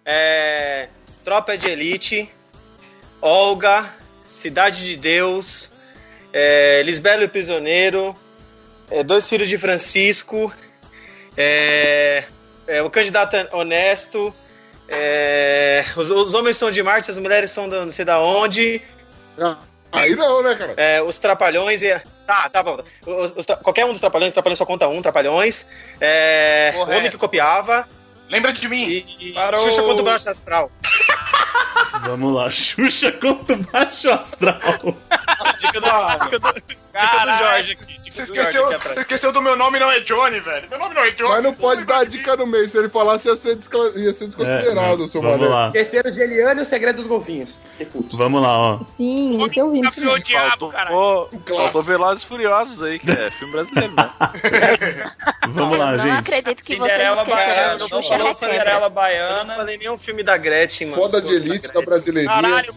[0.04, 0.88] É.
[1.24, 2.30] Tropa de Elite.
[3.20, 3.88] Olga.
[4.24, 5.70] Cidade de Deus.
[6.32, 8.14] É, Lisbelo e o Prisioneiro.
[8.90, 10.52] é, Dois Filhos de Francisco.
[11.40, 12.24] É,
[12.66, 14.34] é, o Candidato Honesto.
[14.88, 18.82] é, os, os homens são de Marte, as mulheres são da não sei da onde.
[19.40, 19.56] Ah,
[19.92, 20.74] Aí não, né, cara?
[20.76, 21.88] É, os Trapalhões e.
[22.26, 22.78] Tá, tá bom.
[23.06, 25.64] Os- os qualquer um dos Trapalhões, Trapalhões só conta um, Trapalhões.
[26.00, 26.80] É, o.
[26.82, 27.88] Homem que Copiava.
[28.28, 28.84] Lembra de mim?
[28.86, 29.62] E, e Parou.
[29.62, 30.70] Xuxa contra o Baixo Astral.
[32.04, 32.50] Vamos lá.
[32.50, 34.58] Xuxa contra o Baixo Astral.
[35.58, 37.98] Dica do, dica do, dica do Jorge aqui.
[38.10, 40.68] Você esqueceu, você esqueceu do meu nome, não é Johnny, velho.
[40.70, 41.30] Meu nome não é Johnny.
[41.30, 42.68] Mas não pode dar a dica no meio.
[42.68, 45.50] Se ele falasse, ia ser, descla- ia ser desconsiderado, É, seu Vamos mané.
[45.50, 45.66] lá.
[45.68, 47.50] Esqueceram de Eliane e o Segredo dos Golfinhos.
[48.12, 48.80] Vamos lá, ó.
[48.96, 49.80] Sim, esse eu vi.
[49.80, 50.20] no cinema.
[50.48, 54.10] Faltou, faltou Velozes e Furiosos aí, que é filme brasileiro, né?
[55.48, 56.18] Vamos lá, Eu não gente.
[56.18, 57.78] acredito que vocês esqueceram Baiana.
[57.78, 58.34] do falou Requebra.
[58.34, 59.54] Cinderela Eu não Baiana.
[59.54, 61.02] falei nenhum filme da Gretchen, mano.
[61.02, 62.34] Foda de elite da brasileirinha.
[62.34, 62.72] Caralho,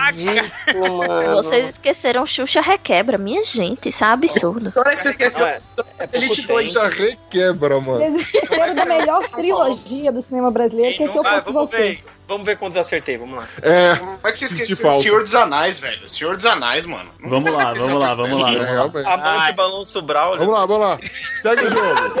[0.00, 1.34] Acredito, mano.
[1.36, 3.60] Vocês esqueceram Xuxa Requebra, minha gente.
[3.60, 3.88] gente.
[3.90, 4.72] Isso é um absurdo.
[4.80, 5.46] Agora que você esqueceu.
[5.46, 5.60] É,
[5.98, 6.54] é Elite tempo.
[6.54, 8.02] 2 já requebra, mano.
[8.02, 11.76] Eles esqueceram da melhor trilogia do cinema brasileiro, que se eu fosse vamos você.
[11.76, 12.04] ver.
[12.26, 13.48] Vamos ver quantos acertei, vamos lá.
[13.60, 13.96] É.
[13.96, 14.92] Como é que você esqueceu?
[14.92, 16.08] Senhor dos Anéis, velho.
[16.08, 17.10] Senhor dos Anéis, mano.
[17.20, 19.12] Vamos lá, vamos lá, vamos lá, vamos lá.
[19.12, 20.38] A mão que balança o Braulio.
[20.38, 20.98] Vamos lá, vamos lá.
[21.42, 22.14] Segue o jogo.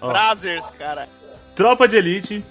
[0.00, 0.08] Ó.
[0.08, 1.08] Brazers, cara.
[1.54, 2.44] Tropa de Elite,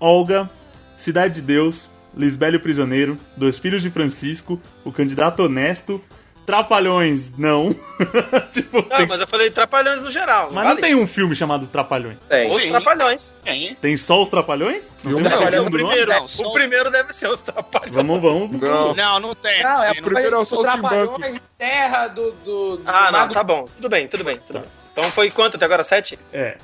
[0.00, 0.48] Olga,
[0.96, 6.02] Cidade de Deus, Lisbélio Prisioneiro, Dois Filhos de Francisco, O Candidato Honesto,
[6.48, 7.74] Trapalhões, não.
[8.52, 10.46] tipo, Não, tem- mas eu falei trapalhões no geral.
[10.46, 10.68] Mas vale?
[10.68, 12.16] não tem um filme chamado Trapalhões.
[12.26, 12.48] Tem.
[12.50, 13.34] Os trapalhões.
[13.44, 13.74] Tem.
[13.74, 14.90] Tem só os Trapalhões?
[15.04, 16.10] Não tem um Não, é o primeiro.
[16.10, 17.92] Não, o primeiro deve ser os trapalhões.
[17.92, 18.50] Vamos, vamos.
[18.52, 18.94] Não.
[18.94, 19.62] Não, não tem.
[19.62, 20.46] Não, é Tem, o primeiro é o.
[20.46, 22.32] Trapalhões, Terra do.
[22.44, 23.68] do, do Ah, não, Mago- tá bom.
[23.76, 24.68] Tudo bem, tudo bem, tudo bem.
[24.92, 25.84] Então foi quanto até agora?
[25.84, 26.18] Sete?
[26.32, 26.56] É.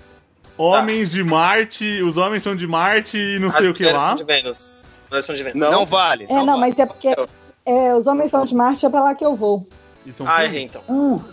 [0.56, 4.06] Homens de Marte, os homens são de Marte e não sei As o que lá.
[4.06, 4.70] são de Vênus.
[5.10, 5.60] Mulheres são de Vênus.
[5.60, 6.24] Não, não vale.
[6.24, 6.60] É, não, vale.
[6.60, 7.14] mas é porque
[7.64, 9.66] é, os homens são de Marte, é pra lá que eu vou.
[10.04, 10.44] Isso é um Ah, filme?
[10.46, 11.24] errei então.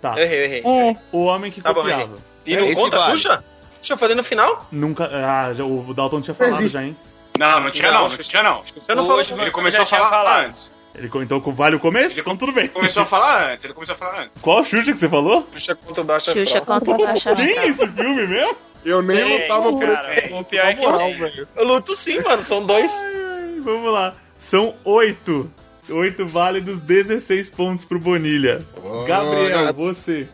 [0.00, 0.14] Tá.
[0.16, 0.62] Eu errei, eu errei.
[0.64, 0.96] É.
[1.12, 2.02] O homem que Tá bom, copiava.
[2.02, 2.16] errei.
[2.46, 3.10] E não Esse conta, vale.
[3.12, 3.44] Xuxa?
[3.80, 4.66] Xuxa, eu falei no final?
[4.72, 5.04] Nunca.
[5.12, 6.96] Ah, já, o Dalton tinha falado já, hein?
[7.38, 8.62] Não, não tinha não, não tinha não.
[8.64, 10.70] Xuxa não falou Ele começou a falar antes.
[10.94, 12.18] Ele, então vale o começo?
[12.18, 12.66] Então tudo bem.
[12.68, 14.40] Começou a falar antes, ele começou a falar antes.
[14.42, 15.46] Qual Xuxa que você falou?
[15.54, 16.80] Xuxa contra o Baixo Xuxa Astral.
[16.80, 17.64] contra o Baixo Tem Astral.
[17.70, 18.56] esse filme mesmo?
[18.84, 20.30] Eu nem Tem, lutava por cara, esse tem.
[20.30, 21.14] ponto, na que moral, tem.
[21.18, 21.48] velho.
[21.54, 22.42] Eu luto sim, mano.
[22.42, 22.92] São dois.
[23.04, 24.14] Ai, vamos lá.
[24.38, 25.50] São oito.
[25.90, 28.58] Oito válidos, 16 pontos pro Bonilha.
[29.06, 29.76] Gabriel, gato.
[29.76, 30.28] você.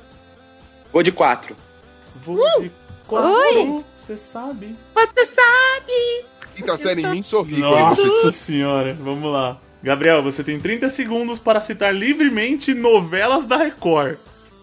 [0.93, 1.57] Vou de quatro.
[2.25, 2.71] Vou de
[3.07, 3.31] quatro.
[3.31, 3.85] Oi.
[3.97, 4.77] Você sabe.
[6.55, 7.23] Quinta série em mim,
[7.55, 7.61] hein?
[7.61, 9.59] Nossa senhora, vamos lá.
[9.83, 14.17] Gabriel, você tem 30 segundos para citar livremente novelas da Record.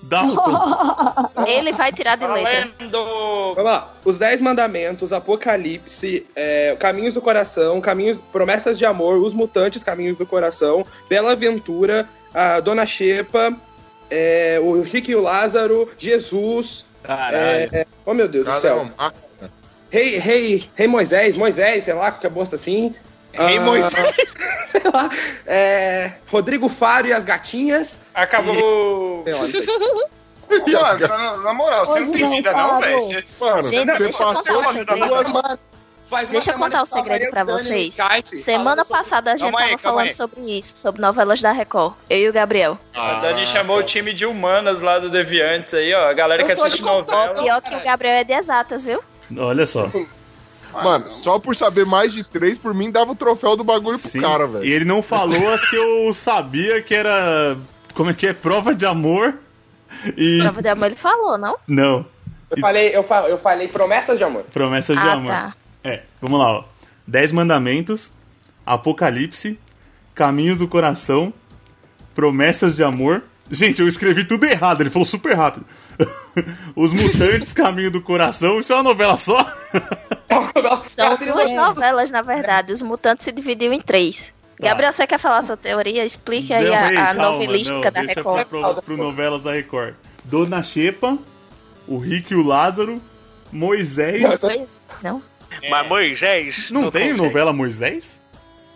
[0.03, 1.45] Dalton.
[1.47, 2.69] Ele vai tirar de letra.
[2.91, 3.93] Vamos lá.
[4.03, 10.17] Os Dez Mandamentos, Apocalipse, é, Caminhos do Coração, Caminhos, Promessas de Amor, Os Mutantes, Caminhos
[10.17, 13.55] do Coração, Bela Aventura, a Dona Xepa,
[14.09, 16.85] é, o Rick e o Lázaro, Jesus.
[17.01, 17.69] Caralho.
[17.71, 18.89] É, oh meu Deus do Cara, céu.
[18.99, 19.11] é.
[19.89, 22.95] Rei, rei, rei Moisés, Moisés, sei lá, qualquer bosta assim.
[23.33, 23.93] Rei Ah, Moisés.
[24.69, 25.09] sei lá.
[25.45, 27.99] É, Rodrigo Faro e as Gatinhas.
[28.13, 29.23] Acabou.
[29.25, 33.23] Sei lá, na, na moral, você não tem vida não, velho.
[33.39, 35.07] Mano, Gente, você passou segredo.
[35.07, 35.57] duas ma-
[36.09, 37.97] Faz Deixa eu contar um segredo e o Dani no vocês.
[37.97, 40.13] Skype, Semana passada a gente Calma aí, tava calma falando aí.
[40.13, 41.95] sobre isso, sobre novelas da Record.
[42.07, 42.77] Eu e o Gabriel.
[42.93, 46.07] A Dani chamou o time de humanas lá do Deviantes aí, ó.
[46.07, 47.33] A galera Eu que assiste novela.
[47.41, 49.01] Pior que o Gabriel é de exatas, viu?
[49.35, 49.89] Olha só.
[50.73, 54.09] Mano, só por saber mais de três, por mim, dava o troféu do bagulho pro
[54.09, 54.21] Sim.
[54.21, 54.65] cara, velho.
[54.65, 57.57] E ele não falou as que eu sabia que era.
[57.93, 58.33] Como é que é?
[58.33, 59.35] Prova de amor.
[60.17, 60.39] E.
[60.41, 61.57] Prova de amor ele falou, não?
[61.67, 62.05] Não.
[62.49, 64.43] Eu falei, eu, fa- eu falei promessas de amor.
[64.53, 65.31] Promessas de Ah, amor.
[65.31, 65.55] tá.
[65.83, 66.63] É, vamos lá, ó.
[67.05, 68.11] Dez Mandamentos,
[68.65, 69.59] Apocalipse,
[70.15, 71.33] Caminhos do Coração,
[72.15, 73.23] Promessas de Amor.
[73.51, 75.65] Gente, eu escrevi tudo errado, ele falou super rápido.
[76.75, 79.37] Os Mutantes, Caminho do Coração, isso é uma novela só?
[80.87, 82.73] São duas novelas, na verdade.
[82.73, 84.33] Os Mutantes se dividiu em três.
[84.59, 86.05] Gabriel, você quer falar a sua teoria?
[86.05, 88.45] Explique aí Não, a, a calma, novelística não, da deixa Record.
[88.47, 89.95] Pro, pro novelas da Record.
[90.23, 91.17] Dona Xepa,
[91.87, 93.01] o Rick e o Lázaro,
[93.51, 94.23] Moisés.
[95.01, 95.21] Não?
[95.69, 96.71] Mas Moisés.
[96.71, 97.21] Não tem consegue.
[97.27, 98.21] novela Moisés?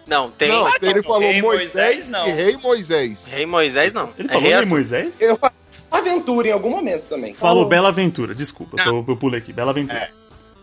[0.08, 0.50] Não, tem.
[0.50, 2.28] Não, ele falou Rei Moisés, Moisés, não.
[2.28, 3.28] e Rei Moisés.
[3.30, 4.14] Rei Moisés não.
[4.18, 4.66] Ele É falou rei.
[4.66, 5.22] Moisés?
[5.22, 5.56] Eu falei
[5.92, 7.34] aventura em algum momento também.
[7.34, 9.52] Falou Bela Aventura, desculpa, eu, tô- eu pulei aqui.
[9.54, 10.10] Bela Aventura.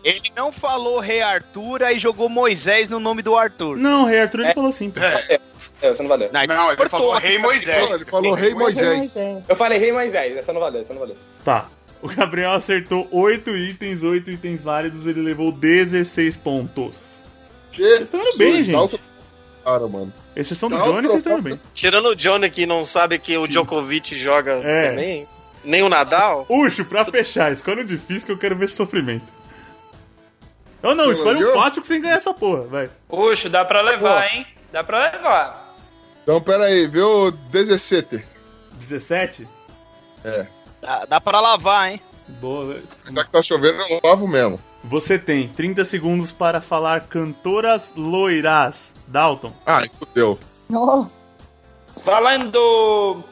[0.03, 3.75] Ele não falou Rei Arthur e jogou Moisés no nome do Arthur.
[3.77, 4.89] Não, Rei Arthur ele falou sim.
[4.91, 4.99] pô.
[4.99, 5.39] É.
[5.81, 6.29] É, Essa não valeu.
[6.31, 7.91] Não, Não, ele falou Rei Moisés.
[7.91, 9.15] Ele falou Rei Moisés.
[9.47, 11.17] Eu falei Rei Moisés, essa não valeu, essa não valeu.
[11.43, 11.67] Tá.
[12.01, 17.15] O Gabriel acertou 8 itens, 8 itens válidos, ele levou 16 pontos.
[17.75, 18.99] Vocês estão bem, gente.
[19.65, 20.13] Cara, mano.
[20.35, 21.59] Exceção do o Johnny, vocês estão bem.
[21.73, 24.89] Tirando o Johnny que não sabe que o Djokovic joga É.
[24.89, 25.27] também.
[25.63, 26.45] Nem o Nadal.
[26.47, 29.25] Ucho, pra fechar, escolhe um difícil que eu quero ver esse sofrimento.
[30.83, 32.89] Ou não, escolhe um fácil que você ganha essa porra, vai.
[33.09, 34.45] Puxa, dá pra levar, hein?
[34.71, 35.75] Dá pra levar.
[36.21, 37.31] Então, pera aí, viu?
[37.51, 38.23] 17.
[38.73, 39.47] 17?
[40.23, 40.45] É.
[40.79, 42.01] Dá, dá pra lavar, hein?
[42.27, 42.79] Boa.
[43.11, 44.59] Já que tá chovendo, eu lavo mesmo.
[44.83, 48.93] Você tem 30 segundos para falar cantoras loiras.
[49.07, 49.53] Dalton.
[49.65, 50.39] Ai, fudeu.
[50.69, 51.11] Nossa.
[52.03, 53.23] Valendo!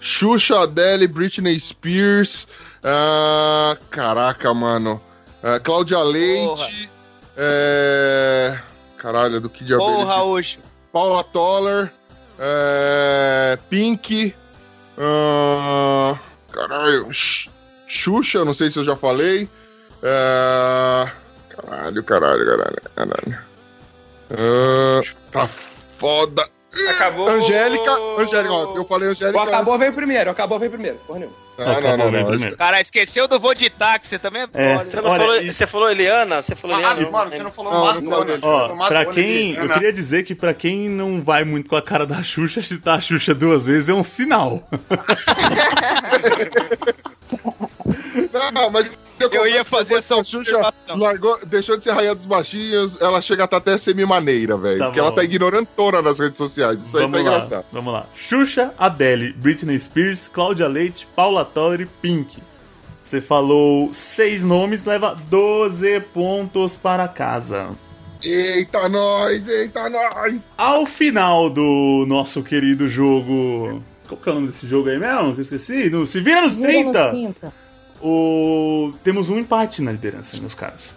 [0.00, 2.46] Xuxa, Adele, Britney Spears.
[2.82, 5.00] ah, caraca, mano.
[5.42, 6.90] Ah, Cláudia Leite.
[7.36, 8.58] É...
[8.96, 10.58] Caralho, do que diabo é Porra, hoje.
[10.92, 11.92] Paula Toller.
[12.38, 14.34] é, Pink.
[14.98, 16.18] ah,
[16.52, 17.08] caralho.
[17.88, 19.48] Xuxa, não sei se eu já falei.
[20.02, 21.10] É,
[21.48, 22.82] caralho, caralho, caralho.
[22.94, 23.38] caralho.
[24.32, 25.00] Ah,
[25.30, 26.44] tá foda.
[26.90, 27.28] Acabou.
[27.28, 29.42] Angélica, Angélica, ó, eu falei O Angélica.
[29.42, 30.96] acabou veio primeiro, acabou veio primeiro.
[31.06, 31.36] Porra nenhuma.
[31.58, 32.26] Ah, não, não, não.
[32.30, 32.56] primeiro.
[32.56, 34.78] Cara, esqueceu do voo de táxi, também é, É.
[34.78, 36.40] Você, não Olha, falou, e- você falou Eliana?
[36.40, 37.10] Você falou Ah, Eliana?
[37.10, 38.24] mano, você não falou Não, Madonna.
[38.32, 39.52] não falou Madonna pra quem.
[39.54, 42.96] Eu queria dizer que pra quem não vai muito com a cara da Xuxa, citar
[42.96, 44.66] a Xuxa duas vezes é um sinal.
[48.52, 48.90] Não, mas
[49.30, 53.44] Eu ia fazer essa a Xuxa largou, deixou de ser rainha dos baixinhos, ela chega
[53.44, 54.78] a tá até semi-maneira, velho.
[54.78, 55.06] Tá porque bom.
[55.06, 56.84] ela tá ignorando toda nas redes sociais.
[56.84, 57.64] Isso aí Vamos tá lá, engraçado.
[57.72, 58.06] vamos lá.
[58.16, 62.42] Xuxa, Adele, Britney Spears, Cláudia Leite, Paula Toller, Pink.
[63.04, 67.68] Você falou seis nomes, leva 12 pontos para casa.
[68.24, 70.40] Eita, nós, eita, nós.
[70.56, 73.82] Ao final do nosso querido jogo.
[74.08, 75.34] Qual que é o nome desse jogo aí mesmo?
[75.34, 75.90] Que eu esqueci.
[75.90, 77.12] No, se vira nos 30!
[78.02, 78.92] O...
[79.04, 80.90] Temos um empate na liderança, meus caros.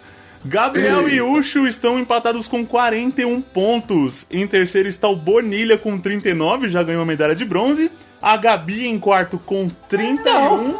[0.44, 4.26] Gabriel e Ucho estão empatados com 41 pontos.
[4.30, 7.90] Em terceiro está o Bonilha com 39, já ganhou a medalha de bronze.
[8.22, 10.74] A Gabi em quarto com 31.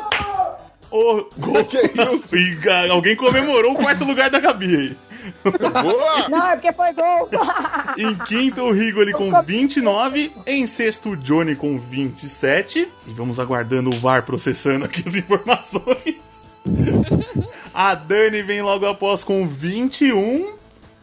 [0.90, 1.66] O gol...
[2.34, 4.96] E ga- Alguém comemorou o quarto lugar da Gabi aí.
[5.82, 6.28] Boa!
[6.28, 7.28] Não, é porque foi gol.
[7.98, 10.32] Em quinto, o Rigoli com 29.
[10.46, 12.88] Em sexto, o Johnny com 27.
[13.06, 16.16] E vamos aguardando o VAR processando aqui as informações.
[17.72, 20.54] A Dani vem logo após com 21.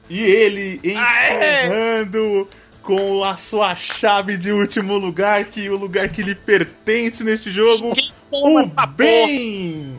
[0.09, 2.47] E ele encerrando
[2.81, 7.93] com a sua chave de último lugar, que o lugar que lhe pertence neste jogo.
[8.31, 9.97] O Ben!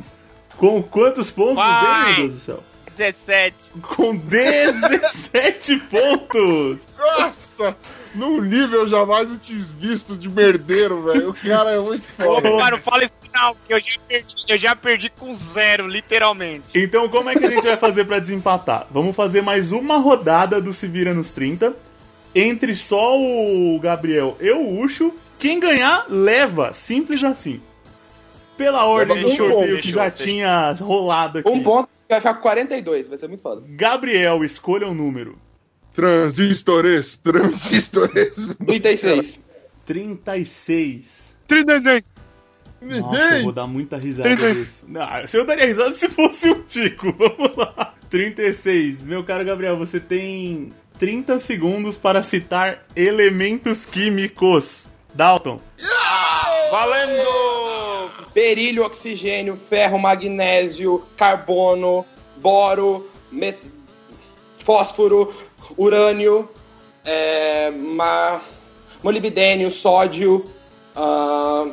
[0.56, 2.04] Com quantos pontos, Vai!
[2.04, 2.64] Ben, meu Deus do céu?
[2.94, 3.70] 17.
[3.82, 6.80] Com 17 pontos!
[6.96, 7.76] Nossa!
[8.14, 11.30] Num nível jamais antes visto de merdeiro, velho.
[11.30, 12.48] O cara é muito foda.
[12.58, 16.66] Cara, não fala isso não, que eu já perdi, eu já perdi com zero, literalmente.
[16.74, 18.86] Então, como é que a gente vai fazer pra desempatar?
[18.92, 21.74] Vamos fazer mais uma rodada do Se Vira nos 30.
[22.32, 25.12] Entre só o Gabriel e o Ucho.
[25.38, 26.72] Quem ganhar, leva.
[26.72, 27.60] Simples assim.
[28.56, 31.48] Pela ordem de um sorteio que já tinha rolado aqui.
[31.48, 33.62] Um ponto vai ficar com 42, vai ser muito foda.
[33.66, 35.38] Gabriel, escolha um número.
[35.92, 38.48] Transistores, transistores.
[38.66, 39.40] 36.
[39.86, 41.34] 36.
[41.46, 42.14] 36.
[42.82, 44.84] Nossa, eu vou dar muita risada disso.
[44.86, 47.12] Não, se eu daria risada se fosse um Tico.
[47.16, 47.94] Vamos lá.
[48.10, 49.02] 36.
[49.02, 54.86] Meu caro Gabriel, você tem 30 segundos para citar elementos químicos.
[55.14, 55.60] Dalton.
[56.70, 57.53] Valendo!
[58.34, 62.04] Berílio, oxigênio, ferro, magnésio, carbono,
[62.36, 63.62] boro, met-
[64.58, 65.32] fósforo,
[65.76, 66.48] urânio,
[67.04, 68.40] é, ma-
[69.02, 70.44] molibdênio, sódio,
[70.96, 71.66] ah,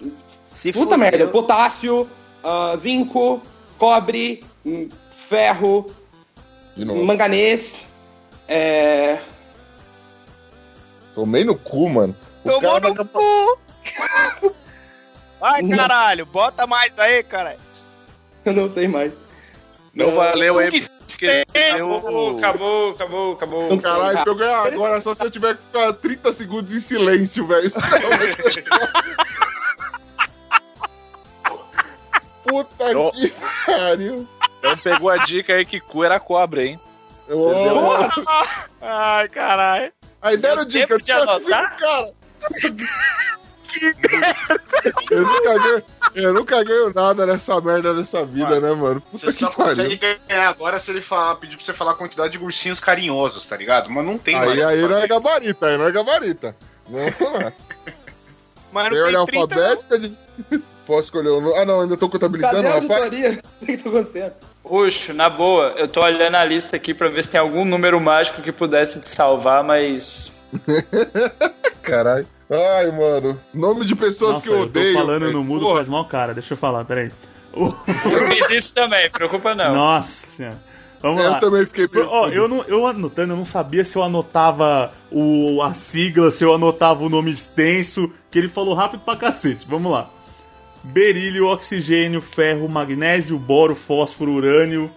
[0.00, 0.98] puta fudeu.
[0.98, 2.08] merda, potássio,
[2.42, 3.40] ah, zinco,
[3.78, 4.42] cobre,
[5.10, 5.86] ferro,
[6.76, 7.84] manganês,
[8.48, 9.18] é,
[11.14, 12.16] Tomei no cu, mano.
[12.44, 13.58] O Tomou cara no cu!
[15.40, 17.58] Vai, caralho, bota mais aí, caralho.
[18.44, 19.12] eu não sei mais.
[19.94, 20.70] Não valeu aí.
[21.06, 21.44] porque
[21.74, 23.78] Acabou, acabou, acabou, acabou.
[23.80, 27.46] Caralho, pra eu ganhar agora só se eu tiver que ficar 30 segundos em silêncio,
[27.46, 27.70] velho.
[27.70, 27.80] Ser-
[32.44, 33.10] Puta Ó.
[33.10, 33.32] que
[33.66, 34.26] pariu.
[34.58, 36.80] Então pegou a dica aí que cu era cobra, hein?
[37.28, 37.50] Ô,
[38.80, 39.92] Ai, caralho.
[40.22, 41.74] Aí deram dica, tempo de desclassifica anotar?
[41.74, 42.12] o cara.
[45.10, 45.82] Eu nunca, ganho,
[46.14, 49.00] eu nunca ganho nada nessa merda dessa vida, né, mano?
[49.00, 50.18] Puta Você que só consegue pariu.
[50.28, 53.56] ganhar agora se ele falar, pedir pra você falar a quantidade de ursinhos carinhosos, tá
[53.56, 53.90] ligado?
[53.90, 54.50] Mas não tem mais.
[54.52, 56.56] Aí, aí não é gabarita, aí não é gabarita.
[56.88, 57.52] Vamos lá.
[58.72, 59.62] Mas Tem não ordem tem 30, não.
[59.64, 60.16] alfabética de...
[60.86, 61.56] Posso escolher o nome?
[61.58, 63.12] Ah, não, ainda tô contabilizando, Cadê a rapaz.
[63.62, 64.32] O que tá acontecendo?
[64.62, 67.98] Puxo, na boa, eu tô olhando a lista aqui pra ver se tem algum número
[68.00, 70.32] mágico que pudesse te salvar, mas.
[71.82, 72.26] Caralho.
[72.50, 73.38] Ai, mano.
[73.52, 74.94] Nome de pessoas Nossa, que eu odeio.
[74.94, 75.32] tô falando velho.
[75.32, 75.76] no mudo Porra.
[75.76, 76.32] faz mal cara.
[76.34, 77.10] Deixa eu falar, peraí.
[77.54, 79.74] Eu fiz isso também, preocupa não.
[79.74, 80.58] Nossa senhora.
[81.00, 81.38] Vamos Eu lá.
[81.40, 85.72] também fiquei Ó, eu, não, eu anotando, eu não sabia se eu anotava o, a
[85.72, 89.64] sigla, se eu anotava o nome extenso, que ele falou rápido pra cacete.
[89.68, 90.10] Vamos lá.
[90.82, 94.90] Berílio, oxigênio, ferro, magnésio, boro, fósforo, urânio,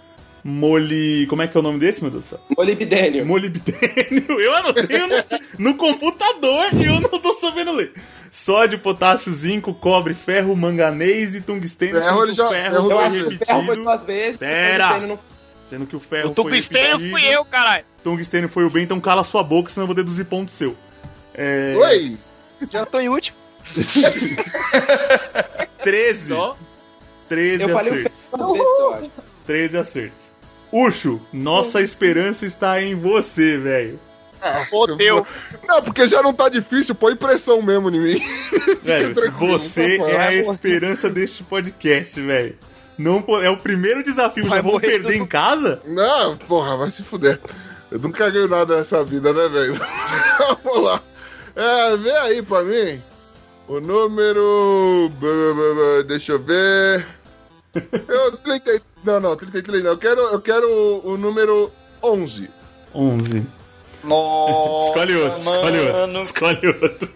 [0.43, 1.25] moli...
[1.27, 2.39] Como é que é o nome desse, meu Deus do céu?
[2.57, 3.25] Molibdênio.
[3.25, 4.39] Molibdênio.
[4.39, 5.07] Eu anotei no,
[5.71, 7.93] no computador e eu não tô sabendo ler.
[8.29, 12.01] Sódio, potássio, zinco, cobre, ferro, manganês e tungstênio.
[12.01, 13.45] Ferro, ele já- ferro ferro foi Eu acho que o repetido.
[13.45, 14.37] ferro foi duas vezes.
[14.37, 14.99] Pera.
[14.99, 15.19] não-
[15.69, 17.85] Sendo que o ferro O tungstênio foi fui eu, caralho.
[18.03, 20.75] Tungstênio foi o bem, então cala sua boca, senão eu vou deduzir ponto seu.
[21.33, 21.73] É...
[21.77, 22.17] Oi!
[22.69, 23.37] Já tô em último.
[25.83, 26.33] 13.
[26.33, 26.57] Só?
[27.29, 28.21] 13 Eu falei o acertos.
[28.29, 29.11] ferro duas vezes, eu acho.
[29.45, 30.30] 13 acertos.
[30.71, 33.99] Ucho, nossa esperança está em você, velho.
[34.69, 35.25] Fodeu.
[35.67, 38.21] Não, porque já não tá difícil, põe pressão mesmo em mim.
[38.81, 42.57] Velho, você é a esperança deste podcast, velho.
[42.97, 45.81] Não, é o primeiro desafio, já vamos perder em casa?
[45.85, 47.39] Não, porra, vai se fuder.
[47.91, 49.75] Eu nunca ganho nada nessa vida, né, velho?
[50.63, 51.01] Vamos lá.
[51.53, 53.01] É, vê aí pra mim.
[53.67, 55.11] O número.
[56.07, 57.05] Deixa eu ver.
[57.73, 58.81] Eu 30.
[59.03, 59.91] Não, não, 33 não.
[59.91, 61.71] Eu quero, eu quero o, o número
[62.03, 62.49] 11.
[62.93, 63.43] 11.
[64.03, 65.93] Nossa, Escolhe outro, escolhe outro.
[65.93, 66.21] mano.
[66.21, 67.09] Escolhe outro.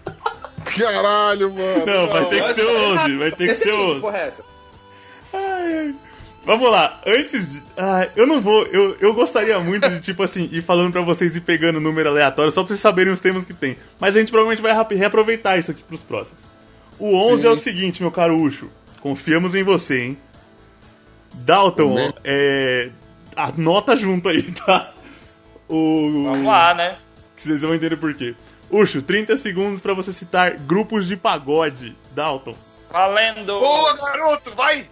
[0.78, 1.86] Caralho, mano.
[1.86, 4.02] Não, vai ter que ser 11, vai ter que ser 11.
[4.02, 4.44] Porra, é essa?
[5.34, 5.96] Ai, ai.
[6.46, 7.64] Vamos lá, antes de.
[7.76, 8.64] Ah, eu não vou.
[8.68, 12.52] Eu, eu gostaria muito de, tipo assim, ir falando pra vocês e pegando número aleatório,
[12.52, 13.78] só pra vocês saberem os temas que tem.
[14.00, 16.42] Mas a gente provavelmente vai reaproveitar isso aqui pros próximos.
[17.00, 17.48] O 11 Sim.
[17.48, 18.70] é o seguinte, meu caro Ucho.
[19.02, 20.18] Confiamos em você, hein?
[21.44, 22.14] Dalton, Amém.
[22.24, 22.90] é.
[23.36, 24.92] Anota junto aí, tá?
[25.68, 26.24] O.
[26.26, 26.96] Vamos lá, né?
[27.36, 28.34] Que vocês vão entender por quê.
[28.70, 31.96] Ucho, 30 segundos pra você citar grupos de pagode.
[32.14, 32.56] Dalton.
[32.92, 33.60] Valendo!
[33.60, 34.88] Boa, garoto, vai!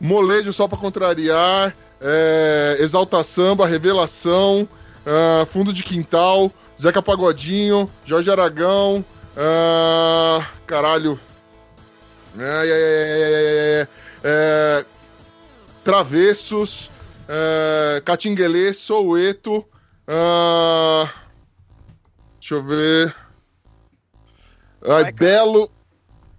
[0.00, 1.74] Molejo só pra contrariar.
[2.00, 4.68] é, Exalta Samba, Revelação.
[5.06, 6.52] ah, Fundo de Quintal.
[6.80, 7.90] Zeca Pagodinho.
[8.04, 9.02] Jorge Aragão.
[9.36, 11.18] ah, caralho.
[12.38, 13.88] Ai, ai, ai, ai, ai, ai, ai,
[14.24, 14.84] é,
[15.86, 16.90] Travessos.
[17.28, 19.64] É, Catinguelê, Soueto.
[20.06, 21.08] ah,
[22.40, 23.14] deixa eu ver.
[24.84, 25.70] Ai, Belo.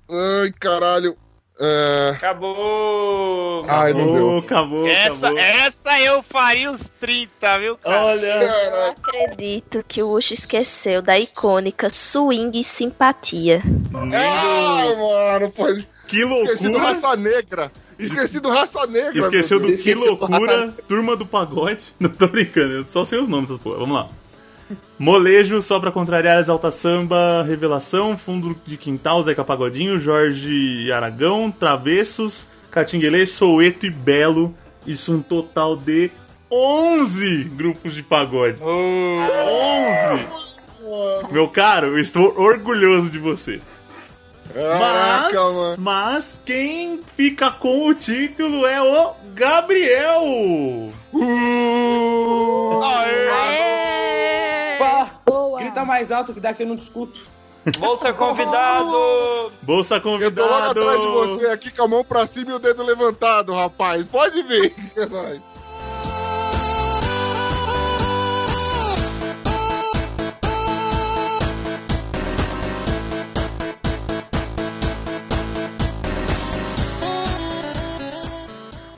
[0.10, 1.18] Ai, caralho.
[1.60, 3.66] É, Acabou!
[3.68, 4.38] Ai, não deu.
[4.38, 5.40] Acabou, Essa, acabou.
[5.40, 8.06] essa eu faria uns 30, viu, cara?
[8.06, 8.44] Olha.
[8.44, 13.64] Eu acredito que o Ucho esqueceu da icônica swing simpatia.
[14.14, 15.88] Ah, mano, pode.
[16.08, 16.90] Que Esqueci do loucura.
[16.94, 17.72] Raça Negra.
[18.00, 19.20] Esqueci do Raça Negra.
[19.20, 19.94] Esqueceu do Que.
[19.94, 21.84] Loucura, Turma do Pagode.
[22.00, 23.80] Não tô brincando, eu só sei os nomes dessas porra.
[23.80, 24.08] Vamos lá.
[25.00, 32.46] Molejo, só pra contrariar Exalta Samba, Revelação, Fundo de Quintal, Zeca Pagodinho, Jorge Aragão, Travessos,
[32.70, 34.54] Catinguelê, Soueto e Belo.
[34.86, 36.12] Isso um total de
[36.52, 38.62] 11 grupos de pagode.
[38.62, 40.26] 11!
[41.32, 43.62] Meu caro, eu estou orgulhoso de você.
[44.58, 45.76] Mas, Caraca, mano.
[45.78, 50.24] mas quem fica com o título é o Gabriel.
[51.14, 52.80] Uh!
[54.80, 55.12] Pá,
[55.60, 57.22] grita mais alto que daqui eu não discuto.
[57.78, 59.52] Vou ser convidado!
[59.62, 60.80] Bolsa Eu tô logo convidado.
[60.80, 64.06] atrás de você aqui com a mão pra cima e o dedo levantado, rapaz.
[64.06, 64.74] Pode vir.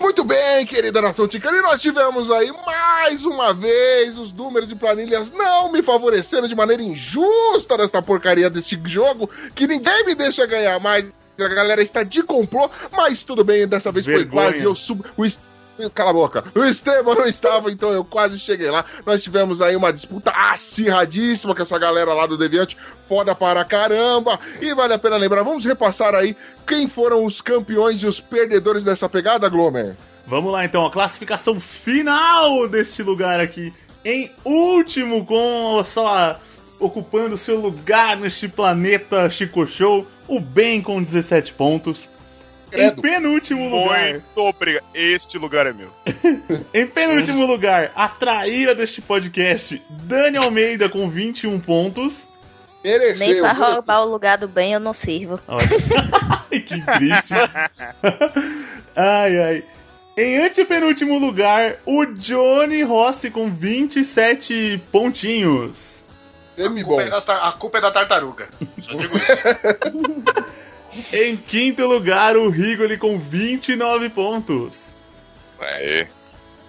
[0.10, 4.76] Muito bem, querida nação ticana, e nós tivemos aí mais uma vez os números de
[4.76, 10.48] planilhas não me favorecendo de maneira injusta nesta porcaria deste jogo, que ninguém me deixa
[10.48, 11.14] ganhar mais.
[11.40, 14.26] A galera está de complô, mas tudo bem, dessa vez Vergonha.
[14.26, 14.64] foi quase.
[14.64, 15.06] Eu sub...
[15.16, 15.24] o
[15.94, 16.44] Cala a boca.
[16.56, 18.84] O Esteban não estava, então eu quase cheguei lá.
[19.06, 22.76] Nós tivemos aí uma disputa acirradíssima com essa galera lá do Deviante,
[23.08, 24.40] foda para caramba.
[24.60, 26.36] E vale a pena lembrar, vamos repassar aí
[26.68, 29.96] quem foram os campeões e os perdedores dessa pegada, Glomer.
[30.26, 33.74] Vamos lá então, a classificação final deste lugar aqui.
[34.04, 36.40] Em último, com só
[36.80, 42.08] ocupando seu lugar neste planeta Chico Show, o Ben com 17 pontos.
[42.72, 44.12] Em penúltimo lugar.
[44.12, 44.84] Muito obrigado.
[44.94, 45.90] Este lugar é meu.
[46.74, 52.28] Em penúltimo lugar, a traíra deste podcast, Dani Almeida com 21 pontos.
[53.18, 55.40] Nem pra roubar o lugar do bem eu não sirvo.
[55.50, 57.34] Ai, que triste.
[58.96, 59.64] ai, ai.
[60.18, 66.00] Em antepenúltimo lugar, o Johnny Rossi com 27 pontinhos.
[66.58, 68.50] A culpa, é da, a culpa é da tartaruga.
[68.82, 70.59] Só digo isso.
[71.14, 74.84] Em quinto lugar, o Rigoli com 29 pontos.
[75.60, 76.08] Aê.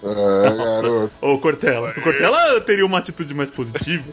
[0.02, 1.12] É, garoto.
[1.20, 1.94] Ô, Cortella.
[1.97, 4.11] O Cortella teria uma atitude mais positiva.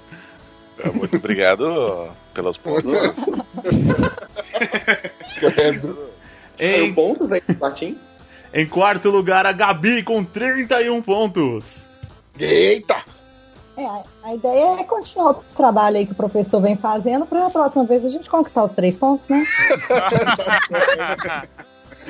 [0.94, 2.85] Muito obrigado pelas pontos.
[6.60, 7.98] Em, pontos aí, Latim?
[8.52, 11.81] em quarto lugar, a Gabi com 31 pontos.
[12.39, 12.95] Eita!
[13.77, 17.85] É, a ideia é continuar o trabalho aí que o professor vem fazendo pra próxima
[17.85, 19.45] vez a gente conquistar os três pontos, né?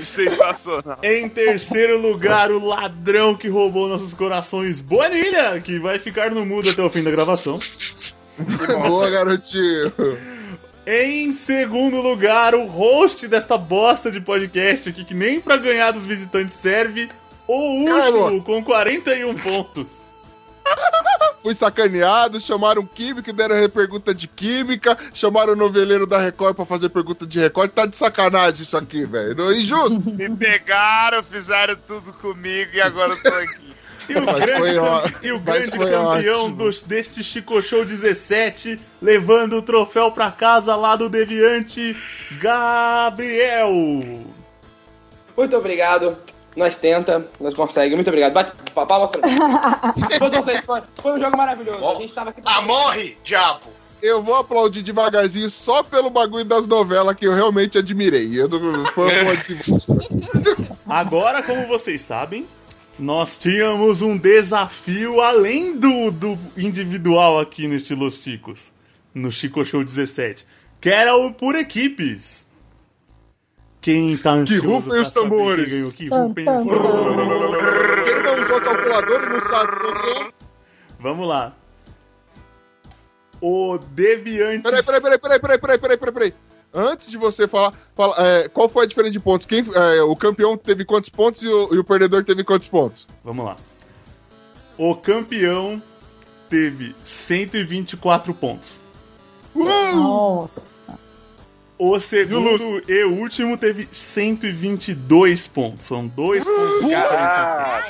[0.02, 0.98] Sensacional.
[1.04, 6.70] Em terceiro lugar, o ladrão que roubou nossos corações, Bonilha, que vai ficar no mudo
[6.70, 7.60] até o fim da gravação.
[8.88, 9.92] Boa, garotinho.
[10.86, 16.06] Em segundo lugar, o host desta bosta de podcast aqui, que nem pra ganhar dos
[16.06, 17.10] visitantes serve,
[17.46, 20.07] o Ucho, com 41 pontos.
[21.48, 26.90] Fui sacaneado, chamaram química, deram pergunta de química, chamaram o noveleiro da Record pra fazer
[26.90, 27.72] pergunta de Record.
[27.72, 29.36] Tá de sacanagem isso aqui, velho.
[29.36, 30.02] Não é injusto.
[30.12, 33.68] Me pegaram, fizeram tudo comigo e agora eu tô aqui.
[34.10, 38.80] E o Mas grande, foi e o grande foi campeão dos, deste Chico Show 17,
[39.02, 41.96] levando o troféu pra casa lá do Deviante,
[42.40, 43.70] Gabriel.
[45.36, 46.18] Muito obrigado.
[46.58, 47.94] Nós tenta, nós consegue.
[47.96, 48.34] Muito obrigado.
[48.34, 49.38] Bate pa- palmas pra mim.
[50.20, 51.88] Todos vocês, foi, foi um jogo maravilhoso.
[51.88, 52.42] A gente tava aqui.
[52.44, 53.62] Ah, morre, diabo!
[54.02, 58.40] Eu vou aplaudir devagarzinho só pelo bagulho das novelas que eu realmente admirei.
[58.40, 59.58] Eu não foi uma de
[60.90, 62.48] Agora, como vocês sabem,
[62.98, 68.72] nós tínhamos um desafio além do, do individual aqui neste Los Chicos,
[69.14, 70.46] no Chico Show 17,
[70.82, 72.46] que era o por equipes.
[73.88, 75.70] Quem tá ansioso Que rufem os tambores.
[75.70, 75.92] ganhou?
[75.94, 78.04] Que rufem os tambores.
[78.04, 80.34] Quem não usou calculador e não sabe por quê?
[81.00, 81.56] Vamos lá.
[83.40, 84.64] O Deviante.
[84.64, 86.34] Peraí, peraí, peraí, peraí, peraí, peraí, peraí, peraí, peraí.
[86.74, 89.48] Antes de você falar, fala, é, qual foi a diferença de pontos?
[89.48, 93.08] Quem, é, o campeão teve quantos pontos e o, e o perdedor teve quantos pontos?
[93.24, 93.56] Vamos lá.
[94.78, 95.82] O campeão
[96.50, 98.70] teve 124 pontos.
[99.56, 100.77] Nossa.
[101.80, 105.86] O segundo e o último teve 122 pontos.
[105.86, 106.72] São dois pontos.
[106.82, 107.84] de diferença.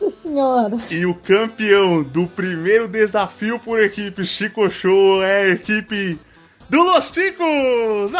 [0.00, 0.76] Nossa senhora.
[0.90, 6.18] E o campeão do primeiro desafio por equipe Chico Show é a equipe
[6.68, 8.12] do Los Ticos!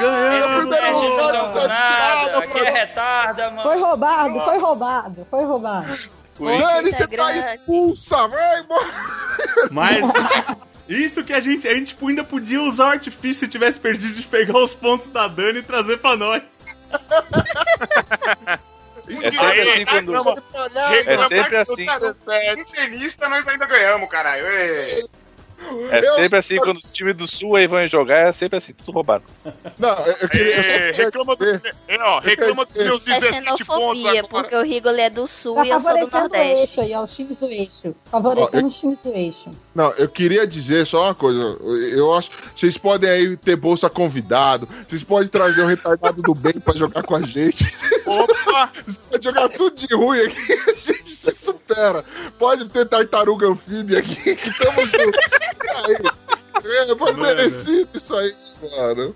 [0.00, 0.74] Ganhamos!
[2.36, 3.62] Aqui pra- é retarda, mano.
[3.62, 5.98] Foi roubado, foi roubado, foi roubado.
[6.38, 8.94] Dani, você tá expulsa, vai embora!
[9.70, 10.04] Mas
[10.88, 14.14] isso que a gente, a gente tipo, ainda podia usar o artifício se tivesse perdido
[14.14, 16.42] de pegar os pontos da Dani e trazer pra nós.
[19.06, 20.42] É sempre assim quando.
[20.76, 22.60] É sempre assim.
[22.60, 24.46] Internista, nós ainda ganhamos, caralho.
[24.46, 25.04] Ê.
[25.90, 28.92] É sempre assim quando os times do Sul aí vão jogar, é sempre assim, tudo
[28.92, 29.24] roubado.
[29.78, 30.54] Não, eu, eu queria.
[30.54, 31.62] É, reclama, do, é,
[32.00, 35.66] ó, reclama dos meus é 17 pontos xenofobia, porque o Rigoli é do sul Tá
[35.66, 36.60] e eu sou do favorecendo o nordeste.
[36.60, 37.94] eixo aí, ó, os times do eixo.
[38.10, 39.50] Favorecendo os times do eixo.
[39.74, 41.58] Não, eu queria dizer só uma coisa.
[41.92, 44.68] Eu acho que vocês podem aí ter bolsa convidado.
[44.88, 47.66] Vocês podem trazer o retardado do bem pra jogar com a gente.
[48.06, 48.70] Opa!
[48.84, 51.34] Vocês podem jogar tudo de ruim aqui.
[51.64, 52.04] A gente se supera.
[52.38, 55.18] Pode ter tartaruga anfíbia aqui, que tamo junto.
[56.64, 57.18] É, foi Mano.
[57.22, 58.34] merecido isso aí,
[58.76, 59.14] mano.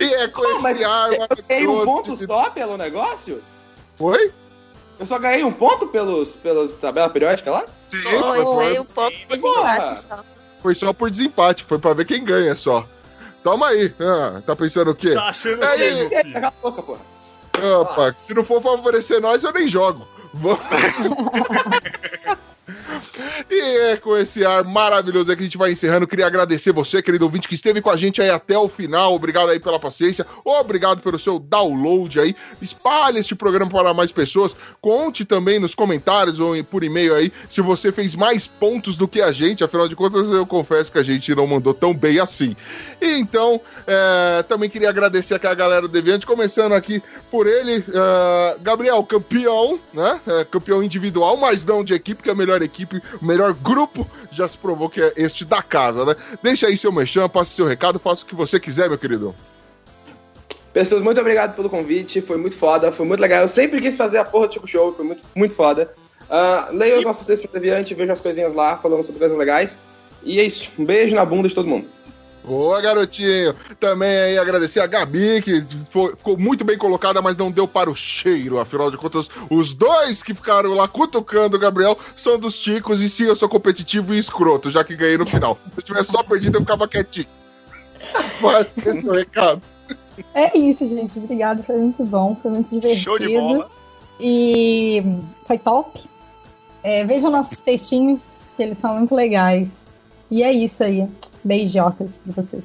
[0.00, 3.42] E é com Pô, mas esse ar eu ganhei um ponto de- só pelo negócio?
[3.96, 4.32] Foi?
[4.98, 7.64] Eu só ganhei um ponto pelos, pelos tabela periódica lá?
[7.90, 9.72] Sim, Foi, foi, foi um pouco Porra.
[9.78, 10.24] desempate só.
[10.62, 11.62] foi só por desempate.
[11.64, 12.84] Foi pra ver quem ganha só.
[13.44, 13.94] Toma aí.
[14.00, 15.14] Ah, tá pensando o quê?
[15.14, 16.08] Tá achando É que isso.
[16.10, 16.32] meu filho?
[16.34, 17.00] Cala a boca, porra.
[17.80, 20.06] Opa, se não for favorecer nós, eu nem jogo.
[20.40, 20.60] Vamos.
[23.50, 26.06] E é com esse ar maravilhoso que a gente vai encerrando.
[26.06, 29.14] Queria agradecer você, querido ouvinte, que esteve com a gente aí até o final.
[29.14, 30.26] Obrigado aí pela paciência.
[30.44, 32.36] Obrigado pelo seu download aí.
[32.60, 34.54] Espalhe este programa para mais pessoas.
[34.80, 39.22] Conte também nos comentários ou por e-mail aí se você fez mais pontos do que
[39.22, 39.64] a gente.
[39.64, 42.56] Afinal de contas, eu confesso que a gente não mandou tão bem assim.
[43.00, 47.84] E então, é, também queria agradecer aqui a galera do Deviante, começando aqui por ele,
[47.88, 50.20] é, Gabriel, campeão, né?
[50.26, 54.06] É, campeão individual, mas não de equipe, que é a melhor equipe, o melhor grupo,
[54.32, 56.16] já se provou que é este da casa, né?
[56.42, 59.34] Deixa aí seu mexão, passe seu recado, faça o que você quiser, meu querido.
[60.72, 62.20] Pessoas, muito obrigado pelo convite.
[62.20, 63.42] Foi muito foda, foi muito legal.
[63.42, 65.92] Eu sempre quis fazer a porra do Chico Show, foi muito, muito foda.
[66.28, 69.78] Uh, leia os nossos textos do Deviante, veja as coisinhas lá, falando sobre coisas legais.
[70.22, 70.68] E é isso.
[70.78, 71.86] Um beijo na bunda de todo mundo.
[72.44, 73.54] Boa, garotinho.
[73.78, 77.90] Também aí agradecer a Gabi, que foi- ficou muito bem colocada, mas não deu para
[77.90, 78.58] o cheiro.
[78.58, 83.00] Afinal de contas, os dois que ficaram lá cutucando o Gabriel são dos ticos.
[83.00, 85.58] E sim, eu sou competitivo e escroto, já que ganhei no final.
[85.74, 87.26] Se eu tivesse só perdido, eu ficava quietinho.
[88.40, 89.62] Vai, esse é o recado.
[90.34, 91.18] É isso, gente.
[91.18, 93.02] Obrigada, foi muito bom, foi muito divertido.
[93.04, 93.68] Show de bola.
[94.18, 95.02] E
[95.46, 96.02] foi top.
[96.82, 98.20] É, vejam nossos textinhos,
[98.56, 99.84] que eles são muito legais.
[100.30, 101.06] E é isso aí.
[101.44, 102.64] Beijocas pra vocês.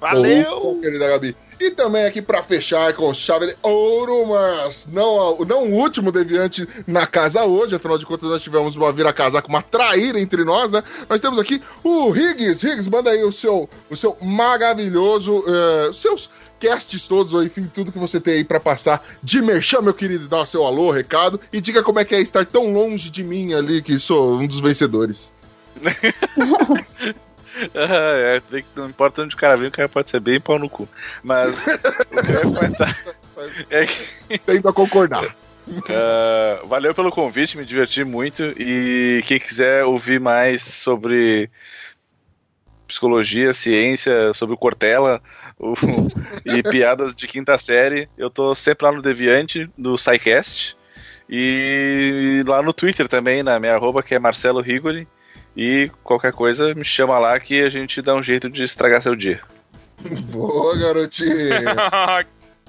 [0.00, 0.68] Valeu!
[0.68, 1.36] Ô, querida Gabi.
[1.58, 6.68] E também aqui pra fechar com chave de ouro, mas não, não o último deviante
[6.86, 10.82] na casa hoje, afinal de contas nós tivemos uma vira-casaca, uma traíra entre nós, né?
[11.08, 12.66] Nós temos aqui o Higgs.
[12.66, 16.28] Higgs, manda aí o seu, o seu maravilhoso, eh, seus
[16.60, 20.28] casts todos, ou enfim, tudo que você tem aí pra passar de merchan, meu querido,
[20.28, 23.24] dá o seu alô, recado, e diga como é que é estar tão longe de
[23.24, 25.32] mim ali, que sou um dos vencedores.
[27.74, 28.42] É,
[28.74, 30.88] não importa onde o cara vem, o cara pode ser bem pau no cu.
[31.22, 32.98] Mas o que eu ia comentar
[33.70, 35.24] é que Tendo a concordar.
[35.90, 38.40] Ah, valeu pelo convite, me diverti muito.
[38.56, 41.50] E quem quiser ouvir mais sobre
[42.86, 45.20] psicologia, ciência, sobre o Cortella
[45.58, 45.74] o-
[46.44, 50.76] e piadas de quinta série, eu tô sempre lá no Deviante, no SciCast.
[51.28, 55.08] E lá no Twitter também, na minha arroba, que é Marcelo Rigoli.
[55.56, 59.16] E qualquer coisa, me chama lá que a gente dá um jeito de estragar seu
[59.16, 59.40] dia.
[60.30, 61.32] Boa, garotinho.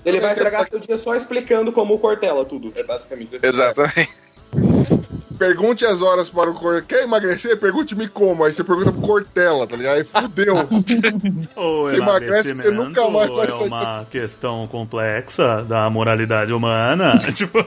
[0.05, 2.71] Ele vai estragar seu dia só explicando como o Cortella tudo.
[2.75, 3.37] É basicamente.
[3.43, 4.09] Exatamente.
[5.37, 6.81] Pergunte as horas para o Cortella.
[6.81, 7.59] Quer emagrecer?
[7.59, 8.43] Pergunte-me como.
[8.43, 9.97] Aí você pergunta pro Cortella, tá ligado?
[9.97, 10.55] Aí fudeu.
[10.65, 17.19] Você emagrece, você nunca mais vai é sair uma questão complexa da moralidade humana.
[17.33, 17.59] tipo,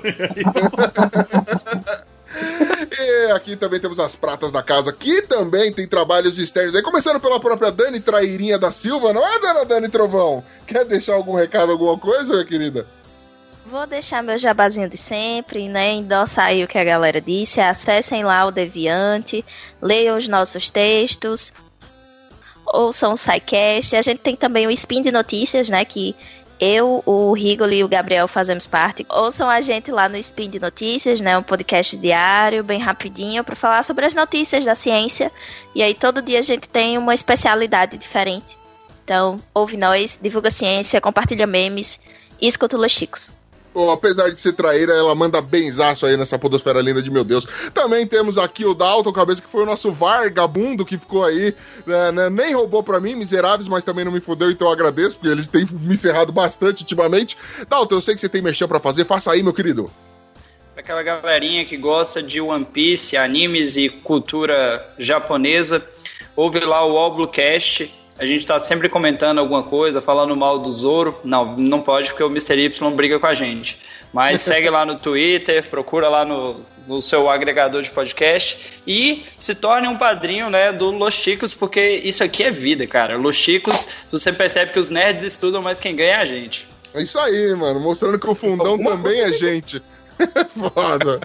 [2.93, 7.21] E aqui também temos as pratas da casa, que também tem trabalhos externos aí, começando
[7.21, 10.43] pela própria Dani Trairinha da Silva, não é, dona Dani Trovão?
[10.67, 12.87] Quer deixar algum recado, alguma coisa, minha querida?
[13.67, 15.93] Vou deixar meu jabazinho de sempre, né?
[15.93, 17.61] Endossar aí o que a galera disse.
[17.61, 19.45] Acessem lá o Deviante,
[19.81, 21.53] leiam os nossos textos,
[22.67, 23.95] ouçam o SciCast.
[23.95, 25.85] A gente tem também o Spin de Notícias, né?
[25.85, 26.17] Que
[26.61, 29.07] eu, o Rigoli e o Gabriel fazemos parte.
[29.09, 31.39] Ouçam a gente lá no Spin de Notícias, né?
[31.39, 35.33] Um podcast diário, bem rapidinho, para falar sobre as notícias da ciência.
[35.75, 38.59] E aí todo dia a gente tem uma especialidade diferente.
[39.03, 41.99] Então, ouve nós, divulga ciência, compartilha memes
[42.41, 43.40] e escuta os Chicos.
[43.93, 47.47] Apesar de ser traíra, ela manda benzaço aí nessa podosfera linda de meu Deus.
[47.73, 51.55] Também temos aqui o Dalton, cabeça que foi o nosso vagabundo que ficou aí,
[51.87, 55.17] né, né, nem roubou pra mim, miseráveis, mas também não me fudeu, então eu agradeço,
[55.17, 57.37] porque eles têm me ferrado bastante ultimamente.
[57.69, 59.91] Dalton, eu sei que você tem mexer pra fazer, faça aí, meu querido.
[60.77, 65.85] Aquela galerinha que gosta de One Piece, animes e cultura japonesa,
[66.35, 67.93] ouve lá o Oblocast.
[68.21, 71.19] A gente tá sempre comentando alguma coisa, falando mal do Zoro.
[71.25, 72.55] Não, não pode porque o Mr.
[72.55, 73.79] Y briga com a gente.
[74.13, 79.55] Mas segue lá no Twitter, procura lá no, no seu agregador de podcast e se
[79.55, 83.17] torne um padrinho né, do Los Chicos, porque isso aqui é vida, cara.
[83.17, 86.69] Los Chicos, você percebe que os nerds estudam, mas quem ganha é a gente.
[86.93, 89.81] É isso aí, mano, mostrando que o fundão também é gente.
[90.57, 91.21] Foda.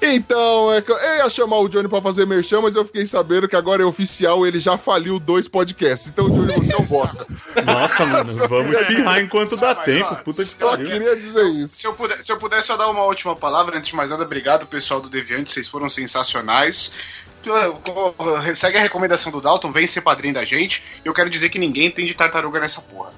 [0.00, 3.48] Então, é que eu ia chamar o Johnny pra fazer merchan, mas eu fiquei sabendo
[3.48, 6.08] que agora é oficial, ele já faliu dois podcasts.
[6.08, 7.26] Então, Johnny, você é um bosta.
[7.64, 10.16] Nossa, mano, vamos espirrar enquanto dá tempo.
[10.24, 10.86] Puta que Só pariu.
[10.86, 11.76] queria dizer isso.
[11.76, 14.24] Se eu, puder, se eu puder só dar uma última palavra, antes de mais nada,
[14.24, 16.92] obrigado pessoal do Deviante, vocês foram sensacionais.
[18.56, 20.82] Segue a recomendação do Dalton, vem ser padrinho da gente.
[21.04, 23.10] Eu quero dizer que ninguém tem de tartaruga nessa porra.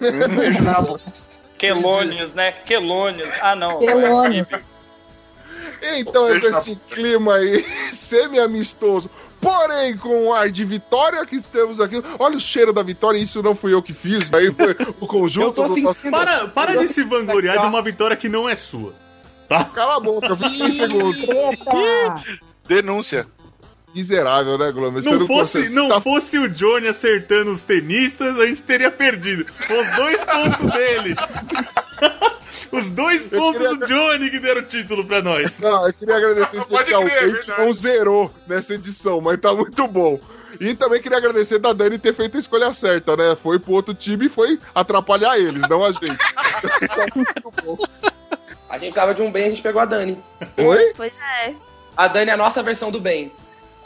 [0.00, 1.02] Um beijo na boca.
[1.58, 2.52] Quelônios, né?
[2.52, 3.28] Quelônios.
[3.40, 3.78] Ah, não.
[3.78, 4.48] Quelônios.
[5.82, 9.10] Então é com esse clima aí, semi-amistoso,
[9.40, 12.02] porém com um ar de vitória que estamos aqui.
[12.18, 15.62] Olha o cheiro da vitória, isso não fui eu que fiz, aí foi o conjunto
[15.62, 16.10] do nosso...
[16.10, 18.94] Para, para de se vangloriar de uma vitória que não é sua.
[19.48, 19.64] Tá?
[19.66, 21.24] Cala a boca, 20 segundos.
[22.66, 23.26] Denúncia.
[23.94, 25.02] Miserável, né, Glomer?
[25.02, 28.90] Você Não fosse, consegue- não tá- fosse o Johnny acertando os tenistas, a gente teria
[28.90, 29.46] perdido.
[29.60, 31.16] Os dois pontos dele.
[32.72, 35.58] Os dois pontos do Johnny que deram o título pra nós.
[35.58, 40.18] Não, eu queria agradecer especialmente que não zerou nessa edição, mas tá muito bom.
[40.60, 43.36] E também queria agradecer da Dani ter feito a escolha certa, né?
[43.40, 46.16] Foi pro outro time e foi atrapalhar eles, não a gente.
[48.68, 50.18] A gente precisava de um bem, a gente pegou a Dani.
[50.58, 50.92] Oi?
[50.96, 51.14] Pois
[51.44, 51.54] é.
[51.96, 53.30] A Dani é a nossa versão do bem.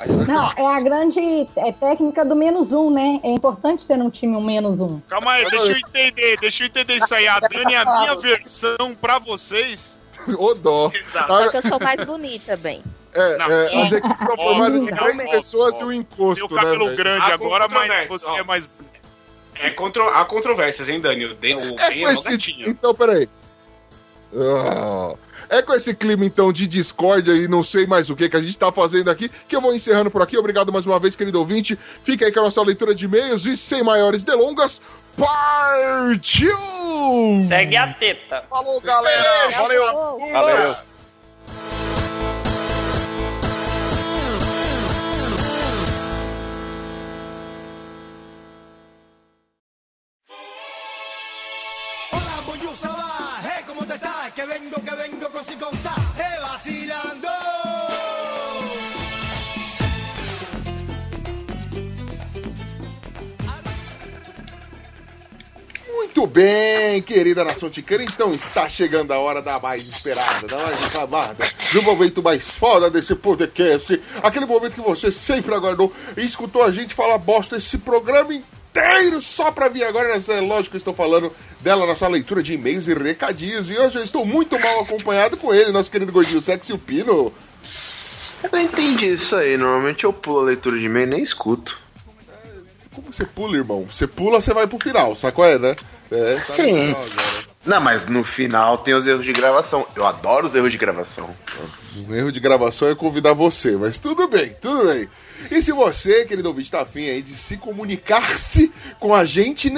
[0.07, 1.21] Não, é a grande
[1.57, 3.21] é técnica do menos um, né?
[3.23, 5.01] É importante ter um time um menos um.
[5.09, 7.29] Calma aí, deixa eu entender, deixa eu entender isso aí.
[7.29, 9.99] A Dani é a minha versão pra vocês.
[10.39, 10.91] Ô dó.
[11.05, 12.83] Só que eu sou mais bonita, bem.
[13.15, 15.93] É, Não, é, ó, as equipes são formadas de três ó, pessoas ó, e o
[15.93, 16.95] encosto, Meu cabelo né?
[16.97, 18.39] grande Há agora, mas você ó.
[18.39, 18.69] é mais.
[19.63, 20.09] É contro...
[20.09, 21.27] Há controvérsias, hein, Dani?
[21.27, 21.59] O É Ben
[22.07, 22.31] é esse...
[22.31, 22.69] gatinho.
[22.69, 23.29] Então, peraí.
[24.35, 25.15] Ah,
[25.51, 28.41] É com esse clima, então, de discórdia e não sei mais o que que a
[28.41, 30.39] gente tá fazendo aqui, que eu vou encerrando por aqui.
[30.39, 31.77] Obrigado mais uma vez, querido ouvinte.
[32.05, 34.81] Fica aí com a nossa leitura de e-mails e, sem maiores delongas,
[35.17, 36.57] partiu!
[37.43, 38.45] Segue a teta.
[38.49, 39.51] Falou, galera!
[39.57, 39.85] Valeu.
[40.33, 40.69] Valeu.
[40.69, 40.85] Hola,
[54.41, 57.29] Que vengo, que vengo con si con sa, hey, vacilando.
[65.93, 70.81] Muito bem, querida nação ticana, então está chegando a hora da mais esperada, da mais
[70.81, 71.45] reclamada,
[71.75, 76.71] do momento mais foda desse podcast, aquele momento que você sempre aguardou e escutou a
[76.71, 78.60] gente falar bosta esse programa inteiro
[79.21, 80.17] só pra vir agora.
[80.17, 83.71] É lógico que eu estou falando dela na sua leitura de e-mails e recadinhos.
[83.71, 87.33] E hoje eu estou muito mal acompanhado com ele, nosso querido gordinho sexy, o Pino.
[88.43, 89.57] Eu não entendi isso aí.
[89.57, 91.79] Normalmente eu pulo a leitura de e-mail e nem escuto.
[92.95, 93.87] Como você pula, irmão?
[93.87, 95.45] Você pula, você vai pro final, sacou?
[95.45, 95.77] É, né?
[96.11, 96.95] É, tá no Sim.
[97.65, 99.87] Não, mas no final tem os erros de gravação.
[99.95, 101.29] Eu adoro os erros de gravação.
[102.09, 105.09] Um erro de gravação é convidar você, mas tudo bem, tudo bem.
[105.51, 109.71] E se você, querido ouvinte, tá afim aí de se comunicar-se com a gente,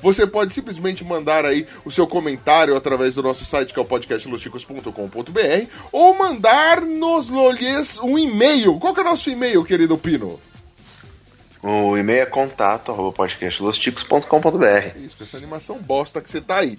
[0.00, 3.86] você pode simplesmente mandar aí o seu comentário através do nosso site, que é o
[3.86, 8.78] podcastlosticos.com.br, ou mandar nos lolhês um e-mail.
[8.80, 10.40] Qual que é o nosso e-mail, querido Pino?
[11.62, 14.98] O e-mail é contato arroba podcastlosticos.com.br.
[15.04, 16.78] Isso, essa animação bosta que você tá aí.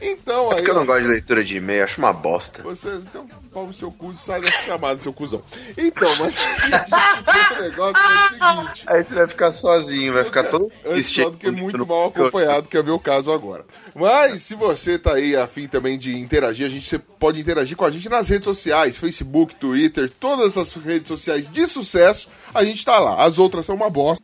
[0.00, 0.54] Então, É aí.
[0.56, 2.62] porque eu não gosto de leitura de e-mail, acho uma bosta.
[2.62, 5.42] Você, então, pau no seu cu e sai dessa chamada, seu cuzão.
[5.76, 6.34] Então, mas
[7.56, 8.28] o negócio é o
[8.60, 8.84] seguinte.
[8.86, 12.68] Aí você vai ficar sozinho, vai ficar todo Antes só do que muito mal acompanhado,
[12.68, 13.64] que é o meu caso agora.
[13.94, 17.84] Mas se você tá aí afim também de interagir, a gente você pode interagir com
[17.84, 22.84] a gente nas redes sociais, Facebook, Twitter, todas essas redes sociais de sucesso, a gente
[22.84, 23.24] tá lá.
[23.24, 24.15] As outras são uma bosta.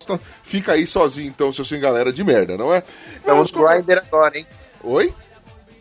[0.43, 2.83] Fica aí sozinho então, seu sem galera de merda, não é?
[3.17, 4.47] Estamos no Grindr agora, hein?
[4.83, 5.15] Oi?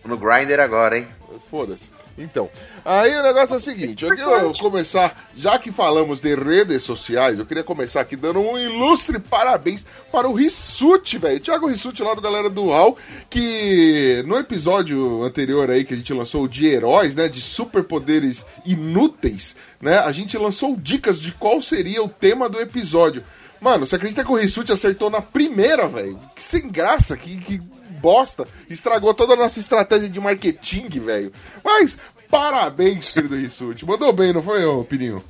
[0.06, 1.08] No Grindr agora, hein?
[1.50, 2.02] Foda-se.
[2.18, 2.50] Então,
[2.84, 7.40] aí o negócio é o seguinte, eu queria começar, já que falamos de redes sociais,
[7.40, 11.40] eu queria começar aqui dando um ilustre parabéns para o Rissuti, velho.
[11.40, 12.98] Thiago Rissuti lá do Galera do UAU,
[13.30, 19.56] que no episódio anterior aí que a gente lançou de heróis, né, de superpoderes inúteis,
[19.82, 23.24] né, a gente lançou dicas de qual seria o tema do episódio.
[23.62, 26.20] Mano, você acredita que o Rissuti acertou na primeira, velho?
[26.36, 27.58] Que sem graça, que, que
[28.02, 28.48] bosta.
[28.70, 31.32] Estragou toda a nossa estratégia de marketing, velho.
[31.64, 31.98] Mas,
[32.30, 33.86] parabéns, querido Rissuti.
[33.86, 35.24] Mandou bem, não foi, ô Pininho?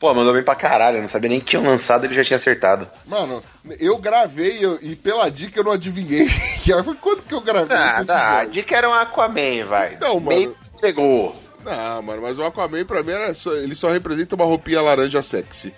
[0.00, 0.96] Pô, mandou bem pra caralho.
[0.98, 2.86] Eu não sabia nem que tinham lançado ele já tinha acertado.
[3.06, 3.42] Mano,
[3.80, 6.28] eu gravei eu- e pela dica eu não adivinhei.
[6.84, 8.14] Foi quando que eu gravei Ah, tá.
[8.14, 8.52] A episódio?
[8.52, 9.94] dica era um Aquaman, vai.
[9.94, 10.36] Então, mano.
[10.36, 11.34] Meio chegou.
[11.64, 15.22] Não, mano, mas o Aquaman pra mim era só- ele só representa uma roupinha laranja
[15.22, 15.72] sexy.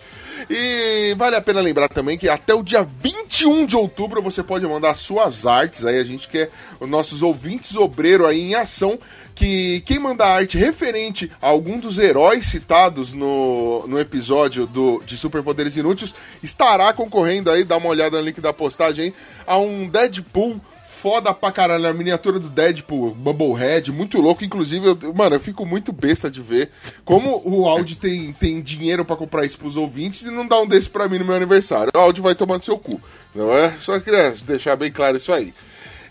[0.50, 4.66] E vale a pena lembrar também que até o dia 21 de outubro você pode
[4.66, 5.84] mandar suas artes.
[5.84, 6.50] Aí a gente quer
[6.80, 8.98] os nossos ouvintes obreiro aí em ação.
[9.34, 15.16] Que quem mandar arte referente a algum dos heróis citados no, no episódio do, de
[15.16, 16.12] Superpoderes Inúteis
[16.42, 19.14] estará concorrendo aí, dá uma olhada no link da postagem aí,
[19.46, 20.60] a um Deadpool
[20.90, 24.44] foda pra caralho, a miniatura do Deadpool, Bubblehead, muito louco.
[24.44, 26.70] Inclusive, eu- mano, eu fico muito besta de ver
[27.04, 30.66] como o Audi tem, tem dinheiro pra comprar isso pros ouvintes e não dá um
[30.66, 31.92] desse pra mim no meu aniversário.
[31.94, 33.00] O Audi vai tomando seu cu,
[33.34, 33.74] não é?
[33.80, 35.52] Só queria deixar bem claro isso aí.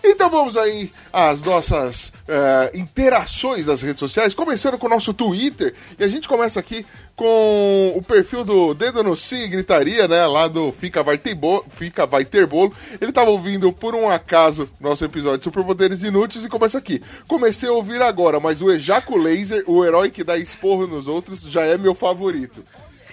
[0.03, 5.73] Então vamos aí às nossas eh, interações nas redes sociais, começando com o nosso Twitter.
[5.97, 10.25] E a gente começa aqui com o perfil do Dedo no Sim e Gritaria, né?
[10.27, 12.71] Lá do Fica Vai Ter, Bo Fica Vai Ter Bolo.
[13.01, 17.01] Ele tava ouvindo por um acaso nosso episódio de Superpoderes Inúteis e começa aqui.
[17.27, 21.41] Comecei a ouvir agora, mas o Ejaco Laser, o herói que dá esporro nos outros,
[21.41, 22.63] já é meu favorito.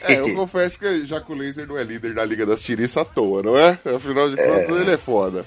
[0.02, 3.42] É, eu confesso que Ejaco Laser não é líder da Liga das Tiriças à toa,
[3.42, 3.78] não é?
[3.96, 5.46] Afinal de contas, ele é foda.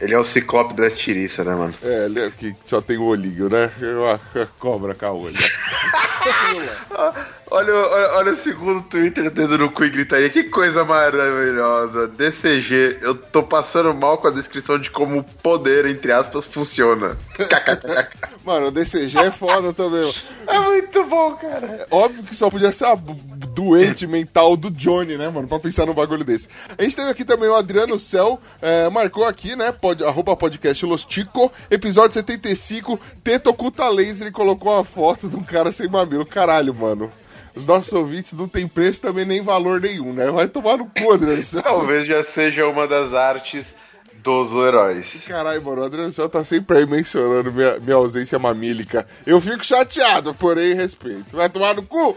[0.00, 1.74] Ele é o ciclope da tiriça, né, mano?
[1.82, 3.70] É, ele é que só tem o olhinho, né?
[4.10, 5.36] A, a cobra com a olho.
[7.48, 10.28] Olha, o- olha, olha o segundo Twitter dedo no cu e gritaria.
[10.28, 12.08] Que coisa maravilhosa.
[12.08, 17.16] DCG, eu tô passando mal com a descrição de como o poder, entre aspas, funciona.
[18.44, 20.00] Mano, o DCG é foda também.
[20.02, 20.12] mano.
[20.48, 21.66] É muito bom, cara.
[21.66, 25.46] É Óbvio que só podia ser a doente mental do Johnny, né, mano?
[25.48, 26.48] Pra pensar num bagulho desse.
[26.76, 29.72] A gente teve aqui também o Adriano Cel, é, marcou aqui, né?
[29.72, 35.36] Pod, arroba podcast Los Tico, episódio 75, Teta Oculta Laser e colocou uma foto de
[35.36, 36.26] um cara sem mamilo.
[36.26, 37.08] Caralho, mano.
[37.56, 40.30] Os nossos ouvintes não tem preço também nem valor nenhum, né?
[40.30, 41.42] Vai tomar no cu, Adriano.
[41.62, 43.74] Talvez já seja uma das artes
[44.22, 45.24] dos heróis.
[45.26, 49.06] Caralho, mano, o Adriano Cel tá sempre aí mencionando minha, minha ausência mamílica.
[49.26, 51.34] Eu fico chateado, porém respeito.
[51.34, 52.14] Vai tomar no cu?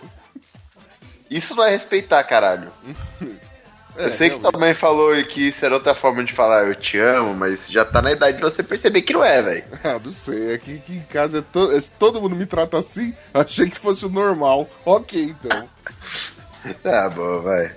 [1.32, 2.70] Isso não é respeitar, caralho.
[4.00, 6.74] É, eu sei que tua mãe falou que isso era outra forma de falar eu
[6.76, 9.64] te amo, mas já tá na idade de você perceber que não é, velho.
[9.84, 13.14] Ah, não sei, aqui, aqui em casa é to- é- todo mundo me trata assim,
[13.34, 14.70] achei que fosse o normal.
[14.86, 15.68] Ok, então.
[16.84, 17.72] Tá bom, vai.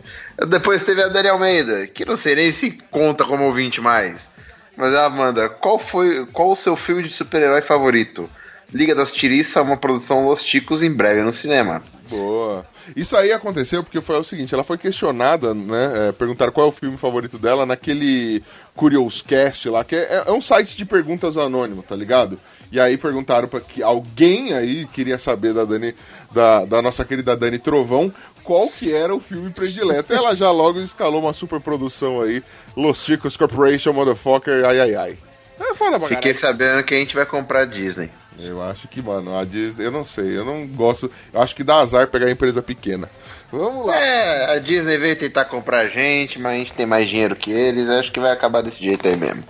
[0.49, 4.29] Depois teve a Dani Almeida, que não sei nem se conta como ouvinte mais.
[4.77, 8.29] Mas ela manda, qual foi qual o seu filme de super-herói favorito?
[8.73, 11.83] Liga das Tiriça, uma produção Los Ticos em breve no cinema.
[12.09, 12.65] Boa.
[12.97, 16.09] Isso aí aconteceu porque foi o seguinte, ela foi questionada, né?
[16.09, 18.43] É, perguntaram qual é o filme favorito dela naquele
[18.75, 22.39] Curioscast lá, que é, é um site de perguntas anônimo, tá ligado?
[22.73, 25.95] E aí perguntaram para que alguém aí queria saber da Dani,
[26.33, 28.13] da, da nossa querida Dani Trovão,
[28.43, 30.13] qual que era o filme predileto.
[30.13, 32.43] Ela já logo escalou uma super produção aí,
[32.75, 35.19] Los Chicos Corporation, Motherfucker, ai ai ai.
[35.61, 38.11] É foda pra Fiquei sabendo que a gente vai comprar Disney.
[38.45, 41.11] Eu acho que, mano, a Disney, eu não sei, eu não gosto.
[41.33, 43.09] Eu acho que dá azar pegar empresa pequena.
[43.51, 43.97] Vamos lá.
[43.97, 47.51] É, a Disney veio tentar comprar a gente, mas a gente tem mais dinheiro que
[47.51, 47.89] eles.
[47.89, 49.45] Acho que vai acabar desse jeito aí mesmo.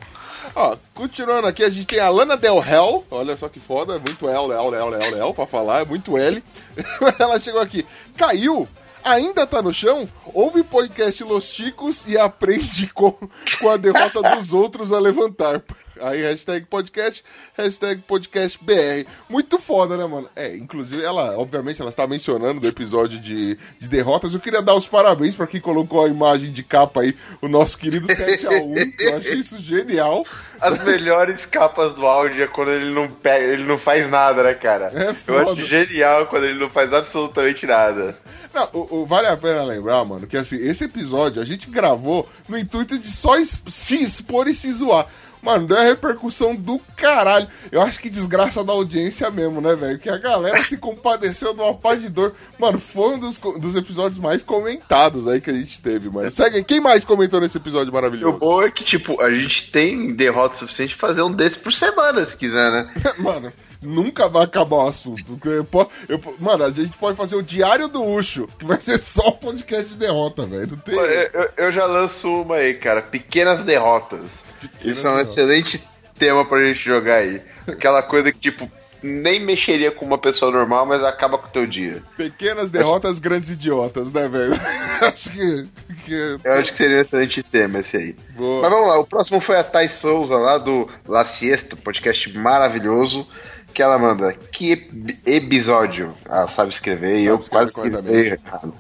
[0.55, 3.05] Ó, continuando aqui, a gente tem a Lana Del Hell.
[3.11, 6.19] Olha só que foda, é muito L, L, L, L, L pra falar, é muito
[6.19, 6.43] L.
[7.19, 7.87] Ela chegou aqui,
[8.17, 8.69] caiu,
[9.03, 13.13] ainda tá no chão, ouve podcast Los Chicos e aprende com,
[13.61, 15.63] com a derrota dos outros a levantar.
[16.03, 17.25] Aí, hashtag podcast,
[17.57, 19.07] hashtag podcast BR.
[19.29, 20.29] Muito foda, né, mano?
[20.35, 24.35] É, inclusive, ela, obviamente, ela está mencionando do episódio de, de derrotas.
[24.35, 27.79] Eu queria dar os parabéns pra quem colocou a imagem de capa aí, o nosso
[27.79, 28.93] querido 7x1.
[29.01, 30.25] Eu achei isso genial.
[30.61, 34.55] As melhores capas do áudio é quando ele não pega, ele não faz nada, né,
[34.55, 34.91] cara?
[34.95, 35.53] É Eu foda.
[35.53, 38.17] acho genial quando ele não faz absolutamente nada.
[38.53, 42.29] Não, o- o- vale a pena lembrar, mano, que assim, esse episódio a gente gravou
[42.49, 43.33] no intuito de só
[43.67, 45.07] se expor e se zoar.
[45.43, 47.49] Mano, deu uma repercussão do caralho.
[47.71, 49.99] Eu acho que desgraça da audiência mesmo, né, velho?
[49.99, 52.33] Que a galera se compadeceu de uma paz de dor.
[52.59, 56.31] Mano, foi um dos, dos episódios mais comentados aí que a gente teve, mano.
[56.31, 58.39] Segue, quem mais comentou nesse episódio E o maravilhoso?
[58.39, 62.25] bom é que, tipo, a gente tem derrota suficiente pra fazer um desse por semana,
[62.25, 62.95] se quiser, né?
[63.19, 63.53] mano,
[63.83, 65.39] nunca vai acabar o assunto.
[65.45, 65.67] Eu
[66.09, 69.33] eu mano, a gente pode fazer o Diário do Ucho, que vai ser só um
[69.33, 70.77] podcast de derrota, velho.
[70.79, 70.95] Tem...
[70.95, 73.03] Eu, eu- já lanço uma aí, cara.
[73.03, 74.45] Pequenas derrotas.
[74.85, 75.31] Isso é um derrotas.
[75.31, 75.83] excelente
[76.19, 77.43] tema pra gente jogar aí.
[77.67, 78.71] Aquela coisa que, tipo,
[79.03, 82.03] nem mexeria com uma pessoa normal, mas acaba com o teu dia.
[82.17, 84.53] Pequenas derrotas, grandes idiotas, né, velho?
[85.03, 85.69] Acho que.
[86.05, 88.17] que- Eu acho que seria um excelente tema esse aí.
[88.37, 88.63] Boa.
[88.63, 93.27] Mas vamos lá, o próximo foi a Thais Souza, lá do La Siesta, podcast maravilhoso.
[93.73, 94.89] Que ela manda, que
[95.25, 96.17] episódio?
[96.27, 98.75] Ela sabe escrever e eu quase escrevi errado.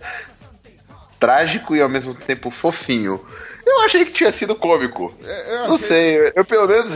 [1.18, 3.24] Trágico e ao mesmo tempo fofinho.
[3.64, 5.14] Eu achei que tinha sido cômico.
[5.24, 6.92] É, eu Não achei- sei, eu, eu pelo menos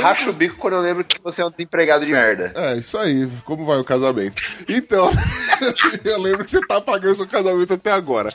[0.00, 2.52] racho o bico quando eu lembro que você é um desempregado de merda.
[2.56, 3.30] É, isso aí.
[3.44, 4.42] Como vai o casamento?
[4.68, 5.10] Então,
[6.04, 8.30] eu lembro que você tá pagando seu casamento até agora.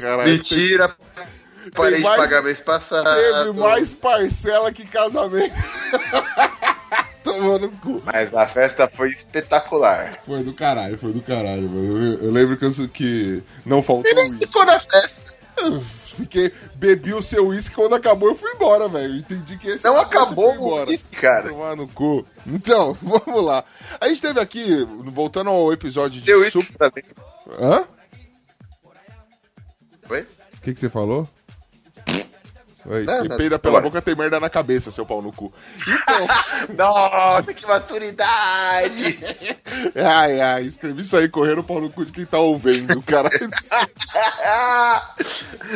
[0.00, 0.30] Caralho.
[0.30, 0.96] Mentira!
[1.74, 3.04] Parei de mais- pagar mês passado.
[3.04, 5.54] Teve mais parcela que casamento.
[7.32, 8.02] Tomando cu.
[8.04, 10.20] Mas a festa foi espetacular.
[10.24, 11.98] Foi do caralho, foi do caralho, mano.
[12.14, 14.40] Eu, eu lembro que, eu- que não faltou nem isso.
[14.46, 15.20] ficou na festa.
[15.56, 19.16] Eu fiquei, bebi o seu uísque quando acabou eu fui embora, velho.
[19.16, 21.50] Entendi que esse Não acabou o uísque, cara.
[21.50, 22.24] Tomar no cu.
[22.46, 23.64] Então, vamos lá.
[24.00, 27.04] A gente teve aqui, voltando ao episódio de Deu isso Sup- também.
[27.60, 27.84] Hã?
[30.08, 30.22] Oi?
[30.56, 31.26] O que, que você falou?
[32.86, 35.52] Oi, Nada, quem peida pela boca tem merda na cabeça, seu pau no cu.
[36.68, 39.18] Então, Nossa, que maturidade!
[39.94, 43.28] ai, ai, escrevi isso aí correndo o pau no cu de quem tá ouvindo, cara.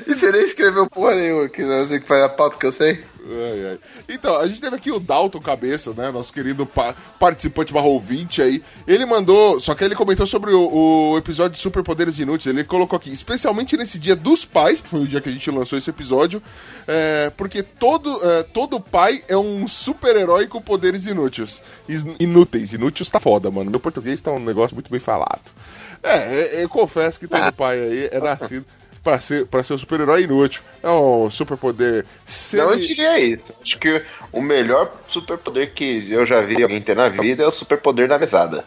[0.06, 2.72] e você nem escreveu porra nenhuma, que não sei que faz a pauta que eu
[2.72, 3.04] sei.
[3.26, 3.78] Ai, ai.
[4.08, 6.10] Então, a gente teve aqui o Dalton Cabeça, né?
[6.10, 8.62] Nosso querido pa- participante barra ouvinte aí.
[8.86, 9.58] Ele mandou.
[9.60, 12.54] Só que ele comentou sobre o, o episódio de Superpoderes Inúteis.
[12.54, 15.50] Ele colocou aqui, especialmente nesse dia dos pais, que foi o dia que a gente
[15.50, 16.42] lançou esse episódio.
[16.86, 21.62] é, porque todo, é, todo pai é um super-herói com poderes inúteis.
[21.88, 22.72] Is- Inúteis.
[22.74, 23.70] Inúteis tá foda, mano.
[23.70, 25.40] Meu português tá um negócio muito bem falado.
[26.02, 28.66] É, é, eu confesso que todo pai aí é nascido.
[29.04, 30.62] Pra ser, pra ser um super-herói inútil.
[30.82, 32.06] É um superpoder.
[32.54, 33.52] Não, eu semi- diria isso.
[33.62, 34.02] Acho que
[34.32, 38.18] o melhor superpoder que eu já vi alguém ter na vida é o superpoder da
[38.18, 38.64] mesada.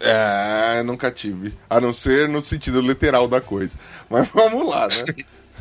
[0.00, 1.54] É, nunca tive.
[1.70, 3.78] A não ser no sentido literal da coisa.
[4.10, 5.04] Mas vamos lá, né?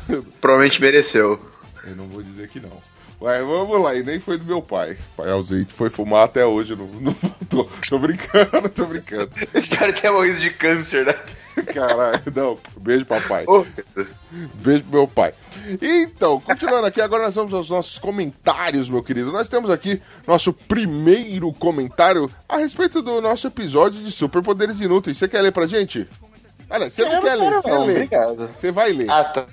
[0.41, 1.39] Provavelmente mereceu.
[1.85, 2.71] Eu não vou dizer que não.
[3.21, 4.97] Mas vamos lá, e nem foi do meu pai.
[5.15, 7.69] Pai ausente, foi fumar até hoje, não, não voltou.
[7.87, 9.29] Tô brincando, tô brincando.
[9.53, 11.13] Espero ter morrido de câncer, né?
[11.71, 12.57] Caralho, não.
[12.81, 13.45] Beijo, papai.
[14.55, 15.35] Beijo pro meu pai.
[15.79, 19.31] Então, continuando aqui, agora nós vamos aos nossos comentários, meu querido.
[19.31, 25.17] Nós temos aqui nosso primeiro comentário a respeito do nosso episódio de Superpoderes Inúteis.
[25.17, 26.09] Você quer ler pra gente?
[26.67, 27.91] Olha, você não quer ler, você não, lê.
[27.91, 28.47] obrigado.
[28.47, 29.11] Você vai ler.
[29.11, 29.45] Ah, tá.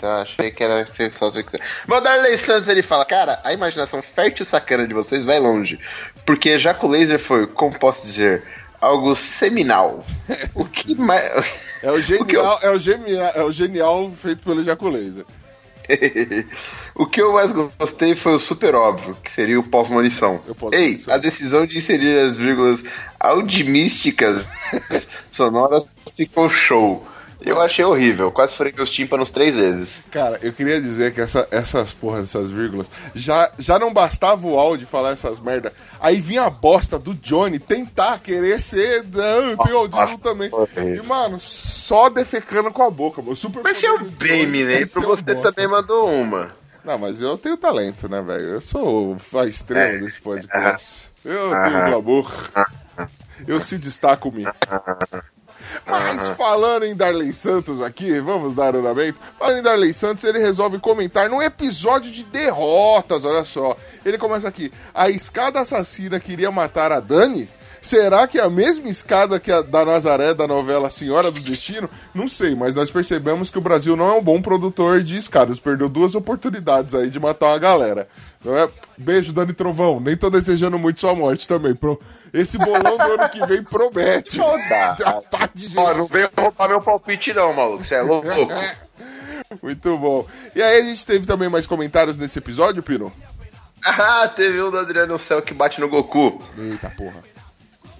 [0.00, 1.60] Tá, achei que era ser só você quiser.
[1.86, 5.78] Mas o Darley Santos ele fala: Cara, a imaginação fértil sacana de vocês vai longe.
[6.24, 8.42] Porque já que o laser foi, como posso dizer,
[8.80, 10.02] algo seminal.
[10.54, 11.30] O que mais.
[11.82, 15.24] É o genial, é o genial, é o genial feito pelo Jaculeza.
[16.94, 20.42] o que eu mais gostei foi o super óbvio, que seria o pós-munição.
[20.72, 22.84] Ei, a decisão de inserir as vírgulas
[23.18, 24.44] audimísticas
[25.32, 27.02] sonoras ficou show.
[27.42, 30.02] Eu achei horrível, quase furei meus tímpanos três vezes.
[30.10, 34.58] Cara, eu queria dizer que essa- essas porras, essas vírgulas, já, já não bastava o
[34.58, 35.72] áudio falar essas merda.
[35.98, 39.04] Aí vinha a bosta do Johnny tentar querer ser.
[39.04, 40.50] Não, tem audismo também.
[40.96, 43.34] E, mano, só defecando com a boca, mano.
[43.36, 46.50] Super Mas eu bem, Minei, pro você também mandou uma.
[46.84, 48.44] Não, mas eu tenho talento, né, velho?
[48.54, 49.98] Eu sou a estrela É.
[49.98, 51.10] desse podcast.
[51.24, 52.50] Eu tenho glamour.
[53.46, 54.46] Eu se destaco-me.
[55.86, 59.18] Mas falando em Darley Santos aqui, vamos dar andamento.
[59.38, 63.76] Falando em Darley Santos, ele resolve comentar num episódio de derrotas, olha só.
[64.04, 64.72] Ele começa aqui.
[64.94, 67.48] A escada assassina queria matar a Dani?
[67.82, 71.88] Será que é a mesma escada que a da Nazaré da novela Senhora do Destino?
[72.14, 75.58] Não sei, mas nós percebemos que o Brasil não é um bom produtor de escadas.
[75.58, 78.06] Perdeu duas oportunidades aí de matar uma galera.
[78.44, 78.68] Não é?
[78.98, 79.98] Beijo, Dani Trovão.
[79.98, 81.74] Nem tô desejando muito sua morte também.
[81.74, 81.98] Pro...
[82.32, 84.38] Esse bolão do ano que vem promete.
[85.56, 85.78] Gente.
[85.78, 88.28] Ó, não veio roubar meu palpite não, maluco, você é louco.
[89.62, 90.26] Muito bom.
[90.54, 93.12] E aí a gente teve também mais comentários nesse episódio, Pino?
[93.84, 96.40] Ah, teve um do Adriano Céu que bate no Goku.
[96.56, 97.22] Eita porra.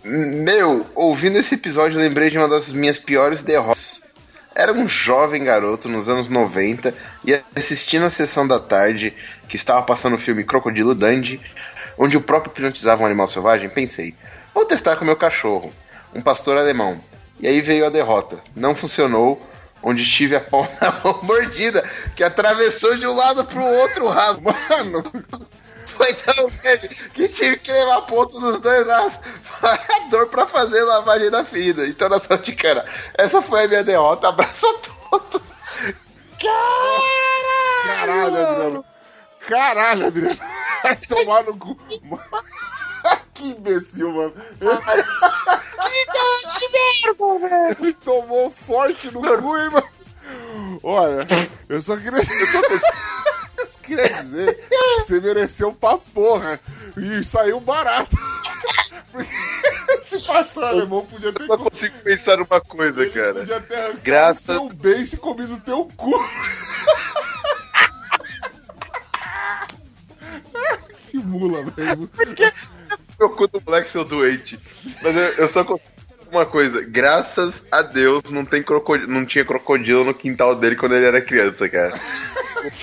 [0.05, 4.01] Meu, ouvindo esse episódio, lembrei de uma das minhas piores derrotas.
[4.55, 6.95] Era um jovem garoto nos anos 90
[7.25, 9.15] e assistindo a sessão da tarde
[9.49, 11.41] que estava passando o filme Crocodilo Dundee,
[12.01, 14.15] onde o próprio hipnotizava um animal selvagem, pensei,
[14.55, 15.71] vou testar com meu cachorro,
[16.15, 16.99] um pastor alemão.
[17.39, 18.41] E aí veio a derrota.
[18.57, 19.47] Não funcionou,
[19.83, 21.85] onde tive a pau na mão mordida,
[22.17, 24.51] que atravessou de um lado pro outro rasgo.
[24.71, 25.05] Mano!
[25.85, 29.19] Foi tão grande que tive que levar ponto dos dois lados
[29.63, 29.79] a
[30.09, 31.87] dor pra fazer lavagem da ferida.
[31.87, 34.29] Então, na de cara, essa foi a minha derrota.
[34.29, 35.43] Abraço a todos.
[37.85, 38.90] Caralho, Adriano.
[39.49, 40.37] Caralho, Adriano.
[40.83, 41.77] Vai tomar no cu.
[43.35, 44.33] que imbecil, mano.
[46.59, 47.77] Que merda, velho.
[47.81, 49.89] Ele tomou forte no cu, hein, mano.
[50.83, 51.27] Olha,
[51.69, 52.19] eu só queria.
[52.21, 52.61] Eu só,
[53.67, 56.61] só queria dizer que você mereceu pra porra.
[56.97, 58.17] E saiu barato.
[60.01, 61.43] Esse pastor alemão podia ter.
[61.43, 63.35] Eu não consigo pensar numa coisa, cara.
[63.35, 66.11] Podia ter Graças- seu beijo e comido teu cu.
[71.11, 72.09] Que mula, velho.
[73.19, 74.59] Meu cu do Black seu doente.
[75.03, 76.01] Mas eu, eu só consigo
[76.31, 76.81] uma coisa.
[76.83, 81.21] Graças a Deus não, tem crocodilo, não tinha crocodilo no quintal dele quando ele era
[81.21, 81.99] criança, cara.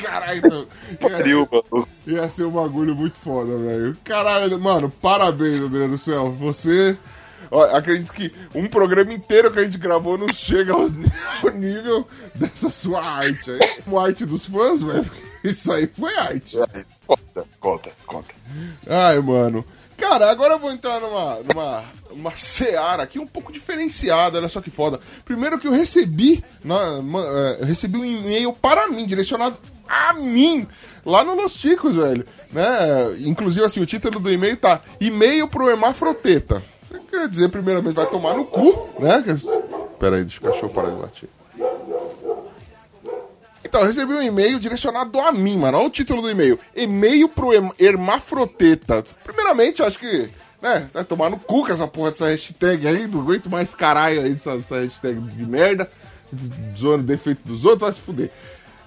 [0.02, 1.88] Caralho, então, Pariu, mano.
[2.06, 3.98] Ia ser um bagulho muito foda, velho.
[4.04, 6.32] Caralho, mano, parabéns, Adriano do Céu.
[6.32, 6.98] Você.
[7.50, 10.90] Ó, acredito que um programa inteiro que a gente gravou não chega ao,
[11.54, 12.06] nível
[12.36, 13.60] dessa sua arte aí.
[13.84, 15.10] Como arte dos fãs, velho.
[15.44, 16.58] Isso aí foi arte.
[17.06, 18.34] Conta, conta, conta.
[18.88, 19.66] Ai, mano.
[19.98, 24.62] Cara, agora eu vou entrar numa, numa uma seara aqui um pouco diferenciada, olha só
[24.62, 25.00] que foda.
[25.26, 29.58] Primeiro que eu recebi, na, é, eu recebi um e-mail para mim, direcionado
[29.90, 30.68] a mim,
[31.04, 32.26] lá no Los Ticos, velho.
[32.52, 32.68] Né?
[33.22, 36.62] Inclusive, assim, o título do e-mail tá E-mail pro Hermafroteta.
[37.10, 39.24] Quer dizer, primeiramente, vai tomar no cu, né?
[40.00, 41.30] Pera aí, deixa o cachorro parar de latir.
[43.68, 45.78] Então, eu recebi um e-mail direcionado a mim, mano.
[45.78, 46.58] Olha o título do e-mail.
[46.76, 49.04] E-mail pro Herm- Hermafroteta.
[49.24, 50.30] Primeiramente, acho que,
[50.62, 53.08] né, vai tomar no cu com essa porra dessa hashtag aí.
[53.08, 55.90] Não aguento mais caralho aí dessa, dessa hashtag de merda.
[56.78, 58.32] Zoando defeito dos outros, vai se fuder.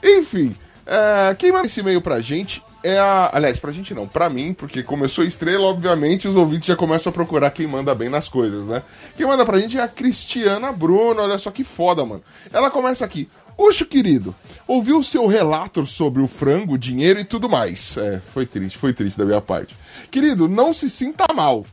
[0.02, 0.54] Enfim,
[0.86, 3.30] é, quem manda esse e-mail pra gente é a.
[3.32, 7.12] Aliás, pra gente não, pra mim, porque sou estrela, obviamente os ouvintes já começam a
[7.12, 8.82] procurar quem manda bem nas coisas, né?
[9.16, 12.22] Quem manda pra gente é a Cristiana Bruno, olha só que foda, mano.
[12.52, 13.28] Ela começa aqui.
[13.56, 14.34] Oxo, querido,
[14.66, 17.96] ouvi o seu relato sobre o frango, dinheiro e tudo mais.
[17.98, 19.76] É, foi triste, foi triste da minha parte.
[20.10, 21.66] Querido, não se sinta mal.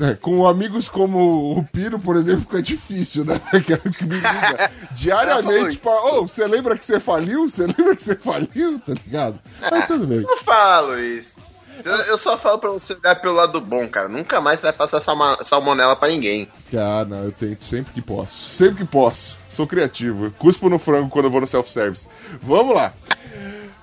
[0.00, 3.40] É, com amigos como o Piro, por exemplo, fica difícil, né?
[3.64, 5.92] Que é me liga diariamente pra.
[5.92, 7.48] Ô, você lembra que você faliu?
[7.48, 8.78] Você lembra que você faliu?
[8.78, 9.38] Tá ligado?
[9.60, 10.18] Mas tudo bem.
[10.18, 11.38] Eu não falo isso.
[11.84, 14.08] Eu, só falo pra você olhar pelo lado bom, cara.
[14.08, 15.02] Nunca mais você vai passar
[15.42, 16.48] salmonela pra ninguém.
[16.72, 18.48] Ah, não, eu tento sempre que posso.
[18.50, 19.36] Sempre que posso.
[19.50, 20.30] Sou criativo.
[20.38, 22.08] Cuspo no frango quando eu vou no self-service.
[22.40, 22.92] Vamos lá.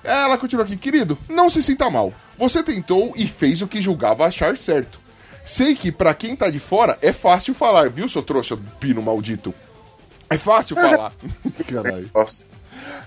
[0.02, 2.12] Ela continua aqui, querido, não se sinta mal.
[2.36, 4.98] Você tentou e fez o que julgava achar certo.
[5.44, 9.54] Sei que pra quem tá de fora é fácil falar, viu, seu trouxa pino maldito?
[10.30, 11.12] É fácil falar.
[11.66, 12.10] Caralho.
[12.14, 12.46] Nossa.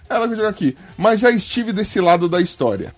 [0.10, 2.94] Ela continua aqui, mas já estive desse lado da história.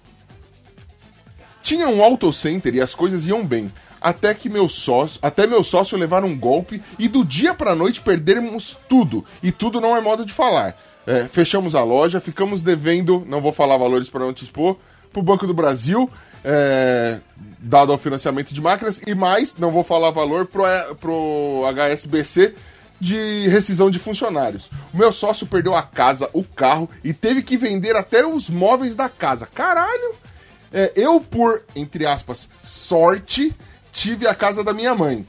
[1.63, 3.71] Tinha um auto center e as coisas iam bem.
[3.99, 8.01] Até que meu sócio, até meu sócio levar um golpe e do dia pra noite
[8.01, 9.25] perdermos tudo.
[9.41, 10.77] E tudo não é modo de falar.
[11.05, 14.77] É, fechamos a loja, ficamos devendo, não vou falar valores para não te expor,
[15.11, 16.09] pro Banco do Brasil,
[16.43, 17.19] é,
[17.59, 22.53] dado ao financiamento de máquinas, e mais, não vou falar valor, pro, é, pro HSBC
[22.99, 24.69] de rescisão de funcionários.
[24.93, 28.95] O meu sócio perdeu a casa, o carro e teve que vender até os móveis
[28.95, 29.45] da casa.
[29.45, 30.15] Caralho!
[30.73, 33.55] É, eu, por, entre aspas, sorte,
[33.91, 35.25] tive a casa da minha mãe.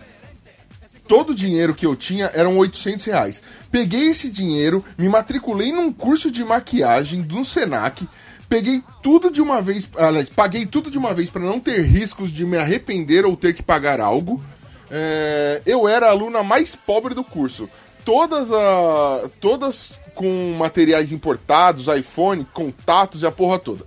[1.06, 3.42] Todo o dinheiro que eu tinha eram 800 reais.
[3.70, 8.06] Peguei esse dinheiro, me matriculei num curso de maquiagem do Senac,
[8.48, 12.32] peguei tudo de uma vez, aliás, paguei tudo de uma vez para não ter riscos
[12.32, 14.42] de me arrepender ou ter que pagar algo.
[14.90, 17.68] É, eu era a aluna mais pobre do curso.
[18.04, 23.84] Todas, a, todas com materiais importados, iPhone, contatos e a porra toda.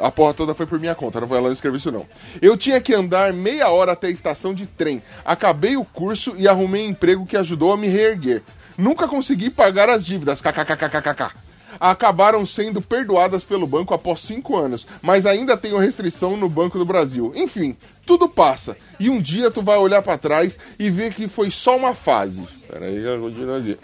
[0.00, 2.06] A porra toda foi por minha conta, não foi ela que escreveu isso não.
[2.40, 5.02] Eu tinha que andar meia hora até a estação de trem.
[5.24, 8.42] Acabei o curso e arrumei emprego que ajudou a me reerguer.
[8.76, 11.47] Nunca consegui pagar as dívidas, kkkkkk.
[11.78, 16.84] Acabaram sendo perdoadas pelo banco após cinco anos, mas ainda tenho restrição no Banco do
[16.84, 17.32] Brasil.
[17.34, 18.76] Enfim, tudo passa.
[18.98, 22.46] E um dia tu vai olhar para trás e ver que foi só uma fase.
[22.68, 23.78] Peraí, eu vou continuar aqui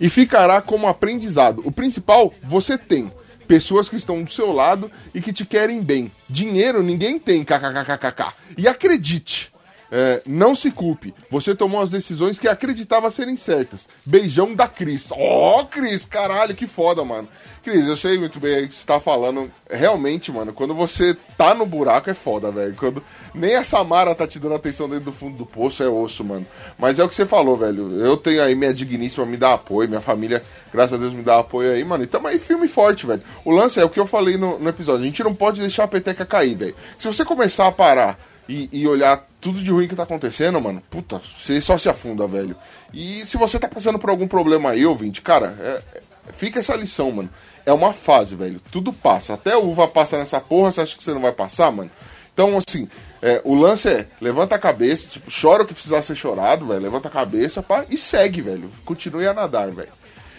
[0.00, 1.62] e ficará como aprendizado.
[1.64, 3.12] O principal, você tem
[3.46, 6.10] pessoas que estão do seu lado e que te querem bem.
[6.28, 8.32] Dinheiro ninguém tem, kkkkkk.
[8.56, 9.52] E acredite,
[9.90, 11.14] é, não se culpe.
[11.30, 13.86] Você tomou as decisões que acreditava serem certas.
[14.04, 15.10] Beijão da Cris.
[15.10, 17.28] Ó, oh, Cris, caralho, que foda, mano.
[17.62, 19.50] Cris, eu sei muito bem o que você tá falando.
[19.70, 22.74] Realmente, mano, quando você tá no buraco é foda, velho.
[22.76, 23.02] Quando
[23.34, 26.46] nem a Samara tá te dando atenção dentro do fundo do poço é osso, mano.
[26.78, 28.00] Mas é o que você falou, velho.
[28.04, 30.42] Eu tenho aí minha digníssima me dá apoio, minha família,
[30.72, 32.04] graças a Deus, me dá apoio aí, mano.
[32.04, 33.22] E tamo aí firme e forte, velho.
[33.44, 35.02] O lance é o que eu falei no, no episódio.
[35.02, 36.74] A gente não pode deixar a peteca cair, velho.
[36.98, 38.18] Se você começar a parar
[38.48, 42.26] e, e, olhar tudo de ruim que tá acontecendo, mano, puta, você só se afunda,
[42.26, 42.56] velho.
[42.92, 46.02] E se você tá passando por algum problema aí, ouvinte, cara, é, é,
[46.32, 47.30] fica essa lição, mano.
[47.66, 48.60] É uma fase, velho.
[48.70, 49.34] Tudo passa.
[49.34, 51.90] Até uva passa nessa porra, você acha que você não vai passar, mano?
[52.32, 52.88] Então, assim,
[53.22, 56.82] é, o lance é, levanta a cabeça, tipo, chora o que precisar ser chorado, velho.
[56.82, 58.70] Levanta a cabeça pá, e segue, velho.
[58.84, 59.88] Continue a nadar, velho.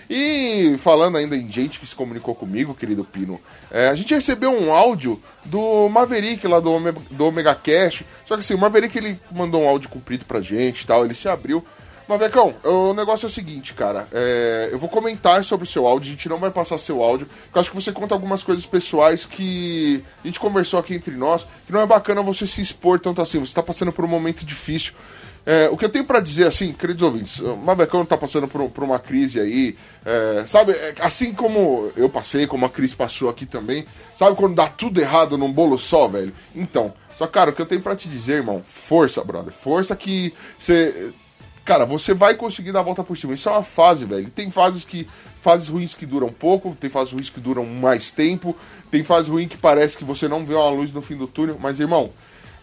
[0.10, 3.40] E falando ainda em gente que se comunicou comigo, querido Pino,
[3.72, 8.03] é, a gente recebeu um áudio do Maverick lá do, Omega, do Omega Cash.
[8.26, 11.15] Só que assim, o Maverick ele mandou um áudio comprido pra gente e tal, ele
[11.15, 11.64] se abriu.
[12.07, 14.07] Mavecão, o negócio é o seguinte, cara.
[14.14, 17.26] É, eu vou comentar sobre o seu áudio, a gente não vai passar seu áudio,
[17.26, 21.15] porque eu acho que você conta algumas coisas pessoais que a gente conversou aqui entre
[21.15, 24.07] nós, que não é bacana você se expor tanto assim, você tá passando por um
[24.07, 24.94] momento difícil.
[25.45, 28.67] É, o que eu tenho para dizer, assim, queridos ouvintes, o Mavecão tá passando por,
[28.69, 33.30] por uma crise aí, é, sabe, é, assim como eu passei, como a Cris passou
[33.30, 33.85] aqui também,
[34.15, 36.34] sabe quando dá tudo errado num bolo só, velho?
[36.55, 40.34] Então, só, cara, o que eu tenho para te dizer, irmão, força, brother, força que
[40.57, 41.13] você
[41.65, 43.34] cara, você vai conseguir dar a volta por cima.
[43.34, 44.30] Isso é uma fase, velho.
[44.30, 45.07] Tem fases que.
[45.41, 48.57] Fases ruins que duram pouco, tem fases ruins que duram mais tempo,
[48.89, 51.57] tem fases ruins que parece que você não vê uma luz no fim do túnel,
[51.59, 52.09] mas irmão.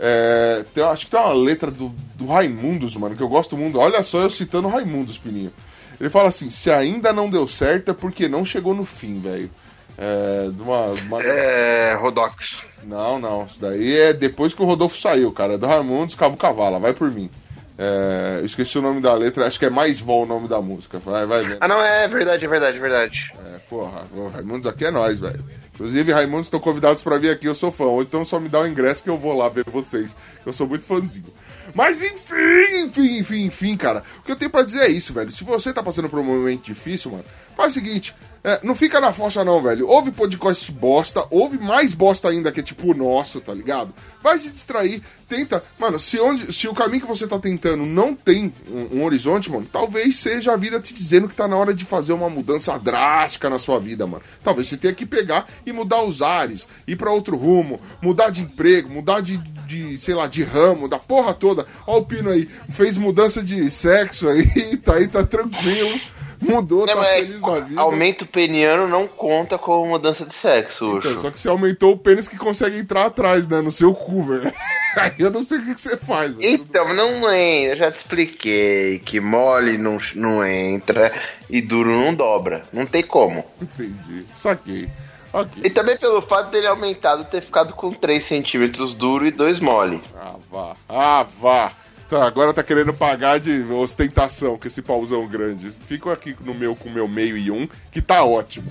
[0.05, 3.79] É, tem, acho que tem uma letra do, do Raimundos, mano, que eu gosto muito.
[3.79, 5.53] Olha só eu citando Raimundos, Pininho.
[6.01, 9.49] Ele fala assim: se ainda não deu certo é porque não chegou no fim, velho.
[9.97, 11.23] É, de uma, uma...
[11.23, 11.95] é.
[11.95, 12.62] Rodox.
[12.83, 13.47] Não, não.
[13.47, 15.55] Isso daí é depois que o Rodolfo saiu, cara.
[15.55, 17.31] É do Raimundos, Cavo Cavala, vai por mim.
[17.79, 20.61] É, eu esqueci o nome da letra, acho que é mais Vol o nome da
[20.61, 20.99] música.
[20.99, 21.59] Vai, vai.
[21.61, 23.33] Ah, não, é verdade, é verdade, é verdade.
[23.39, 25.45] É, porra, o Raimundos aqui é nós, velho.
[25.74, 27.85] Inclusive, Raimundos estão convidados para vir aqui, eu sou fã.
[27.85, 30.15] Ou então só me dá o ingresso que eu vou lá ver vocês.
[30.44, 31.32] Eu sou muito fãzinho.
[31.74, 34.03] Mas enfim, enfim, enfim, enfim, cara.
[34.19, 35.32] O que eu tenho para dizer é isso, velho.
[35.32, 37.24] Se você tá passando por um momento difícil, mano,
[37.57, 38.15] faz o seguinte.
[38.44, 39.86] É, não fica na força não, velho.
[39.86, 43.94] Ouve podcast bosta, ouve mais bosta ainda que é tipo o nosso, tá ligado?
[44.20, 45.62] Vai se distrair, tenta.
[45.78, 49.48] Mano, se, onde, se o caminho que você tá tentando não tem um, um, horizonte,
[49.48, 52.77] mano, talvez seja a vida te dizendo que tá na hora de fazer uma mudança
[52.78, 54.24] drástica na sua vida, mano.
[54.43, 58.43] Talvez você tenha que pegar e mudar os ares, ir para outro rumo, mudar de
[58.43, 59.36] emprego, mudar de,
[59.69, 61.64] de, sei lá, de ramo, da porra toda.
[61.86, 66.01] Ó o Pino aí, fez mudança de sexo aí, tá aí, tá tranquilo
[66.43, 67.81] mudou, não, tá feliz da vida.
[67.81, 72.28] Aumento peniano não conta como mudança de sexo, então, Só que você aumentou o pênis
[72.28, 73.60] que consegue entrar atrás, né?
[73.60, 74.52] No seu cu, velho.
[74.97, 76.35] Aí eu não sei o que, que você faz.
[76.40, 77.73] Então, não entra.
[77.73, 81.12] Eu já te expliquei que mole não, não entra
[81.48, 82.64] e duro não dobra.
[82.73, 83.44] Não tem como.
[83.60, 84.27] Entendi.
[84.39, 84.89] Saquei.
[85.32, 85.62] Okay.
[85.64, 90.02] E também pelo fato dele aumentado ter ficado com 3 centímetros duro e 2 mole.
[90.14, 90.77] Ah, vá.
[90.89, 91.73] Ah, vá.
[92.12, 95.70] Tá, agora tá querendo pagar de ostentação com esse pauzão grande.
[95.70, 98.70] Fico aqui no meu com o meu meio e um, que tá ótimo.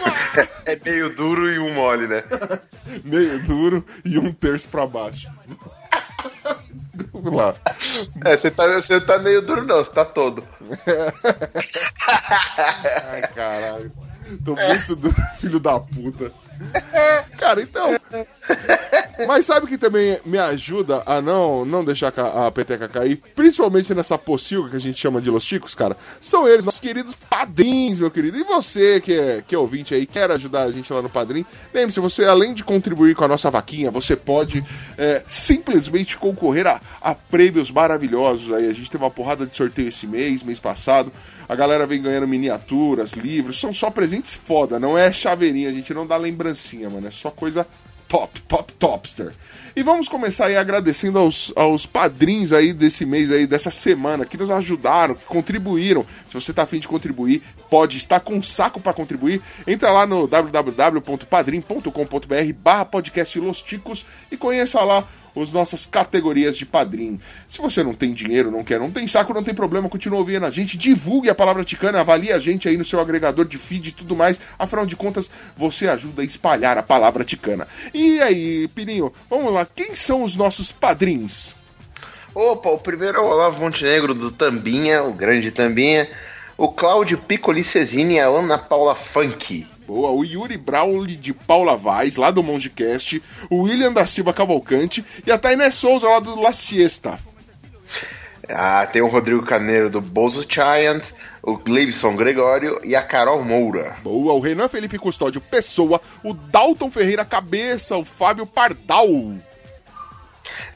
[0.64, 2.24] é meio duro e um mole, né?
[3.04, 5.28] meio duro e um terço pra baixo.
[7.12, 7.54] Vamos lá.
[8.24, 10.42] É, você tá, você tá meio duro não, você tá todo.
[13.12, 13.92] Ai, caralho.
[14.42, 16.32] Tô muito duro, filho da puta.
[17.38, 17.90] Cara, então.
[19.26, 23.16] Mas sabe que também me ajuda a não, não deixar a peteca cair?
[23.34, 25.96] Principalmente nessa pocilga que a gente chama de Los Chicos, cara.
[26.20, 28.38] São eles, nossos queridos padrinhos, meu querido.
[28.38, 31.46] E você que é, que é ouvinte aí, quer ajudar a gente lá no padrinho,
[31.72, 34.64] lembre-se, você além de contribuir com a nossa vaquinha, você pode
[34.96, 38.68] é, simplesmente concorrer a, a prêmios maravilhosos aí.
[38.68, 41.12] A gente teve uma porrada de sorteio esse mês, mês passado.
[41.50, 45.92] A galera vem ganhando miniaturas, livros, são só presentes foda, não é chaveirinha, a gente
[45.92, 47.66] não dá lembrancinha, mano, é só coisa
[48.06, 49.32] top, top, topster.
[49.74, 54.36] E vamos começar aí agradecendo aos, aos padrinhos aí desse mês aí, dessa semana, que
[54.36, 56.06] nos ajudaram, que contribuíram.
[56.28, 60.06] Se você tá afim de contribuir, pode estar com um saco para contribuir, entra lá
[60.06, 65.04] no www.padrim.com.br barra podcast Los Ticos e conheça lá
[65.36, 67.20] as nossas categorias de padrinho.
[67.48, 70.46] Se você não tem dinheiro, não quer, não tem saco, não tem problema, continua ouvindo
[70.46, 73.88] a gente, divulgue a palavra ticana, avalie a gente aí no seu agregador de feed
[73.88, 74.40] e tudo mais.
[74.58, 77.66] Afinal de contas, você ajuda a espalhar a palavra ticana.
[77.92, 81.54] E aí, Pininho, vamos lá, quem são os nossos padrinhos?
[82.34, 86.08] Opa, o primeiro é o Olavo Montenegro do Tambinha, o grande Tambinha.
[86.56, 89.66] O Cláudio Piccoli Cesini e a Ana Paula Funk.
[89.90, 95.04] Boa, o Yuri Brauli de Paula Vaz, lá do Mongecast, o William da Silva Cavalcante
[95.26, 97.18] e a Tainé Souza, lá do La Siesta.
[98.48, 101.10] Ah, tem o Rodrigo Caneiro do Bozo Giant,
[101.42, 103.96] o Gleibson Gregório e a Carol Moura.
[104.04, 109.08] Boa, o Renan Felipe Custódio Pessoa, o Dalton Ferreira Cabeça, o Fábio Pardal.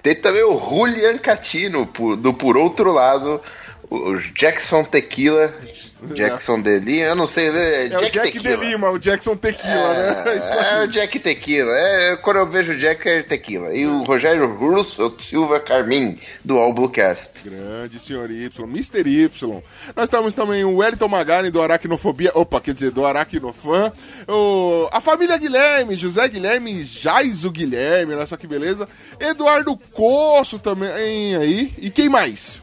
[0.03, 1.89] Tem também o Julian Catino,
[2.19, 3.41] do Por Outro Lado,
[3.89, 5.55] o Jackson Tequila,
[6.15, 8.57] Jackson Deli, eu não sei, é É o Jack Tequila.
[8.57, 10.23] de Lima, o Jackson Tequila, né?
[10.27, 10.85] É isso É, aí.
[10.85, 11.73] o Jack Tequila.
[11.73, 13.75] É, quando eu vejo o Jack é Tequila.
[13.75, 17.49] E o Rogério Roosevelt Silva Carmin, do All Bluecast.
[17.49, 19.01] Grande senhor Y, Mr.
[19.09, 19.63] Y.
[19.97, 23.93] Nós temos também o Wellington Magani do Aracnofobia, opa, quer dizer, do Aracnofan.
[24.29, 28.87] O, a família Guilherme, José Guilherme, Jaiso Guilherme, olha só que beleza.
[29.19, 31.73] Eduardo Coço também aí.
[31.79, 32.63] E quem mais?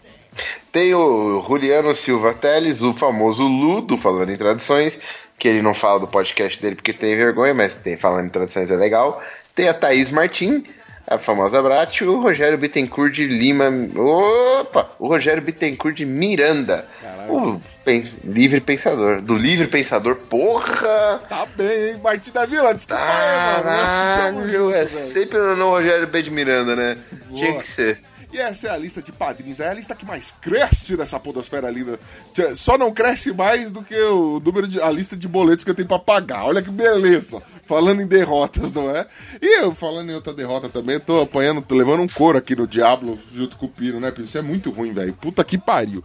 [0.72, 5.00] Tem o Juliano Silva Teles, o famoso Lu, do Falando em Tradições,
[5.38, 8.72] que ele não fala do podcast dele porque tem vergonha, mas tem Falando em Tradições
[8.72, 9.22] é legal.
[9.54, 10.64] Tem a Thaís Martim,
[11.06, 13.66] a famosa Brat, e o Rogério Bittencourt de Lima.
[13.98, 14.90] Opa!
[14.98, 16.88] O Rogério Bittencourt de Miranda.
[17.28, 19.20] O pen- livre pensador.
[19.22, 21.20] Do livre pensador, porra!
[21.28, 22.00] Tá bem, hein?
[22.02, 26.98] Martim da Vila, desculpa Caralho, é sempre no Rogério B de Miranda, né?
[27.36, 28.00] Tinha que ser.
[28.34, 31.70] E essa é a lista de padrinhos, é a lista que mais cresce nessa podosfera
[31.70, 32.00] linda.
[32.56, 35.76] Só não cresce mais do que o número de a lista de boletos que eu
[35.76, 36.46] tenho pra pagar.
[36.46, 37.42] Olha que beleza.
[37.68, 39.06] Falando em derrotas, não é?
[39.42, 42.66] E eu falando em outra derrota também, tô apanhando, tô levando um couro aqui no
[42.68, 44.26] Diablo junto com o Pino, né, Pino?
[44.28, 45.14] Isso é muito ruim, velho.
[45.14, 46.04] Puta que pariu.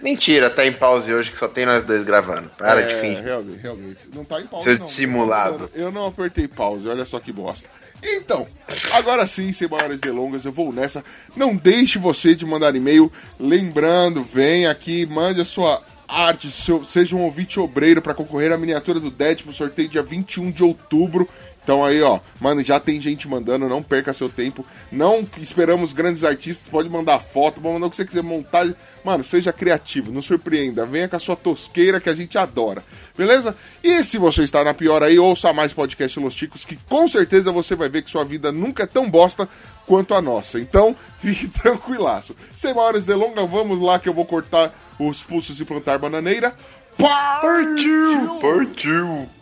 [0.00, 2.50] Mentira, tá em pause hoje que só tem nós dois gravando.
[2.56, 3.22] Para de É, fingir.
[3.24, 3.98] Realmente, realmente.
[4.14, 4.80] Não tá em pause, Seu não.
[4.80, 5.70] dissimulado.
[5.74, 7.68] Eu não apertei pause, olha só que bosta.
[8.02, 8.46] Então,
[8.92, 11.04] agora sim, sem maiores delongas, eu vou nessa.
[11.36, 13.12] Não deixe você de mandar e-mail.
[13.38, 18.58] Lembrando, vem aqui, mande a sua arte, seu- seja um ouvinte obreiro para concorrer à
[18.58, 21.28] miniatura do Deadpool, sorteio dia 21 de outubro.
[21.70, 24.66] Então aí, ó, mano, já tem gente mandando, não perca seu tempo.
[24.90, 28.66] Não esperamos grandes artistas, pode mandar foto, pode mandar o que você quiser montar.
[29.04, 32.82] Mano, seja criativo, nos surpreenda, venha com a sua tosqueira que a gente adora.
[33.16, 33.54] Beleza?
[33.84, 37.52] E se você está na pior aí, ouça mais podcast Los Ticos, que com certeza
[37.52, 39.48] você vai ver que sua vida nunca é tão bosta
[39.86, 40.58] quanto a nossa.
[40.58, 42.34] Então, fique tranquilaço.
[42.56, 46.52] Sem maiores delongas, vamos lá que eu vou cortar os pulsos e plantar bananeira.
[46.98, 48.40] Partiu!
[48.40, 49.39] Partiu!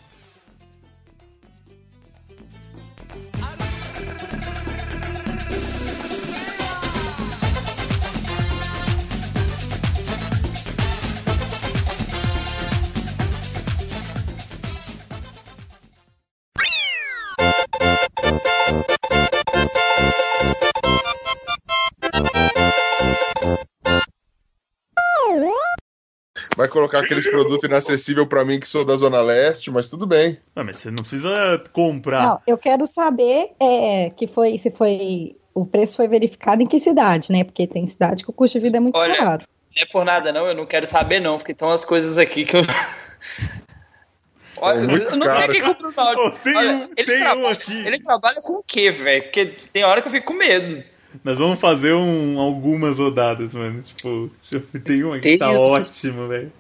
[3.11, 3.58] I
[26.59, 30.41] Vai colocar aqueles produtos inacessíveis pra mim que sou da Zona Leste, mas tudo bem.
[30.57, 32.21] Não, mas você não precisa comprar.
[32.27, 35.37] Não, eu quero saber é, que foi, se foi.
[35.55, 37.45] O preço foi verificado em que cidade, né?
[37.45, 39.45] Porque tem cidade que o custo de vida é muito Olha, caro.
[39.77, 40.49] Não é por nada, não.
[40.49, 41.39] Eu não quero saber, não.
[41.39, 42.63] Porque tem umas coisas aqui que eu.
[44.61, 45.53] Olha, muito eu não sei caro.
[45.53, 46.27] o que compra o.
[46.27, 47.87] Ô, tem Olha, um- ele, tem um trabalha, aqui.
[47.87, 49.23] ele trabalha com o quê, velho?
[49.23, 50.83] Porque tem hora que eu fico com medo.
[51.25, 53.83] Nós vamos fazer um, algumas rodadas, mano.
[53.83, 54.31] Tipo,
[54.85, 56.53] tem um aqui que tá ótimo, velho.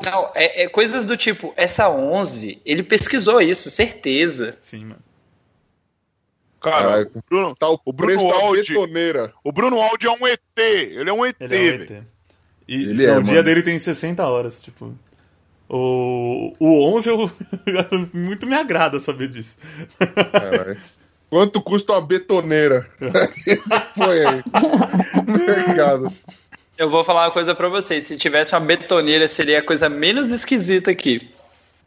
[0.00, 4.56] Não, é, é coisas do tipo, essa 11, ele pesquisou isso, certeza.
[4.60, 5.00] Sim, mano.
[6.60, 7.10] Cara, Caralho.
[7.14, 8.68] o Bruno, Tá o, o Bruno da Aldi.
[8.68, 9.32] betoneira.
[9.42, 10.40] O Bruno Aldi é um ET.
[10.56, 11.36] Ele é um ET.
[11.40, 11.82] Ele é um velho.
[11.84, 12.04] ET.
[12.68, 13.44] E Ele não, é, o dia mano.
[13.44, 14.94] dele tem 60 horas, tipo.
[15.72, 17.30] O, o 11 eu,
[18.12, 19.56] muito me agrada saber disso.
[20.32, 20.76] Caralho.
[21.30, 22.90] Quanto custa uma betoneira?
[23.46, 24.42] Esse foi aí.
[25.28, 26.12] Mercado.
[26.76, 28.04] Eu vou falar uma coisa pra vocês.
[28.04, 31.30] Se tivesse uma betoneira, seria a coisa menos esquisita aqui.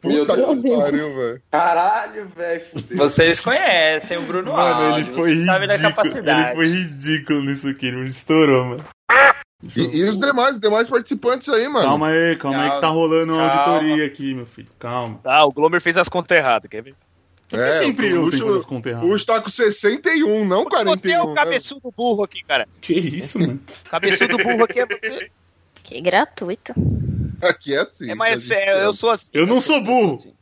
[0.00, 1.42] Puta Meu que pariu, velho.
[1.50, 2.60] Caralho, velho.
[2.60, 2.96] fudeu.
[2.96, 5.78] Vocês conhecem o Bruno Mano, Aldi, ele foi ridículo.
[5.80, 6.46] capacidade.
[6.46, 8.84] Ele foi ridículo nisso aqui, ele estourou, mano.
[9.76, 11.86] E, e os demais, os demais participantes aí, mano?
[11.86, 13.72] Calma aí, calma aí que tá rolando uma Calma.
[13.72, 14.68] auditoria aqui, meu filho.
[14.78, 15.20] Calma.
[15.24, 16.94] Ah, o Glomer fez as contas erradas, quer ver?
[17.52, 19.10] É, sempre eu tenho que as contas o erradas.
[19.10, 21.24] Ucho tá com 61, não Porque você é 41.
[21.24, 21.34] o né?
[21.34, 22.68] cabeçudo burro aqui, cara.
[22.80, 23.60] Que isso, mano?
[23.84, 25.30] Cabeçudo burro aqui é você.
[25.82, 26.72] Que gratuito.
[27.42, 28.10] Aqui é assim.
[28.10, 29.30] É, mas gente é, eu sou assim.
[29.32, 30.18] Eu não sou burro.